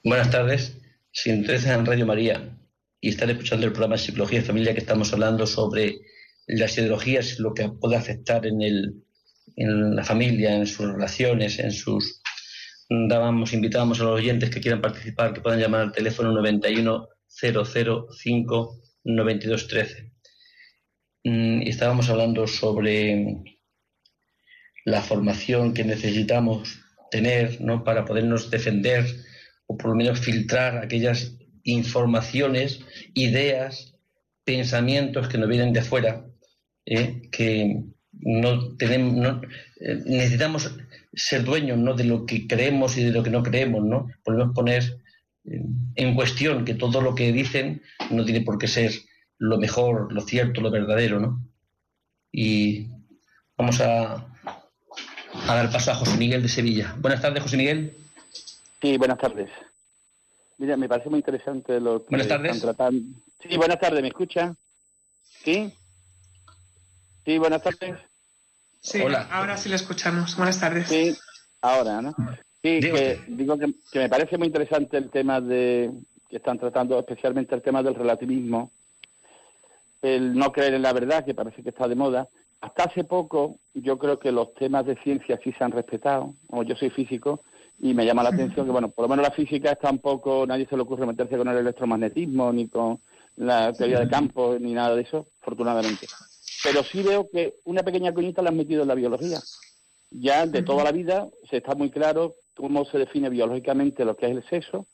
Buenas 0.04 0.30
tardes. 0.30 0.76
Si 1.10 1.30
en 1.30 1.86
Radio 1.86 2.06
María 2.06 2.56
y 3.00 3.08
están 3.08 3.30
escuchando 3.30 3.66
el 3.66 3.72
programa 3.72 3.96
de 3.96 4.02
Psicología 4.02 4.38
y 4.40 4.42
Familia 4.42 4.72
que 4.72 4.80
estamos 4.80 5.12
hablando 5.12 5.46
sobre 5.46 6.00
las 6.46 6.76
ideologías, 6.76 7.38
lo 7.38 7.54
que 7.54 7.68
puede 7.68 7.96
afectar 7.96 8.46
en, 8.46 8.62
el, 8.62 9.04
en 9.56 9.96
la 9.96 10.04
familia, 10.04 10.54
en 10.54 10.66
sus 10.66 10.86
relaciones, 10.92 11.58
en 11.58 11.72
sus... 11.72 12.20
Dábamos, 12.88 13.52
invitábamos 13.52 14.00
a 14.00 14.04
los 14.04 14.20
oyentes 14.20 14.50
que 14.50 14.60
quieran 14.60 14.82
participar, 14.82 15.32
que 15.32 15.40
puedan 15.40 15.60
llamar 15.60 15.80
al 15.80 15.92
teléfono 15.92 16.32
91 16.32 17.08
005 17.28 18.80
9213. 19.04 20.12
Y 21.22 21.68
estábamos 21.68 22.10
hablando 22.10 22.46
sobre 22.46 23.42
la 24.84 25.00
formación 25.00 25.72
que 25.72 25.84
necesitamos 25.84 26.80
tener 27.10 27.60
¿no? 27.60 27.84
para 27.84 28.04
podernos 28.04 28.50
defender 28.50 29.06
o 29.66 29.76
por 29.76 29.90
lo 29.90 29.96
menos 29.96 30.20
filtrar 30.20 30.78
aquellas 30.78 31.36
informaciones, 31.62 32.80
ideas, 33.14 33.94
pensamientos 34.44 35.28
que 35.28 35.38
nos 35.38 35.48
vienen 35.48 35.72
de 35.72 35.80
afuera, 35.80 36.26
¿eh? 36.86 37.28
que 37.30 37.82
no 38.12 38.76
tenemos, 38.76 39.42
eh, 39.80 40.02
necesitamos 40.06 40.76
ser 41.12 41.44
dueños 41.44 41.78
¿no? 41.78 41.94
de 41.94 42.04
lo 42.04 42.26
que 42.26 42.46
creemos 42.46 42.96
y 42.96 43.04
de 43.04 43.12
lo 43.12 43.22
que 43.22 43.30
no 43.30 43.42
creemos, 43.42 43.84
¿no? 43.84 44.08
Podemos 44.24 44.54
poner 44.54 45.00
eh, 45.44 45.60
en 45.96 46.14
cuestión 46.14 46.64
que 46.64 46.74
todo 46.74 47.00
lo 47.00 47.14
que 47.14 47.32
dicen 47.32 47.82
no 48.10 48.24
tiene 48.24 48.40
por 48.40 48.58
qué 48.58 48.66
ser 48.66 48.92
lo 49.38 49.58
mejor, 49.58 50.12
lo 50.12 50.20
cierto, 50.22 50.60
lo 50.60 50.70
verdadero, 50.70 51.20
¿no? 51.20 51.40
Y 52.32 52.88
vamos 53.56 53.80
a, 53.80 54.14
a 54.14 55.54
dar 55.54 55.70
paso 55.70 55.92
a 55.92 55.94
José 55.96 56.16
Miguel 56.16 56.42
de 56.42 56.48
Sevilla. 56.48 56.96
Buenas 56.98 57.20
tardes, 57.20 57.42
José 57.42 57.56
Miguel. 57.56 57.96
Sí, 58.80 58.96
buenas 58.96 59.18
tardes. 59.18 59.50
Mira, 60.58 60.76
me 60.76 60.88
parece 60.88 61.10
muy 61.10 61.18
interesante 61.18 61.80
lo 61.80 62.00
que 62.00 62.10
buenas 62.10 62.28
tardes. 62.28 62.56
están 62.56 62.74
tratando. 62.74 63.20
Sí, 63.40 63.56
buenas 63.56 63.78
tardes, 63.80 64.02
¿me 64.02 64.08
escucha? 64.08 64.54
¿Sí? 65.44 65.72
Sí, 67.24 67.38
buenas 67.38 67.62
tardes. 67.62 67.96
Sí, 68.80 69.02
ahora 69.30 69.56
sí 69.56 69.68
lo 69.68 69.76
escuchamos. 69.76 70.36
Buenas 70.36 70.60
tardes. 70.60 70.88
Sí, 70.88 71.16
ahora, 71.62 72.02
¿no? 72.02 72.14
Sí, 72.62 72.80
que, 72.80 73.24
digo 73.28 73.58
que, 73.58 73.98
me 73.98 74.08
parece 74.08 74.36
muy 74.36 74.48
interesante 74.48 74.98
el 74.98 75.10
tema 75.10 75.40
de 75.40 75.90
que 76.28 76.36
están 76.36 76.58
tratando, 76.58 76.98
especialmente 76.98 77.54
el 77.54 77.62
tema 77.62 77.82
del 77.82 77.94
relativismo, 77.94 78.70
el 80.02 80.34
no 80.34 80.52
creer 80.52 80.74
en 80.74 80.82
la 80.82 80.92
verdad, 80.92 81.24
que 81.24 81.34
parece 81.34 81.62
que 81.62 81.70
está 81.70 81.88
de 81.88 81.94
moda. 81.94 82.28
Hasta 82.60 82.84
hace 82.84 83.04
poco, 83.04 83.58
yo 83.74 83.98
creo 83.98 84.18
que 84.18 84.32
los 84.32 84.54
temas 84.54 84.86
de 84.86 84.96
ciencia 85.02 85.38
sí 85.42 85.52
se 85.52 85.64
han 85.64 85.72
respetado. 85.72 86.34
Como 86.46 86.62
yo 86.62 86.76
soy 86.76 86.90
físico, 86.90 87.42
y 87.80 87.94
me 87.94 88.04
llama 88.04 88.22
la 88.22 88.30
atención 88.30 88.66
que, 88.66 88.72
bueno, 88.72 88.90
por 88.90 89.04
lo 89.04 89.08
menos 89.08 89.26
la 89.26 89.34
física 89.34 89.72
está 89.72 89.90
un 89.90 89.98
poco, 89.98 90.46
nadie 90.46 90.66
se 90.66 90.76
le 90.76 90.82
ocurre 90.82 91.06
meterse 91.06 91.36
con 91.36 91.48
el 91.48 91.56
electromagnetismo, 91.56 92.52
ni 92.52 92.68
con 92.68 93.00
la 93.36 93.72
teoría 93.72 94.00
de 94.00 94.08
campo, 94.08 94.56
ni 94.60 94.72
nada 94.72 94.94
de 94.94 95.02
eso, 95.02 95.26
afortunadamente. 95.40 96.06
Pero 96.64 96.82
sí 96.82 97.02
veo 97.02 97.28
que 97.30 97.54
una 97.64 97.82
pequeña 97.82 98.12
cuñita 98.12 98.42
la 98.42 98.48
han 98.48 98.56
metido 98.56 98.82
en 98.82 98.88
la 98.88 98.94
biología. 98.94 99.38
Ya 100.10 100.46
de 100.46 100.62
toda 100.62 100.82
la 100.82 100.92
vida 100.92 101.28
se 101.50 101.58
está 101.58 101.74
muy 101.74 101.90
claro 101.90 102.36
cómo 102.56 102.84
se 102.86 102.98
define 102.98 103.28
biológicamente 103.28 104.04
lo 104.04 104.16
que 104.16 104.26
es 104.26 104.32
el 104.32 104.44
sexo, 104.48 104.86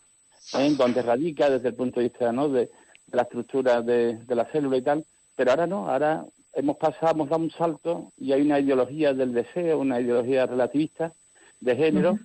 en 0.54 0.72
¿eh? 0.72 0.76
donde 0.76 1.02
radica 1.02 1.48
desde 1.48 1.68
el 1.68 1.74
punto 1.74 2.00
de 2.00 2.08
vista 2.08 2.32
¿no? 2.32 2.48
de, 2.48 2.70
la 3.12 3.22
estructura 3.22 3.82
de, 3.82 4.18
la 4.28 4.46
célula 4.46 4.78
y 4.78 4.82
tal, 4.82 5.04
pero 5.36 5.50
ahora 5.52 5.66
no, 5.66 5.88
ahora 5.88 6.24
hemos 6.54 6.76
pasado, 6.76 7.12
hemos 7.12 7.28
dado 7.28 7.42
un 7.42 7.50
salto 7.50 8.12
y 8.16 8.32
hay 8.32 8.42
una 8.42 8.58
ideología 8.58 9.14
del 9.14 9.32
deseo, 9.32 9.78
una 9.78 10.00
ideología 10.00 10.46
relativista 10.46 11.12
de 11.60 11.76
género, 11.76 12.18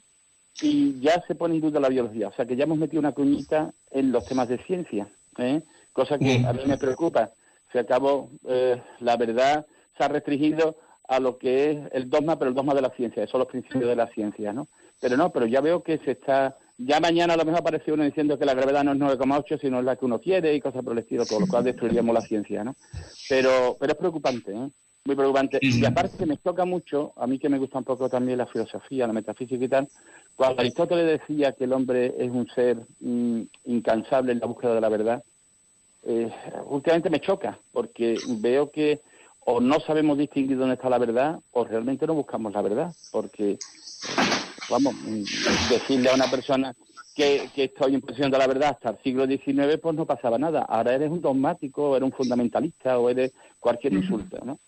y 0.61 0.99
ya 1.01 1.21
se 1.27 1.35
pone 1.35 1.55
en 1.55 1.61
duda 1.61 1.81
la 1.81 1.89
biología. 1.89 2.29
O 2.29 2.33
sea 2.33 2.45
que 2.45 2.55
ya 2.55 2.63
hemos 2.63 2.77
metido 2.77 3.01
una 3.01 3.11
cuñita 3.11 3.73
en 3.91 4.11
los 4.11 4.25
temas 4.25 4.47
de 4.47 4.57
ciencia, 4.63 5.07
¿eh? 5.37 5.61
cosa 5.91 6.17
que 6.17 6.45
a 6.45 6.53
mí 6.53 6.61
me 6.65 6.77
preocupa. 6.77 7.31
Se 7.75 7.79
acabó, 7.81 8.29
eh, 8.47 8.81
la 9.01 9.17
verdad 9.17 9.65
se 9.97 10.03
ha 10.05 10.07
restringido 10.07 10.77
a 11.09 11.19
lo 11.19 11.37
que 11.37 11.71
es 11.71 11.77
el 11.91 12.09
dogma, 12.09 12.39
pero 12.39 12.47
el 12.47 12.55
dogma 12.55 12.73
de 12.73 12.81
la 12.81 12.89
ciencia, 12.91 13.21
esos 13.21 13.31
son 13.31 13.39
los 13.39 13.49
principios 13.49 13.89
de 13.89 13.97
la 13.97 14.07
ciencia, 14.07 14.53
¿no? 14.53 14.69
Pero 15.01 15.17
no, 15.17 15.29
pero 15.29 15.45
ya 15.45 15.59
veo 15.59 15.83
que 15.83 15.97
se 15.97 16.11
está, 16.11 16.55
ya 16.77 17.01
mañana 17.01 17.33
a 17.33 17.37
lo 17.37 17.43
mejor 17.43 17.59
aparece 17.59 17.91
uno 17.91 18.05
diciendo 18.05 18.39
que 18.39 18.45
la 18.45 18.53
gravedad 18.53 18.85
no 18.85 18.93
es 18.93 19.19
9,8, 19.19 19.59
sino 19.59 19.79
es 19.79 19.83
la 19.83 19.97
que 19.97 20.05
uno 20.05 20.21
quiere 20.21 20.55
y 20.55 20.61
cosas 20.61 20.85
por 20.85 20.93
el 20.93 20.99
estilo, 20.99 21.25
con 21.25 21.41
lo 21.41 21.47
cual 21.47 21.65
destruiríamos 21.65 22.13
la 22.13 22.21
ciencia, 22.21 22.63
¿no? 22.63 22.77
Pero, 23.27 23.75
pero 23.77 23.91
es 23.91 23.97
preocupante, 23.97 24.53
¿eh? 24.53 24.69
Muy 25.03 25.17
preocupante. 25.17 25.59
Y 25.61 25.83
aparte 25.83 26.17
que 26.17 26.25
me 26.25 26.37
toca 26.37 26.63
mucho, 26.63 27.11
a 27.17 27.27
mí 27.27 27.39
que 27.39 27.49
me 27.49 27.57
gusta 27.59 27.77
un 27.77 27.83
poco 27.83 28.07
también 28.07 28.37
la 28.37 28.47
filosofía, 28.47 29.05
la 29.05 29.11
metafísica 29.11 29.65
y 29.65 29.67
tal, 29.67 29.89
cuando 30.37 30.61
Aristóteles 30.61 31.19
decía 31.19 31.51
que 31.51 31.65
el 31.65 31.73
hombre 31.73 32.15
es 32.17 32.31
un 32.31 32.47
ser 32.55 32.77
mm, 33.01 33.41
incansable 33.65 34.31
en 34.31 34.39
la 34.39 34.47
búsqueda 34.47 34.75
de 34.75 34.81
la 34.81 34.89
verdad, 34.89 35.21
eh, 36.05 36.31
últimamente 36.67 37.09
me 37.09 37.19
choca, 37.19 37.59
porque 37.71 38.19
veo 38.39 38.69
que 38.69 39.01
o 39.47 39.59
no 39.59 39.79
sabemos 39.79 40.17
distinguir 40.17 40.57
dónde 40.57 40.75
está 40.75 40.89
la 40.89 40.97
verdad, 40.97 41.39
o 41.51 41.65
realmente 41.65 42.07
no 42.07 42.15
buscamos 42.15 42.53
la 42.53 42.61
verdad, 42.61 42.93
porque, 43.11 43.51
eh, 43.51 43.57
vamos, 44.69 44.95
decirle 45.69 46.09
a 46.09 46.15
una 46.15 46.29
persona 46.29 46.75
que, 47.15 47.49
que 47.53 47.65
estoy 47.65 47.93
en 47.95 48.01
posesión 48.01 48.31
de 48.31 48.37
la 48.39 48.47
verdad 48.47 48.71
hasta 48.71 48.89
el 48.89 48.97
siglo 49.03 49.27
XIX, 49.27 49.79
pues 49.81 49.95
no 49.95 50.05
pasaba 50.05 50.37
nada. 50.37 50.63
Ahora 50.63 50.95
eres 50.95 51.11
un 51.11 51.21
dogmático, 51.21 51.91
o 51.91 51.95
eres 51.95 52.07
un 52.07 52.17
fundamentalista, 52.17 52.97
o 52.97 53.09
eres 53.09 53.33
cualquier 53.59 53.93
insulto, 53.93 54.37
¿no? 54.43 54.59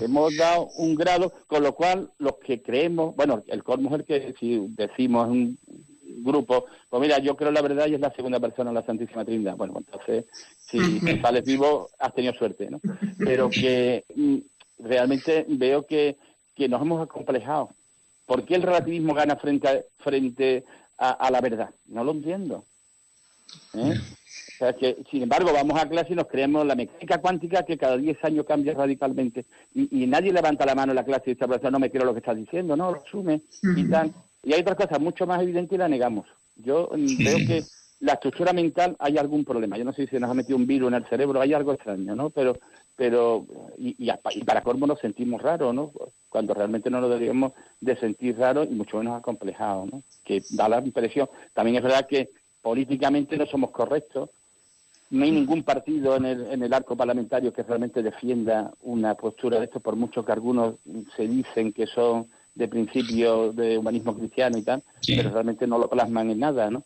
Hemos 0.00 0.36
dado 0.36 0.68
un 0.76 0.94
grado, 0.94 1.32
con 1.46 1.62
lo 1.62 1.74
cual 1.74 2.10
los 2.18 2.34
que 2.36 2.62
creemos, 2.62 3.16
bueno, 3.16 3.42
el 3.48 3.64
Cosmos 3.64 3.92
es 3.92 3.98
el 3.98 4.04
que 4.04 4.34
si 4.38 4.66
decimos 4.68 5.28
un 5.28 5.58
grupo, 6.22 6.66
pues 6.88 7.00
mira, 7.00 7.18
yo 7.18 7.36
creo 7.36 7.50
la 7.50 7.62
verdad 7.62 7.86
y 7.86 7.94
es 7.94 8.00
la 8.00 8.12
segunda 8.14 8.40
persona 8.40 8.70
en 8.70 8.74
la 8.74 8.84
Santísima 8.84 9.24
Trinidad. 9.24 9.56
Bueno, 9.56 9.74
pues 9.74 9.86
entonces, 9.86 10.24
si 10.58 11.00
sales 11.20 11.44
vivo, 11.44 11.88
has 11.98 12.14
tenido 12.14 12.34
suerte, 12.34 12.70
¿no? 12.70 12.80
Pero 13.18 13.50
que 13.50 14.04
mm, 14.14 14.36
realmente 14.78 15.44
veo 15.48 15.86
que, 15.86 16.16
que 16.54 16.68
nos 16.68 16.82
hemos 16.82 17.02
acomplejado. 17.02 17.70
¿Por 18.26 18.44
qué 18.44 18.54
el 18.54 18.62
relativismo 18.62 19.14
gana 19.14 19.36
frente 19.36 19.68
a, 19.68 19.82
frente 19.98 20.64
a, 20.98 21.30
la 21.30 21.40
verdad? 21.40 21.70
No 21.86 22.04
lo 22.04 22.12
entiendo. 22.12 22.64
¿eh? 23.74 23.94
O 24.54 24.56
sea, 24.58 24.72
que, 24.72 24.96
sin 25.10 25.22
embargo, 25.22 25.52
vamos 25.52 25.78
a 25.80 25.88
clase 25.88 26.12
y 26.12 26.16
nos 26.16 26.28
creemos 26.28 26.64
la 26.64 26.74
mecánica 26.74 27.18
cuántica 27.18 27.64
que 27.64 27.76
cada 27.76 27.96
10 27.96 28.24
años 28.24 28.46
cambia 28.46 28.72
radicalmente. 28.72 29.46
Y, 29.74 30.06
nadie 30.06 30.32
levanta 30.32 30.64
la 30.64 30.74
mano 30.74 30.92
en 30.92 30.96
la 30.96 31.04
clase 31.04 31.30
y 31.30 31.34
dice, 31.34 31.70
no 31.70 31.78
me 31.78 31.90
quiero 31.90 32.06
lo 32.06 32.14
que 32.14 32.20
estás 32.20 32.36
diciendo, 32.36 32.76
no, 32.76 32.92
lo 32.92 33.02
asume 33.02 33.42
y 33.76 33.84
tal. 33.88 34.12
Y 34.44 34.52
hay 34.52 34.60
otras 34.60 34.76
cosas 34.76 35.00
mucho 35.00 35.26
más 35.26 35.42
evidentes 35.42 35.74
y 35.74 35.78
la 35.78 35.88
negamos. 35.88 36.26
Yo 36.56 36.90
mm, 36.94 37.24
veo 37.24 37.36
que 37.38 37.64
la 38.00 38.14
estructura 38.14 38.52
mental 38.52 38.96
hay 38.98 39.16
algún 39.18 39.44
problema. 39.44 39.78
Yo 39.78 39.84
no 39.84 39.92
sé 39.92 40.06
si 40.06 40.18
nos 40.18 40.30
ha 40.30 40.34
metido 40.34 40.56
un 40.56 40.66
virus 40.66 40.88
en 40.88 40.94
el 40.94 41.06
cerebro, 41.06 41.40
hay 41.40 41.54
algo 41.54 41.72
extraño, 41.72 42.14
¿no? 42.14 42.30
Pero, 42.30 42.58
pero 42.96 43.46
y, 43.78 43.96
y, 43.98 44.44
para 44.44 44.62
colmo 44.62 44.86
nos 44.86 45.00
sentimos 45.00 45.40
raros, 45.40 45.74
¿no? 45.74 45.92
Cuando 46.28 46.54
realmente 46.54 46.90
no 46.90 47.00
nos 47.00 47.10
deberíamos 47.10 47.52
de 47.80 47.96
sentir 47.96 48.38
raros 48.38 48.68
y 48.70 48.74
mucho 48.74 48.98
menos 48.98 49.18
acomplejados, 49.18 49.90
¿no? 49.90 50.02
Que 50.22 50.42
da 50.50 50.68
la 50.68 50.80
impresión. 50.80 51.28
También 51.54 51.76
es 51.76 51.82
verdad 51.82 52.06
que 52.06 52.28
políticamente 52.60 53.36
no 53.36 53.46
somos 53.46 53.70
correctos, 53.70 54.30
no 55.10 55.24
hay 55.24 55.30
ningún 55.30 55.62
partido 55.62 56.16
en 56.16 56.24
el, 56.24 56.46
en 56.46 56.62
el 56.62 56.72
arco 56.72 56.96
parlamentario 56.96 57.52
que 57.52 57.62
realmente 57.62 58.02
defienda 58.02 58.72
una 58.82 59.14
postura 59.14 59.58
de 59.58 59.66
esto, 59.66 59.80
por 59.80 59.96
mucho 59.96 60.24
que 60.24 60.32
algunos 60.32 60.76
se 61.16 61.28
dicen 61.28 61.72
que 61.72 61.86
son 61.86 62.26
de 62.54 62.68
principio 62.68 63.52
de 63.52 63.78
humanismo 63.78 64.16
cristiano 64.16 64.58
y 64.58 64.62
tal, 64.62 64.82
pero 65.06 65.30
realmente 65.30 65.66
no 65.66 65.78
lo 65.78 65.88
plasman 65.88 66.30
en 66.30 66.38
nada, 66.38 66.70
¿no? 66.70 66.84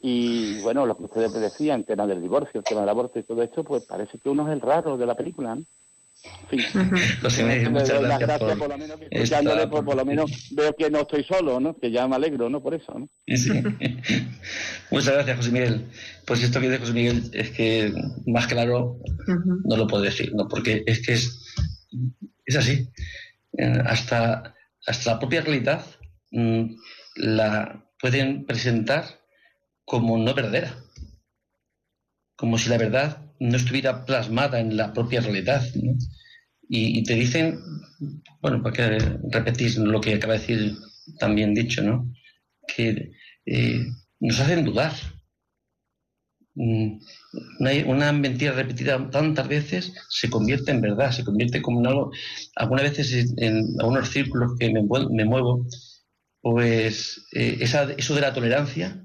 Y 0.00 0.60
bueno, 0.62 0.84
lo 0.84 0.96
que 0.96 1.04
ustedes 1.04 1.32
decían, 1.32 1.80
el 1.80 1.86
tema 1.86 2.06
del 2.06 2.20
divorcio, 2.20 2.58
el 2.58 2.64
tema 2.64 2.80
del 2.80 2.90
aborto 2.90 3.18
y 3.18 3.22
todo 3.22 3.42
esto, 3.42 3.62
pues 3.62 3.84
parece 3.84 4.18
que 4.18 4.28
uno 4.28 4.46
es 4.46 4.52
el 4.52 4.60
raro 4.60 4.96
de 4.96 5.06
la 5.06 5.14
película, 5.14 5.54
¿no? 5.54 5.62
Sí. 6.50 6.58
José 7.20 7.68
muchas 7.70 8.00
gracias, 8.00 8.38
por, 8.38 8.68
lo 8.68 8.78
menos 8.78 8.98
escuchándole, 9.10 9.66
pues, 9.66 9.82
por 9.82 9.96
lo 9.96 10.04
menos 10.04 10.30
veo 10.52 10.74
que 10.76 10.90
no 10.90 11.00
estoy 11.00 11.24
solo, 11.24 11.58
¿no? 11.58 11.76
Que 11.76 11.90
ya 11.90 12.06
me 12.06 12.16
alegro, 12.16 12.48
¿no? 12.48 12.60
Por 12.60 12.74
eso, 12.74 12.96
¿no? 12.96 13.08
Sí. 13.36 13.50
muchas 14.90 15.14
gracias, 15.14 15.36
José 15.36 15.50
Miguel. 15.50 15.86
Pues 16.26 16.42
esto 16.42 16.60
que 16.60 16.68
dice 16.68 16.80
José 16.80 16.92
Miguel 16.92 17.30
es 17.32 17.50
que 17.50 17.92
más 18.26 18.46
claro 18.46 18.98
no 19.64 19.76
lo 19.76 19.86
puedo 19.86 20.02
decir, 20.02 20.32
¿no? 20.34 20.48
Porque 20.48 20.84
es 20.86 21.04
que 21.04 21.14
es, 21.14 21.54
es 22.46 22.56
así. 22.56 22.88
Eh, 23.58 23.82
hasta, 23.84 24.54
hasta 24.86 25.12
la 25.12 25.18
propia 25.18 25.42
realidad 25.42 25.84
mm, 26.30 26.74
la 27.16 27.84
pueden 28.00 28.46
presentar 28.46 29.04
como 29.84 30.18
no 30.18 30.34
verdadera. 30.34 30.76
Como 32.36 32.58
si 32.58 32.68
la 32.68 32.78
verdad 32.78 33.32
no 33.38 33.56
estuviera 33.56 34.04
plasmada 34.04 34.60
en 34.60 34.76
la 34.76 34.92
propia 34.92 35.20
realidad. 35.20 35.62
Y, 36.68 37.02
te 37.02 37.14
dicen, 37.14 37.58
bueno, 38.40 38.62
para 38.62 38.74
que 38.74 38.98
repetís 39.30 39.76
lo 39.76 40.00
que 40.00 40.14
acaba 40.14 40.34
de 40.34 40.38
decir 40.38 40.76
también 41.18 41.54
dicho, 41.54 41.82
¿no? 41.82 42.10
Que 42.66 43.12
eh, 43.44 43.84
nos 44.20 44.40
hacen 44.40 44.64
dudar. 44.64 44.92
Una, 47.86 48.12
mentira 48.12 48.52
repetida 48.52 49.10
tantas 49.10 49.48
veces 49.48 49.92
se 50.10 50.28
convierte 50.28 50.70
en 50.70 50.82
verdad, 50.82 51.12
se 51.12 51.24
convierte 51.24 51.62
como 51.62 51.80
en 51.80 51.86
algo. 51.86 52.12
Algunas 52.56 52.84
veces 52.84 53.32
en, 53.38 53.64
algunos 53.80 54.10
círculos 54.10 54.52
que 54.58 54.70
me, 54.70 55.24
muevo, 55.24 55.66
pues 56.40 57.26
eh, 57.32 57.58
eso 57.60 58.14
de 58.14 58.20
la 58.20 58.34
tolerancia 58.34 59.02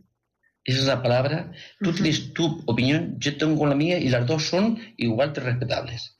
esa 0.68 0.80
es 0.80 0.86
la 0.86 1.02
palabra. 1.02 1.54
Tú 1.80 1.94
tienes 1.94 2.34
tu 2.34 2.62
opinión, 2.66 3.16
yo 3.20 3.38
tengo 3.38 3.66
la 3.66 3.74
mía 3.74 3.98
y 4.00 4.10
las 4.10 4.28
dos 4.28 4.44
son 4.44 4.78
igual 4.98 5.32
de 5.32 5.40
respetables. 5.40 6.18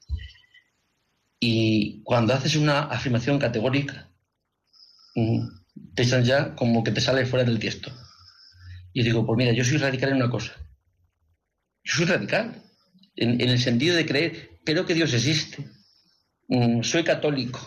Y 1.38 2.02
cuando 2.02 2.32
haces 2.32 2.56
una 2.56 2.84
afirmación 2.84 3.38
categórica, 3.38 4.10
mm, 5.14 5.48
te 5.94 6.02
echan 6.02 6.24
ya 6.24 6.54
como 6.56 6.82
que 6.82 6.92
te 6.92 7.02
sale 7.02 7.26
fuera 7.26 7.44
del 7.44 7.58
tiesto. 7.58 7.92
Y 8.94 9.02
digo, 9.02 9.26
pues 9.26 9.36
mira, 9.36 9.52
yo 9.52 9.64
soy 9.64 9.76
radical 9.76 10.10
en 10.10 10.16
una 10.16 10.30
cosa. 10.30 10.54
Yo 11.88 11.96
soy 11.96 12.06
radical 12.06 12.62
en, 13.16 13.40
el 13.40 13.58
sentido 13.58 13.96
de 13.96 14.06
creer, 14.06 14.60
creo 14.64 14.86
que 14.86 14.94
Dios 14.94 15.12
existe. 15.12 15.68
Mm, 16.48 16.82
soy 16.82 17.02
católico 17.02 17.60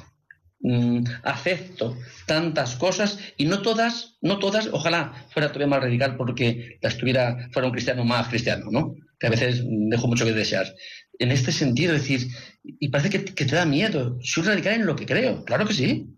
Mm, 0.63 1.03
acepto 1.24 1.97
tantas 2.28 2.76
cosas 2.76 3.17
y 3.36 3.45
no 3.45 3.63
todas, 3.63 4.17
no 4.22 4.38
todas, 4.38 4.69
ojalá 4.72 5.26
fuera 5.32 5.47
todavía 5.47 5.76
más 5.76 5.82
radical 5.82 6.17
porque 6.17 6.78
la 6.82 6.89
estuviera, 6.89 7.49
fuera 7.51 7.67
un 7.67 7.72
cristiano 7.72 8.05
más 8.05 8.28
cristiano, 8.28 8.67
¿no? 8.69 8.93
Que 9.19 9.26
a 9.26 9.32
veces 9.32 9.63
dejo 9.65 10.07
mucho 10.07 10.24
que 10.24 10.34
desear. 10.34 10.72
En 11.17 11.32
este 11.32 11.51
sentido, 11.51 11.93
decir, 11.93 12.28
y 12.63 12.89
parece 12.89 13.09
que, 13.09 13.45
te 13.45 13.55
da 13.55 13.65
miedo, 13.65 14.19
soy 14.22 14.43
radical 14.43 14.76
en 14.76 14.86
lo 14.86 14.95
que 14.95 15.07
creo, 15.07 15.43
claro 15.45 15.65
que 15.65 15.74
sí, 15.74 16.15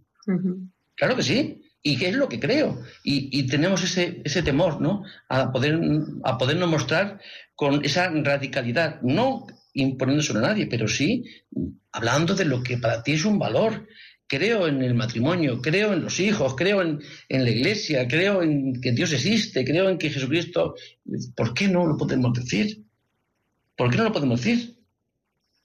claro 0.95 1.16
que 1.16 1.24
sí. 1.24 1.62
¿Y 1.84 1.98
qué 1.98 2.10
es 2.10 2.16
lo 2.16 2.30
que 2.30 2.40
creo? 2.40 2.82
Y, 3.04 3.46
tenemos 3.48 3.84
ese, 3.84 4.22
ese 4.24 4.42
temor, 4.42 4.80
¿no? 4.80 5.04
A, 5.28 5.52
poder, 5.52 5.80
a 6.24 6.38
podernos 6.38 6.70
mostrar 6.70 7.20
con 7.56 7.84
esa 7.84 8.10
radicalidad, 8.10 9.02
no 9.02 9.46
imponiéndose 9.74 10.32
a 10.32 10.42
nadie, 10.42 10.68
pero 10.68 10.88
sí 10.88 11.26
hablando 11.92 12.36
de 12.36 12.46
lo 12.46 12.64
que 12.64 12.78
para 12.78 13.04
ti 13.04 13.14
es 13.14 13.26
un 13.26 13.38
valor 13.38 13.86
creo 14.28 14.68
en 14.68 14.82
el 14.82 14.96
matrimonio, 14.96 15.62
creo 15.62 15.94
en 15.94 16.02
los 16.02 16.20
hijos, 16.20 16.56
creo 16.56 16.82
en, 16.82 17.00
la 17.30 17.50
iglesia, 17.50 18.08
creo 18.08 18.42
en 18.42 18.82
que 18.82 18.92
Dios 18.92 19.14
existe, 19.14 19.64
creo 19.64 19.90
en 19.90 19.98
que 19.98 20.10
Jesucristo... 20.10 20.76
¿Por 21.36 21.54
qué 21.54 21.68
no 21.68 21.86
lo 21.86 21.98
podemos 21.98 22.34
decir? 22.34 22.84
¿Por 23.76 23.92
qué 23.92 23.98
no 23.98 24.06
lo 24.06 24.12
podemos 24.12 24.42
decir? 24.42 24.76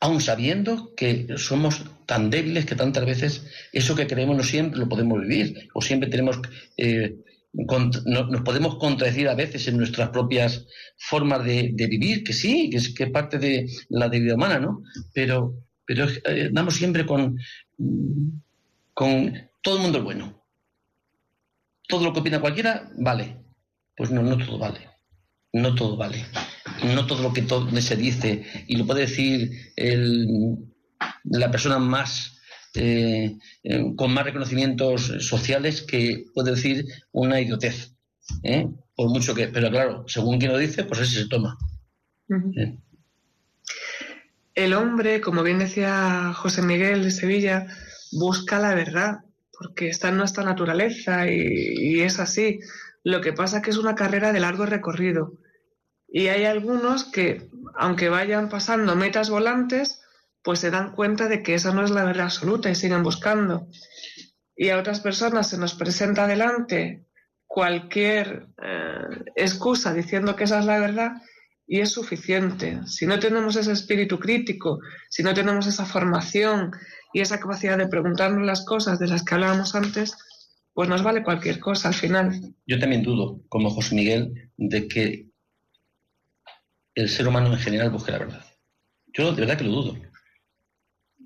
Aun 0.00 0.20
sabiendo 0.20 0.94
que 0.94 1.26
somos 1.36 1.84
tan 2.06 2.30
débiles 2.30 2.66
que 2.66 2.76
tantas 2.76 3.04
veces 3.04 3.46
eso 3.72 3.96
que 3.96 4.06
creemos 4.06 4.36
no 4.36 4.42
siempre 4.42 4.78
lo 4.78 4.88
podemos 4.88 5.20
vivir, 5.20 5.68
o 5.74 5.82
siempre 5.82 6.08
tenemos, 6.08 6.40
eh, 6.76 7.16
nos 7.52 8.40
podemos 8.42 8.76
contradecir 8.76 9.28
a 9.28 9.34
veces 9.34 9.66
en 9.66 9.76
nuestras 9.76 10.10
propias 10.10 10.66
formas 10.96 11.44
de, 11.44 11.72
vivir, 11.76 12.22
que 12.22 12.32
sí, 12.32 12.70
que 12.70 12.76
es, 12.76 12.94
que 12.94 13.08
parte 13.08 13.38
de 13.38 13.68
la 13.88 14.08
vida 14.08 14.34
humana, 14.34 14.58
¿no? 14.60 14.82
Pero, 15.12 15.54
pero 15.84 16.06
eh, 16.24 16.50
damos 16.52 16.74
siempre 16.74 17.04
con, 17.04 17.36
con 18.94 19.32
todo 19.62 19.76
el 19.76 19.82
mundo 19.82 20.02
bueno. 20.02 20.44
Todo 21.88 22.04
lo 22.04 22.12
que 22.12 22.20
opina 22.20 22.40
cualquiera, 22.40 22.90
vale. 22.98 23.38
Pues 23.96 24.10
no, 24.10 24.22
no 24.22 24.36
todo 24.36 24.58
vale. 24.58 24.97
No 25.52 25.74
todo 25.74 25.96
vale 25.96 26.24
no 26.84 27.06
todo 27.06 27.22
lo 27.22 27.32
que 27.32 27.42
todo 27.42 27.68
se 27.80 27.96
dice, 27.96 28.44
y 28.66 28.76
lo 28.76 28.86
puede 28.86 29.02
decir 29.02 29.50
la 31.24 31.50
persona 31.50 31.78
más 31.78 32.40
eh, 32.74 33.36
eh, 33.62 33.84
con 33.96 34.12
más 34.12 34.24
reconocimientos 34.24 35.12
sociales 35.20 35.82
que 35.82 36.26
puede 36.34 36.52
decir 36.52 36.84
una 37.12 37.40
idiotez, 37.40 37.94
¿eh? 38.42 38.68
por 38.94 39.08
mucho 39.10 39.34
que, 39.34 39.48
pero 39.48 39.70
claro, 39.70 40.04
según 40.06 40.38
quien 40.38 40.52
lo 40.52 40.58
dice, 40.58 40.84
pues 40.84 41.00
así 41.00 41.14
se 41.14 41.28
toma. 41.28 41.56
El 44.54 44.74
hombre, 44.74 45.20
como 45.20 45.42
bien 45.42 45.58
decía 45.58 46.32
José 46.34 46.62
Miguel 46.62 47.04
de 47.04 47.10
Sevilla, 47.10 47.66
busca 48.12 48.58
la 48.58 48.74
verdad, 48.74 49.20
porque 49.56 49.88
está 49.88 50.08
en 50.08 50.16
nuestra 50.16 50.44
naturaleza 50.44 51.30
y, 51.30 51.96
y 51.96 52.00
es 52.00 52.18
así. 52.18 52.60
Lo 53.08 53.22
que 53.22 53.32
pasa 53.32 53.56
es 53.56 53.62
que 53.62 53.70
es 53.70 53.78
una 53.78 53.94
carrera 53.94 54.34
de 54.34 54.40
largo 54.40 54.66
recorrido 54.66 55.38
y 56.06 56.26
hay 56.26 56.44
algunos 56.44 57.04
que, 57.04 57.48
aunque 57.74 58.10
vayan 58.10 58.50
pasando 58.50 58.96
metas 58.96 59.30
volantes, 59.30 60.02
pues 60.42 60.58
se 60.58 60.70
dan 60.70 60.92
cuenta 60.92 61.26
de 61.26 61.42
que 61.42 61.54
esa 61.54 61.72
no 61.72 61.82
es 61.82 61.90
la 61.90 62.04
verdad 62.04 62.26
absoluta 62.26 62.68
y 62.68 62.74
siguen 62.74 63.02
buscando. 63.02 63.66
Y 64.54 64.68
a 64.68 64.76
otras 64.76 65.00
personas 65.00 65.48
se 65.48 65.56
nos 65.56 65.72
presenta 65.72 66.24
adelante 66.24 67.06
cualquier 67.46 68.48
eh, 68.62 69.24
excusa 69.36 69.94
diciendo 69.94 70.36
que 70.36 70.44
esa 70.44 70.58
es 70.58 70.66
la 70.66 70.78
verdad 70.78 71.12
y 71.66 71.80
es 71.80 71.90
suficiente. 71.90 72.80
Si 72.84 73.06
no 73.06 73.18
tenemos 73.18 73.56
ese 73.56 73.72
espíritu 73.72 74.18
crítico, 74.18 74.80
si 75.08 75.22
no 75.22 75.32
tenemos 75.32 75.66
esa 75.66 75.86
formación 75.86 76.72
y 77.14 77.22
esa 77.22 77.40
capacidad 77.40 77.78
de 77.78 77.88
preguntarnos 77.88 78.44
las 78.44 78.66
cosas 78.66 78.98
de 78.98 79.06
las 79.06 79.24
que 79.24 79.34
hablábamos 79.34 79.74
antes, 79.74 80.14
pues 80.78 80.88
nos 80.88 81.02
vale 81.02 81.24
cualquier 81.24 81.58
cosa 81.58 81.88
al 81.88 81.94
final. 81.94 82.54
Yo 82.64 82.78
también 82.78 83.02
dudo, 83.02 83.42
como 83.48 83.68
José 83.68 83.96
Miguel, 83.96 84.52
de 84.56 84.86
que 84.86 85.26
el 86.94 87.08
ser 87.08 87.26
humano 87.26 87.52
en 87.52 87.58
general 87.58 87.90
busque 87.90 88.12
la 88.12 88.20
verdad. 88.20 88.44
Yo 89.08 89.32
de 89.32 89.40
verdad 89.40 89.58
que 89.58 89.64
lo 89.64 89.72
dudo. 89.72 89.98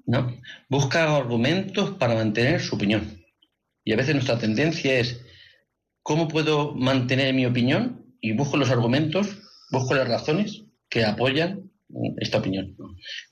¿no? 0.07 0.35
Busca 0.71 1.15
argumentos 1.15 1.91
para 1.99 2.15
mantener 2.15 2.63
su 2.63 2.77
opinión. 2.77 3.23
Y 3.85 3.93
a 3.93 3.97
veces 3.97 4.15
nuestra 4.15 4.39
tendencia 4.39 4.99
es, 4.99 5.23
¿cómo 6.03 6.29
puedo 6.29 6.75
mantener 6.75 7.35
mi 7.35 7.45
opinión? 7.45 8.17
Y 8.23 8.33
busco 8.33 8.57
los 8.57 8.71
argumentos, 8.71 9.37
busco 9.71 9.95
las 9.95 10.09
razones 10.09 10.65
que 10.89 11.05
apoyan 11.05 11.71
esta 12.17 12.39
opinión. 12.39 12.75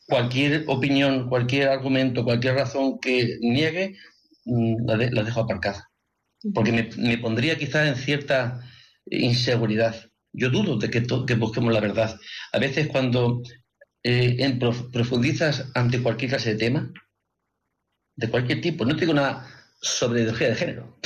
Cualquier 0.06 0.64
opinión, 0.66 1.30
cualquier 1.30 1.68
argumento, 1.68 2.24
cualquier 2.24 2.56
razón 2.56 2.98
que 3.00 3.38
niegue, 3.40 3.96
mm, 4.44 4.84
la, 4.86 5.22
dejo 5.22 5.40
aparcada. 5.40 5.89
Porque 6.54 6.72
me, 6.72 6.88
me 6.96 7.18
pondría 7.18 7.58
quizá 7.58 7.86
en 7.86 7.96
cierta 7.96 8.60
inseguridad. 9.10 10.10
Yo 10.32 10.50
dudo 10.50 10.76
de 10.78 10.90
que, 10.90 11.00
busquemos 11.34 11.72
la 11.72 11.80
verdad. 11.80 12.18
A 12.52 12.58
veces 12.58 12.88
cuando 12.88 13.42
eh, 14.02 14.58
profundizas 14.92 15.70
ante 15.74 16.02
cualquier 16.02 16.30
clase 16.30 16.50
de 16.50 16.58
tema, 16.58 16.92
de 18.16 18.28
cualquier 18.30 18.60
tipo, 18.60 18.84
no 18.84 18.96
tengo 18.96 19.14
nada 19.14 19.46
sobre 19.80 20.20
ideología 20.20 20.48
de 20.48 20.56
género, 20.56 20.98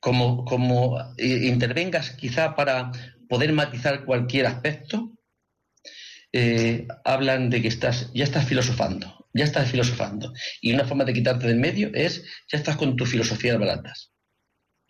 como, 0.00 0.44
como 0.44 0.98
eh, 1.18 1.46
intervengas 1.46 2.10
quizá 2.10 2.56
para 2.56 2.90
poder 3.28 3.52
matizar 3.52 4.04
cualquier 4.04 4.46
aspecto, 4.46 5.12
eh, 6.32 6.88
hablan 7.04 7.50
de 7.50 7.60
que 7.60 7.68
estás, 7.68 8.10
ya 8.14 8.24
estás 8.24 8.46
filosofando, 8.46 9.28
ya 9.34 9.44
estás 9.44 9.70
filosofando. 9.70 10.32
Y 10.60 10.72
una 10.72 10.86
forma 10.86 11.04
de 11.04 11.12
quitarte 11.12 11.46
del 11.46 11.58
medio 11.58 11.90
es, 11.94 12.24
ya 12.50 12.58
estás 12.58 12.76
con 12.76 12.96
tu 12.96 13.04
filosofía 13.04 13.52
de 13.52 13.58
baratas 13.58 14.11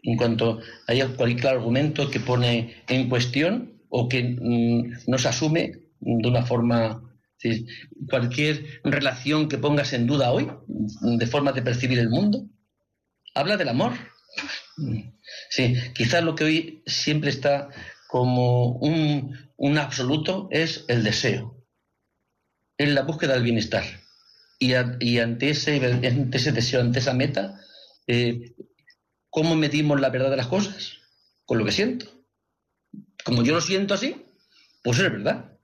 en 0.02 0.16
cuanto 0.16 0.60
haya 0.86 1.08
cualquier 1.08 1.54
argumento 1.54 2.10
que 2.10 2.20
pone 2.20 2.82
en 2.88 3.08
cuestión 3.08 3.82
o 3.88 4.08
que 4.08 4.22
mm, 4.22 5.04
no 5.06 5.18
se 5.18 5.28
asume 5.28 5.72
de 6.00 6.28
una 6.28 6.44
forma 6.44 7.12
cualquier 8.08 8.80
relación 8.84 9.48
que 9.48 9.58
pongas 9.58 9.92
en 9.92 10.06
duda 10.06 10.32
hoy, 10.32 10.48
de 10.68 11.26
forma 11.26 11.52
de 11.52 11.62
percibir 11.62 11.98
el 11.98 12.08
mundo, 12.08 12.46
habla 13.34 13.56
del 13.56 13.68
amor. 13.68 13.92
Sí, 15.48 15.74
quizás 15.94 16.24
lo 16.24 16.34
que 16.34 16.44
hoy 16.44 16.82
siempre 16.86 17.30
está 17.30 17.68
como 18.08 18.78
un, 18.78 19.78
absoluto 19.78 20.48
es 20.50 20.84
el 20.88 21.04
deseo, 21.04 21.62
es 22.78 22.88
la 22.88 23.02
búsqueda 23.02 23.34
del 23.34 23.42
bienestar. 23.42 23.84
Y, 24.58 24.74
ante, 24.74 25.50
ese, 25.50 25.80
ese 26.32 26.52
deseo, 26.52 26.80
ante 26.80 27.00
esa 27.00 27.12
meta, 27.12 27.60
eh, 28.06 28.54
¿Cómo 29.32 29.56
medimos 29.56 29.98
la 29.98 30.10
verdad 30.10 30.28
de 30.28 30.36
las 30.36 30.46
cosas? 30.46 30.98
Con 31.46 31.56
lo 31.56 31.64
que 31.64 31.72
siento. 31.72 32.04
Como 33.24 33.42
yo 33.42 33.54
lo 33.54 33.62
siento 33.62 33.94
así, 33.94 34.26
pues 34.84 34.98
es 34.98 35.10
verdad. 35.10 35.58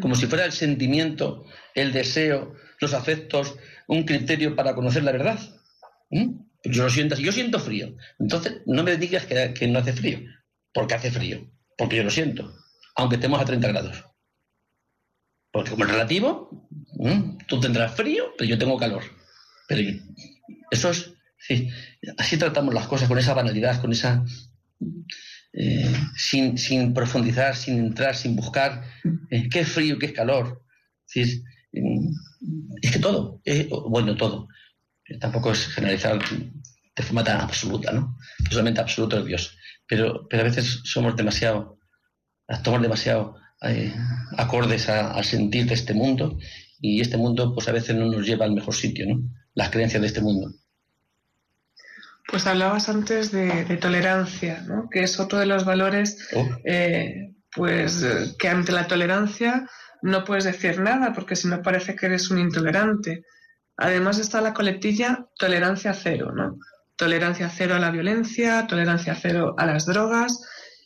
Como 0.00 0.14
si 0.14 0.26
fuera 0.26 0.46
el 0.46 0.52
sentimiento, 0.52 1.44
el 1.74 1.92
deseo, 1.92 2.54
los 2.80 2.94
afectos, 2.94 3.56
un 3.86 4.04
criterio 4.04 4.56
para 4.56 4.74
conocer 4.74 5.04
la 5.04 5.12
verdad. 5.12 5.38
¿Mm? 6.08 6.40
Yo 6.64 6.84
lo 6.84 6.90
siento 6.90 7.14
así. 7.14 7.22
Yo 7.22 7.32
siento 7.32 7.60
frío. 7.60 7.94
Entonces, 8.18 8.62
no 8.64 8.82
me 8.82 8.96
digas 8.96 9.26
que, 9.26 9.68
no 9.68 9.78
hace 9.78 9.92
frío. 9.92 10.20
Porque 10.72 10.94
hace 10.94 11.10
frío. 11.10 11.46
Porque 11.76 11.96
yo 11.96 12.02
lo 12.02 12.10
siento. 12.10 12.50
Aunque 12.94 13.16
estemos 13.16 13.38
a 13.38 13.44
30 13.44 13.68
grados. 13.68 14.04
Porque 15.52 15.70
como 15.70 15.84
es 15.84 15.90
relativo, 15.90 16.66
tú 17.46 17.60
tendrás 17.60 17.94
frío, 17.94 18.32
pero 18.38 18.48
yo 18.48 18.56
tengo 18.56 18.78
calor. 18.78 19.02
Pero 19.68 20.00
eso 20.70 20.90
es 20.90 21.15
Sí, 21.46 21.68
así 22.18 22.36
tratamos 22.36 22.74
las 22.74 22.88
cosas, 22.88 23.08
con 23.08 23.18
esa 23.18 23.34
banalidad, 23.34 23.80
con 23.80 23.92
esa... 23.92 24.24
Eh, 25.58 25.90
sin, 26.16 26.92
profundizar, 26.92 27.56
sin 27.56 27.78
entrar, 27.78 28.14
sin 28.14 28.36
buscar 28.36 28.84
eh, 29.30 29.48
qué 29.48 29.64
frío, 29.64 29.98
qué 29.98 30.06
es 30.06 30.12
calor. 30.12 30.62
es, 31.14 31.42
que 31.72 32.98
todo, 33.00 33.40
bueno, 33.88 34.16
todo. 34.16 34.48
Tampoco 35.18 35.52
es 35.52 35.68
generalizar 35.68 36.18
de 36.18 37.02
forma 37.02 37.24
tan 37.24 37.40
absoluta, 37.40 37.92
¿no? 37.92 38.18
Solamente 38.50 38.80
absoluto 38.80 39.18
es 39.18 39.24
Dios. 39.24 39.58
Pero, 39.86 40.26
pero 40.28 40.42
a 40.42 40.46
veces 40.46 40.80
somos 40.84 41.16
demasiado, 41.16 41.78
actuamos 42.48 42.82
demasiado 42.82 43.36
eh, 43.62 43.94
acordes 44.36 44.88
al 44.88 45.24
sentir 45.24 45.66
de 45.66 45.74
este 45.74 45.94
mundo 45.94 46.38
y 46.80 47.00
este 47.00 47.16
mundo 47.16 47.54
pues 47.54 47.68
a 47.68 47.72
veces 47.72 47.96
no 47.96 48.06
nos 48.06 48.26
lleva 48.26 48.44
al 48.44 48.52
mejor 48.52 48.74
sitio, 48.74 49.06
¿no? 49.06 49.22
Las 49.54 49.70
creencias 49.70 50.02
de 50.02 50.08
este 50.08 50.20
mundo. 50.20 50.52
Pues 52.28 52.46
hablabas 52.46 52.88
antes 52.88 53.30
de, 53.30 53.76
tolerancia, 53.76 54.64
¿no? 54.66 54.88
que 54.90 55.04
es 55.04 55.20
otro 55.20 55.38
de 55.38 55.46
los 55.46 55.64
valores, 55.64 56.28
oh. 56.34 56.48
eh, 56.64 57.34
pues 57.54 58.04
que 58.38 58.48
ante 58.48 58.72
la 58.72 58.86
tolerancia 58.86 59.68
no 60.02 60.24
puedes 60.24 60.44
decir 60.44 60.80
nada, 60.80 61.12
porque 61.12 61.36
si 61.36 61.48
no 61.48 61.62
parece 61.62 61.94
que 61.96 62.06
eres 62.06 62.30
un 62.30 62.38
intolerante. 62.38 63.24
Además 63.76 64.18
está 64.18 64.40
la 64.40 64.54
coletilla 64.54 65.26
tolerancia 65.38 65.92
cero, 65.92 66.32
¿no? 66.34 66.58
Tolerancia 66.96 67.50
cero 67.50 67.74
a 67.74 67.78
la 67.78 67.90
violencia, 67.90 68.66
tolerancia 68.66 69.14
cero 69.14 69.54
a 69.58 69.66
las 69.66 69.86
drogas, 69.86 70.40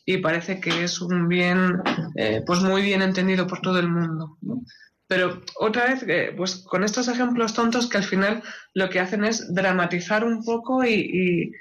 y 0.05 0.17
parece 0.17 0.59
que 0.59 0.83
es 0.83 0.99
un 1.01 1.27
bien, 1.27 1.81
eh, 2.15 2.41
pues 2.45 2.59
muy 2.61 2.81
bien 2.81 3.01
entendido 3.01 3.47
por 3.47 3.61
todo 3.61 3.79
el 3.79 3.87
mundo. 3.87 4.37
¿no? 4.41 4.63
Pero 5.11 5.41
otra 5.55 5.87
vez, 5.87 6.05
eh, 6.07 6.33
pues 6.37 6.63
con 6.63 6.85
estos 6.85 7.09
ejemplos 7.09 7.53
tontos 7.53 7.89
que 7.89 7.97
al 7.97 8.05
final 8.05 8.41
lo 8.73 8.89
que 8.89 9.01
hacen 9.01 9.25
es 9.25 9.53
dramatizar 9.53 10.23
un 10.23 10.41
poco 10.41 10.85
y, 10.85 11.51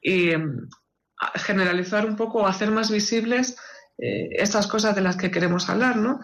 em, 0.00 0.68
generalizar 1.34 2.06
un 2.06 2.14
poco 2.14 2.38
o 2.38 2.46
hacer 2.46 2.70
más 2.70 2.88
visibles 2.88 3.56
eh, 3.98 4.28
estas 4.38 4.68
cosas 4.68 4.94
de 4.94 5.00
las 5.00 5.16
que 5.16 5.32
queremos 5.32 5.68
hablar, 5.68 5.96
¿no? 5.96 6.20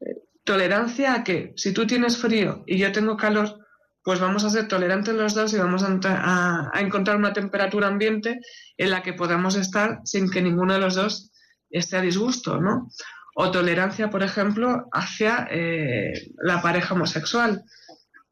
Eh, 0.00 0.22
tolerancia 0.42 1.14
a 1.14 1.22
que 1.22 1.52
si 1.56 1.72
tú 1.72 1.86
tienes 1.86 2.18
frío 2.18 2.64
y 2.66 2.78
yo 2.78 2.90
tengo 2.90 3.16
calor, 3.16 3.64
pues 4.02 4.18
vamos 4.18 4.42
a 4.42 4.50
ser 4.50 4.66
tolerantes 4.66 5.14
los 5.14 5.34
dos 5.34 5.54
y 5.54 5.58
vamos 5.58 5.84
a, 5.84 6.70
a 6.74 6.80
encontrar 6.80 7.16
una 7.16 7.32
temperatura 7.32 7.86
ambiente 7.86 8.40
en 8.76 8.90
la 8.90 9.04
que 9.04 9.12
podamos 9.12 9.54
estar 9.54 10.00
sin 10.02 10.28
que 10.28 10.42
ninguno 10.42 10.74
de 10.74 10.80
los 10.80 10.96
dos 10.96 11.30
esté 11.70 11.96
a 11.96 12.00
disgusto, 12.00 12.60
¿no? 12.60 12.88
O 13.34 13.50
tolerancia, 13.50 14.10
por 14.10 14.22
ejemplo, 14.22 14.88
hacia 14.92 15.48
eh, 15.50 16.30
la 16.36 16.62
pareja 16.62 16.94
homosexual. 16.94 17.64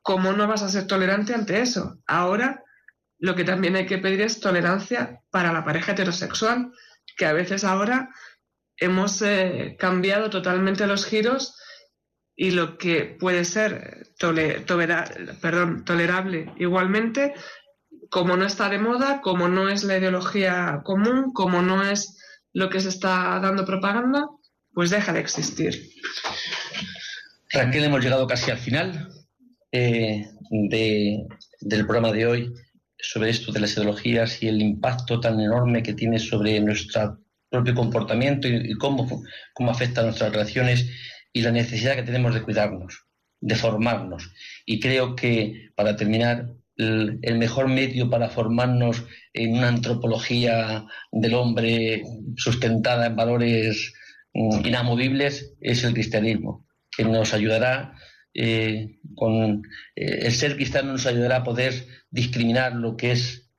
¿Cómo 0.01 0.33
no 0.33 0.47
vas 0.47 0.63
a 0.63 0.69
ser 0.69 0.87
tolerante 0.87 1.35
ante 1.35 1.61
eso? 1.61 1.99
Ahora 2.07 2.63
lo 3.19 3.37
que 3.37 3.45
también 3.45 3.77
hay 3.77 3.87
que 3.87 3.99
pedir 3.99 4.21
es 4.21 4.41
tolerancia 4.41 5.21
para 5.31 5.53
la 5.53 5.65
pareja 5.65 5.93
heterosexual, 5.93 6.73
que 7.17 7.25
a 7.25 7.33
veces 7.33 7.63
ahora 7.63 8.09
hemos 8.77 9.23
eh, 9.23 9.77
cambiado 9.79 10.29
totalmente 10.29 10.89
los 10.89 11.07
giros 11.07 11.57
y 12.35 12.51
lo 12.51 12.79
que 12.79 13.17
puede 13.21 13.45
ser 13.45 14.09
tolerable 14.19 16.53
igualmente, 16.57 17.35
como 18.11 18.37
no 18.37 18.45
está 18.45 18.69
de 18.69 18.81
moda, 18.81 19.21
como 19.21 19.49
no 19.49 19.69
es 19.69 19.85
la 19.85 19.99
ideología 19.99 20.81
común, 20.85 21.33
como 21.33 21.63
no 21.63 21.85
es 21.85 22.19
lo 22.53 22.71
que 22.71 22.81
se 22.81 22.89
está 22.89 23.39
dando 23.41 23.65
propaganda, 23.65 24.27
pues 24.75 24.91
deja 24.91 25.13
de 25.13 25.21
existir. 25.21 25.91
Raquel, 27.51 27.85
hemos 27.85 28.03
llegado 28.03 28.27
casi 28.27 28.51
al 28.51 28.59
final 28.59 29.11
eh, 29.71 30.27
del 30.51 31.87
programa 31.87 32.13
de 32.13 32.27
hoy 32.27 32.53
sobre 32.99 33.31
esto 33.31 33.53
de 33.53 33.61
las 33.61 33.73
ideologías 33.75 34.43
y 34.43 34.49
el 34.49 34.61
impacto 34.63 35.21
tan 35.21 35.41
enorme 35.41 35.83
que 35.83 35.93
tiene 35.93 36.19
sobre 36.19 36.61
nuestro 36.61 37.19
propio 37.51 37.75
comportamiento 37.75 38.49
y, 38.49 38.73
cómo, 38.75 39.23
cómo 39.53 39.71
afecta 39.71 40.01
a 40.01 40.05
nuestras 40.05 40.33
relaciones 40.33 40.89
y 41.33 41.43
la 41.43 41.51
necesidad 41.51 41.97
que 41.97 42.03
tenemos 42.03 42.33
de 42.33 42.43
cuidarnos, 42.43 43.05
de 43.41 43.55
formarnos. 43.55 44.33
Y 44.65 44.81
creo 44.81 45.15
que, 45.17 45.71
para 45.75 45.97
terminar, 45.97 46.49
el, 46.77 47.39
mejor 47.39 47.69
medio 47.69 48.09
para 48.09 48.31
formarnos 48.31 49.05
en 49.33 49.57
una 49.57 49.69
antropología 49.69 50.87
del 51.11 51.35
hombre 51.35 52.03
sustentada 52.37 53.07
en 53.07 53.17
valores 53.17 53.93
inamovibles 54.35 55.55
es 55.61 55.85
el 55.85 55.95
cristianismo, 55.95 56.67
que 56.91 57.05
nos 57.05 57.35
ayudará 57.35 57.95
eh, 58.35 58.99
con 59.15 59.63
eh, 59.95 60.21
el 60.23 60.33
ser 60.33 60.57
cristiano 60.57 60.93
nos 60.93 61.07
ayudará 61.07 61.37
a 61.37 61.45
poder 61.45 61.87
discriminar 62.11 62.75
lo 62.75 62.97
que 62.97 63.13
es 63.13 63.51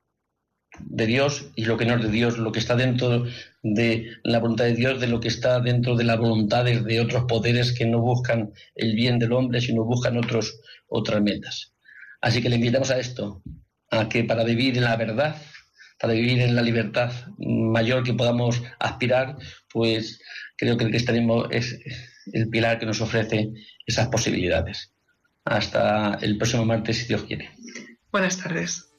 de 0.79 1.05
Dios 1.05 1.51
y 1.55 1.65
lo 1.65 1.77
que 1.77 1.85
no 1.85 1.95
es 1.95 2.01
de 2.01 2.09
Dios, 2.09 2.39
lo 2.39 2.51
que 2.51 2.57
está 2.57 2.75
dentro 2.75 3.25
de 3.61 4.07
la 4.23 4.39
voluntad 4.39 4.65
de 4.65 4.73
Dios, 4.73 4.99
de 4.99 5.07
lo 5.07 5.19
que 5.19 5.27
está 5.27 5.59
dentro 5.59 5.95
de 5.95 6.03
las 6.03 6.17
voluntades 6.17 6.83
de 6.83 6.99
otros 6.99 7.25
poderes 7.25 7.73
que 7.73 7.85
no 7.85 8.01
buscan 8.01 8.53
el 8.73 8.95
bien 8.95 9.19
del 9.19 9.33
hombre, 9.33 9.61
sino 9.61 9.83
buscan 9.83 10.17
otros, 10.17 10.59
otras 10.87 11.21
metas. 11.21 11.75
Así 12.21 12.41
que 12.41 12.49
le 12.49 12.55
invitamos 12.55 12.89
a 12.89 12.99
esto, 12.99 13.43
a 13.91 14.09
que 14.09 14.23
para 14.23 14.43
vivir 14.43 14.75
en 14.77 14.85
la 14.85 14.95
verdad, 14.95 15.35
para 15.99 16.13
vivir 16.13 16.39
en 16.41 16.55
la 16.55 16.61
libertad 16.61 17.11
mayor 17.37 18.03
que 18.03 18.13
podamos 18.13 18.61
aspirar, 18.79 19.37
pues 19.71 20.19
creo 20.57 20.77
que 20.77 20.85
el 20.85 20.89
cristianismo 20.91 21.49
es 21.49 21.79
el 22.31 22.49
pilar 22.49 22.79
que 22.79 22.85
nos 22.85 23.01
ofrece 23.01 23.51
esas 23.85 24.07
posibilidades. 24.07 24.91
Hasta 25.45 26.15
el 26.21 26.37
próximo 26.37 26.65
martes, 26.65 26.97
si 26.97 27.05
Dios 27.07 27.23
quiere. 27.23 27.51
Buenas 28.11 28.37
tardes. 28.37 28.89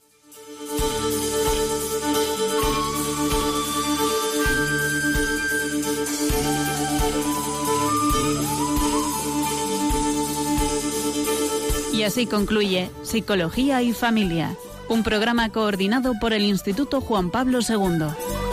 Y 11.95 12.03
así 12.03 12.27
concluye 12.27 12.91
Psicología 13.03 13.81
y 13.81 13.93
Familia, 13.93 14.57
un 14.89 15.03
programa 15.03 15.51
coordinado 15.51 16.15
por 16.21 16.33
el 16.33 16.43
Instituto 16.43 17.01
Juan 17.01 17.31
Pablo 17.31 17.61
II. 17.61 18.44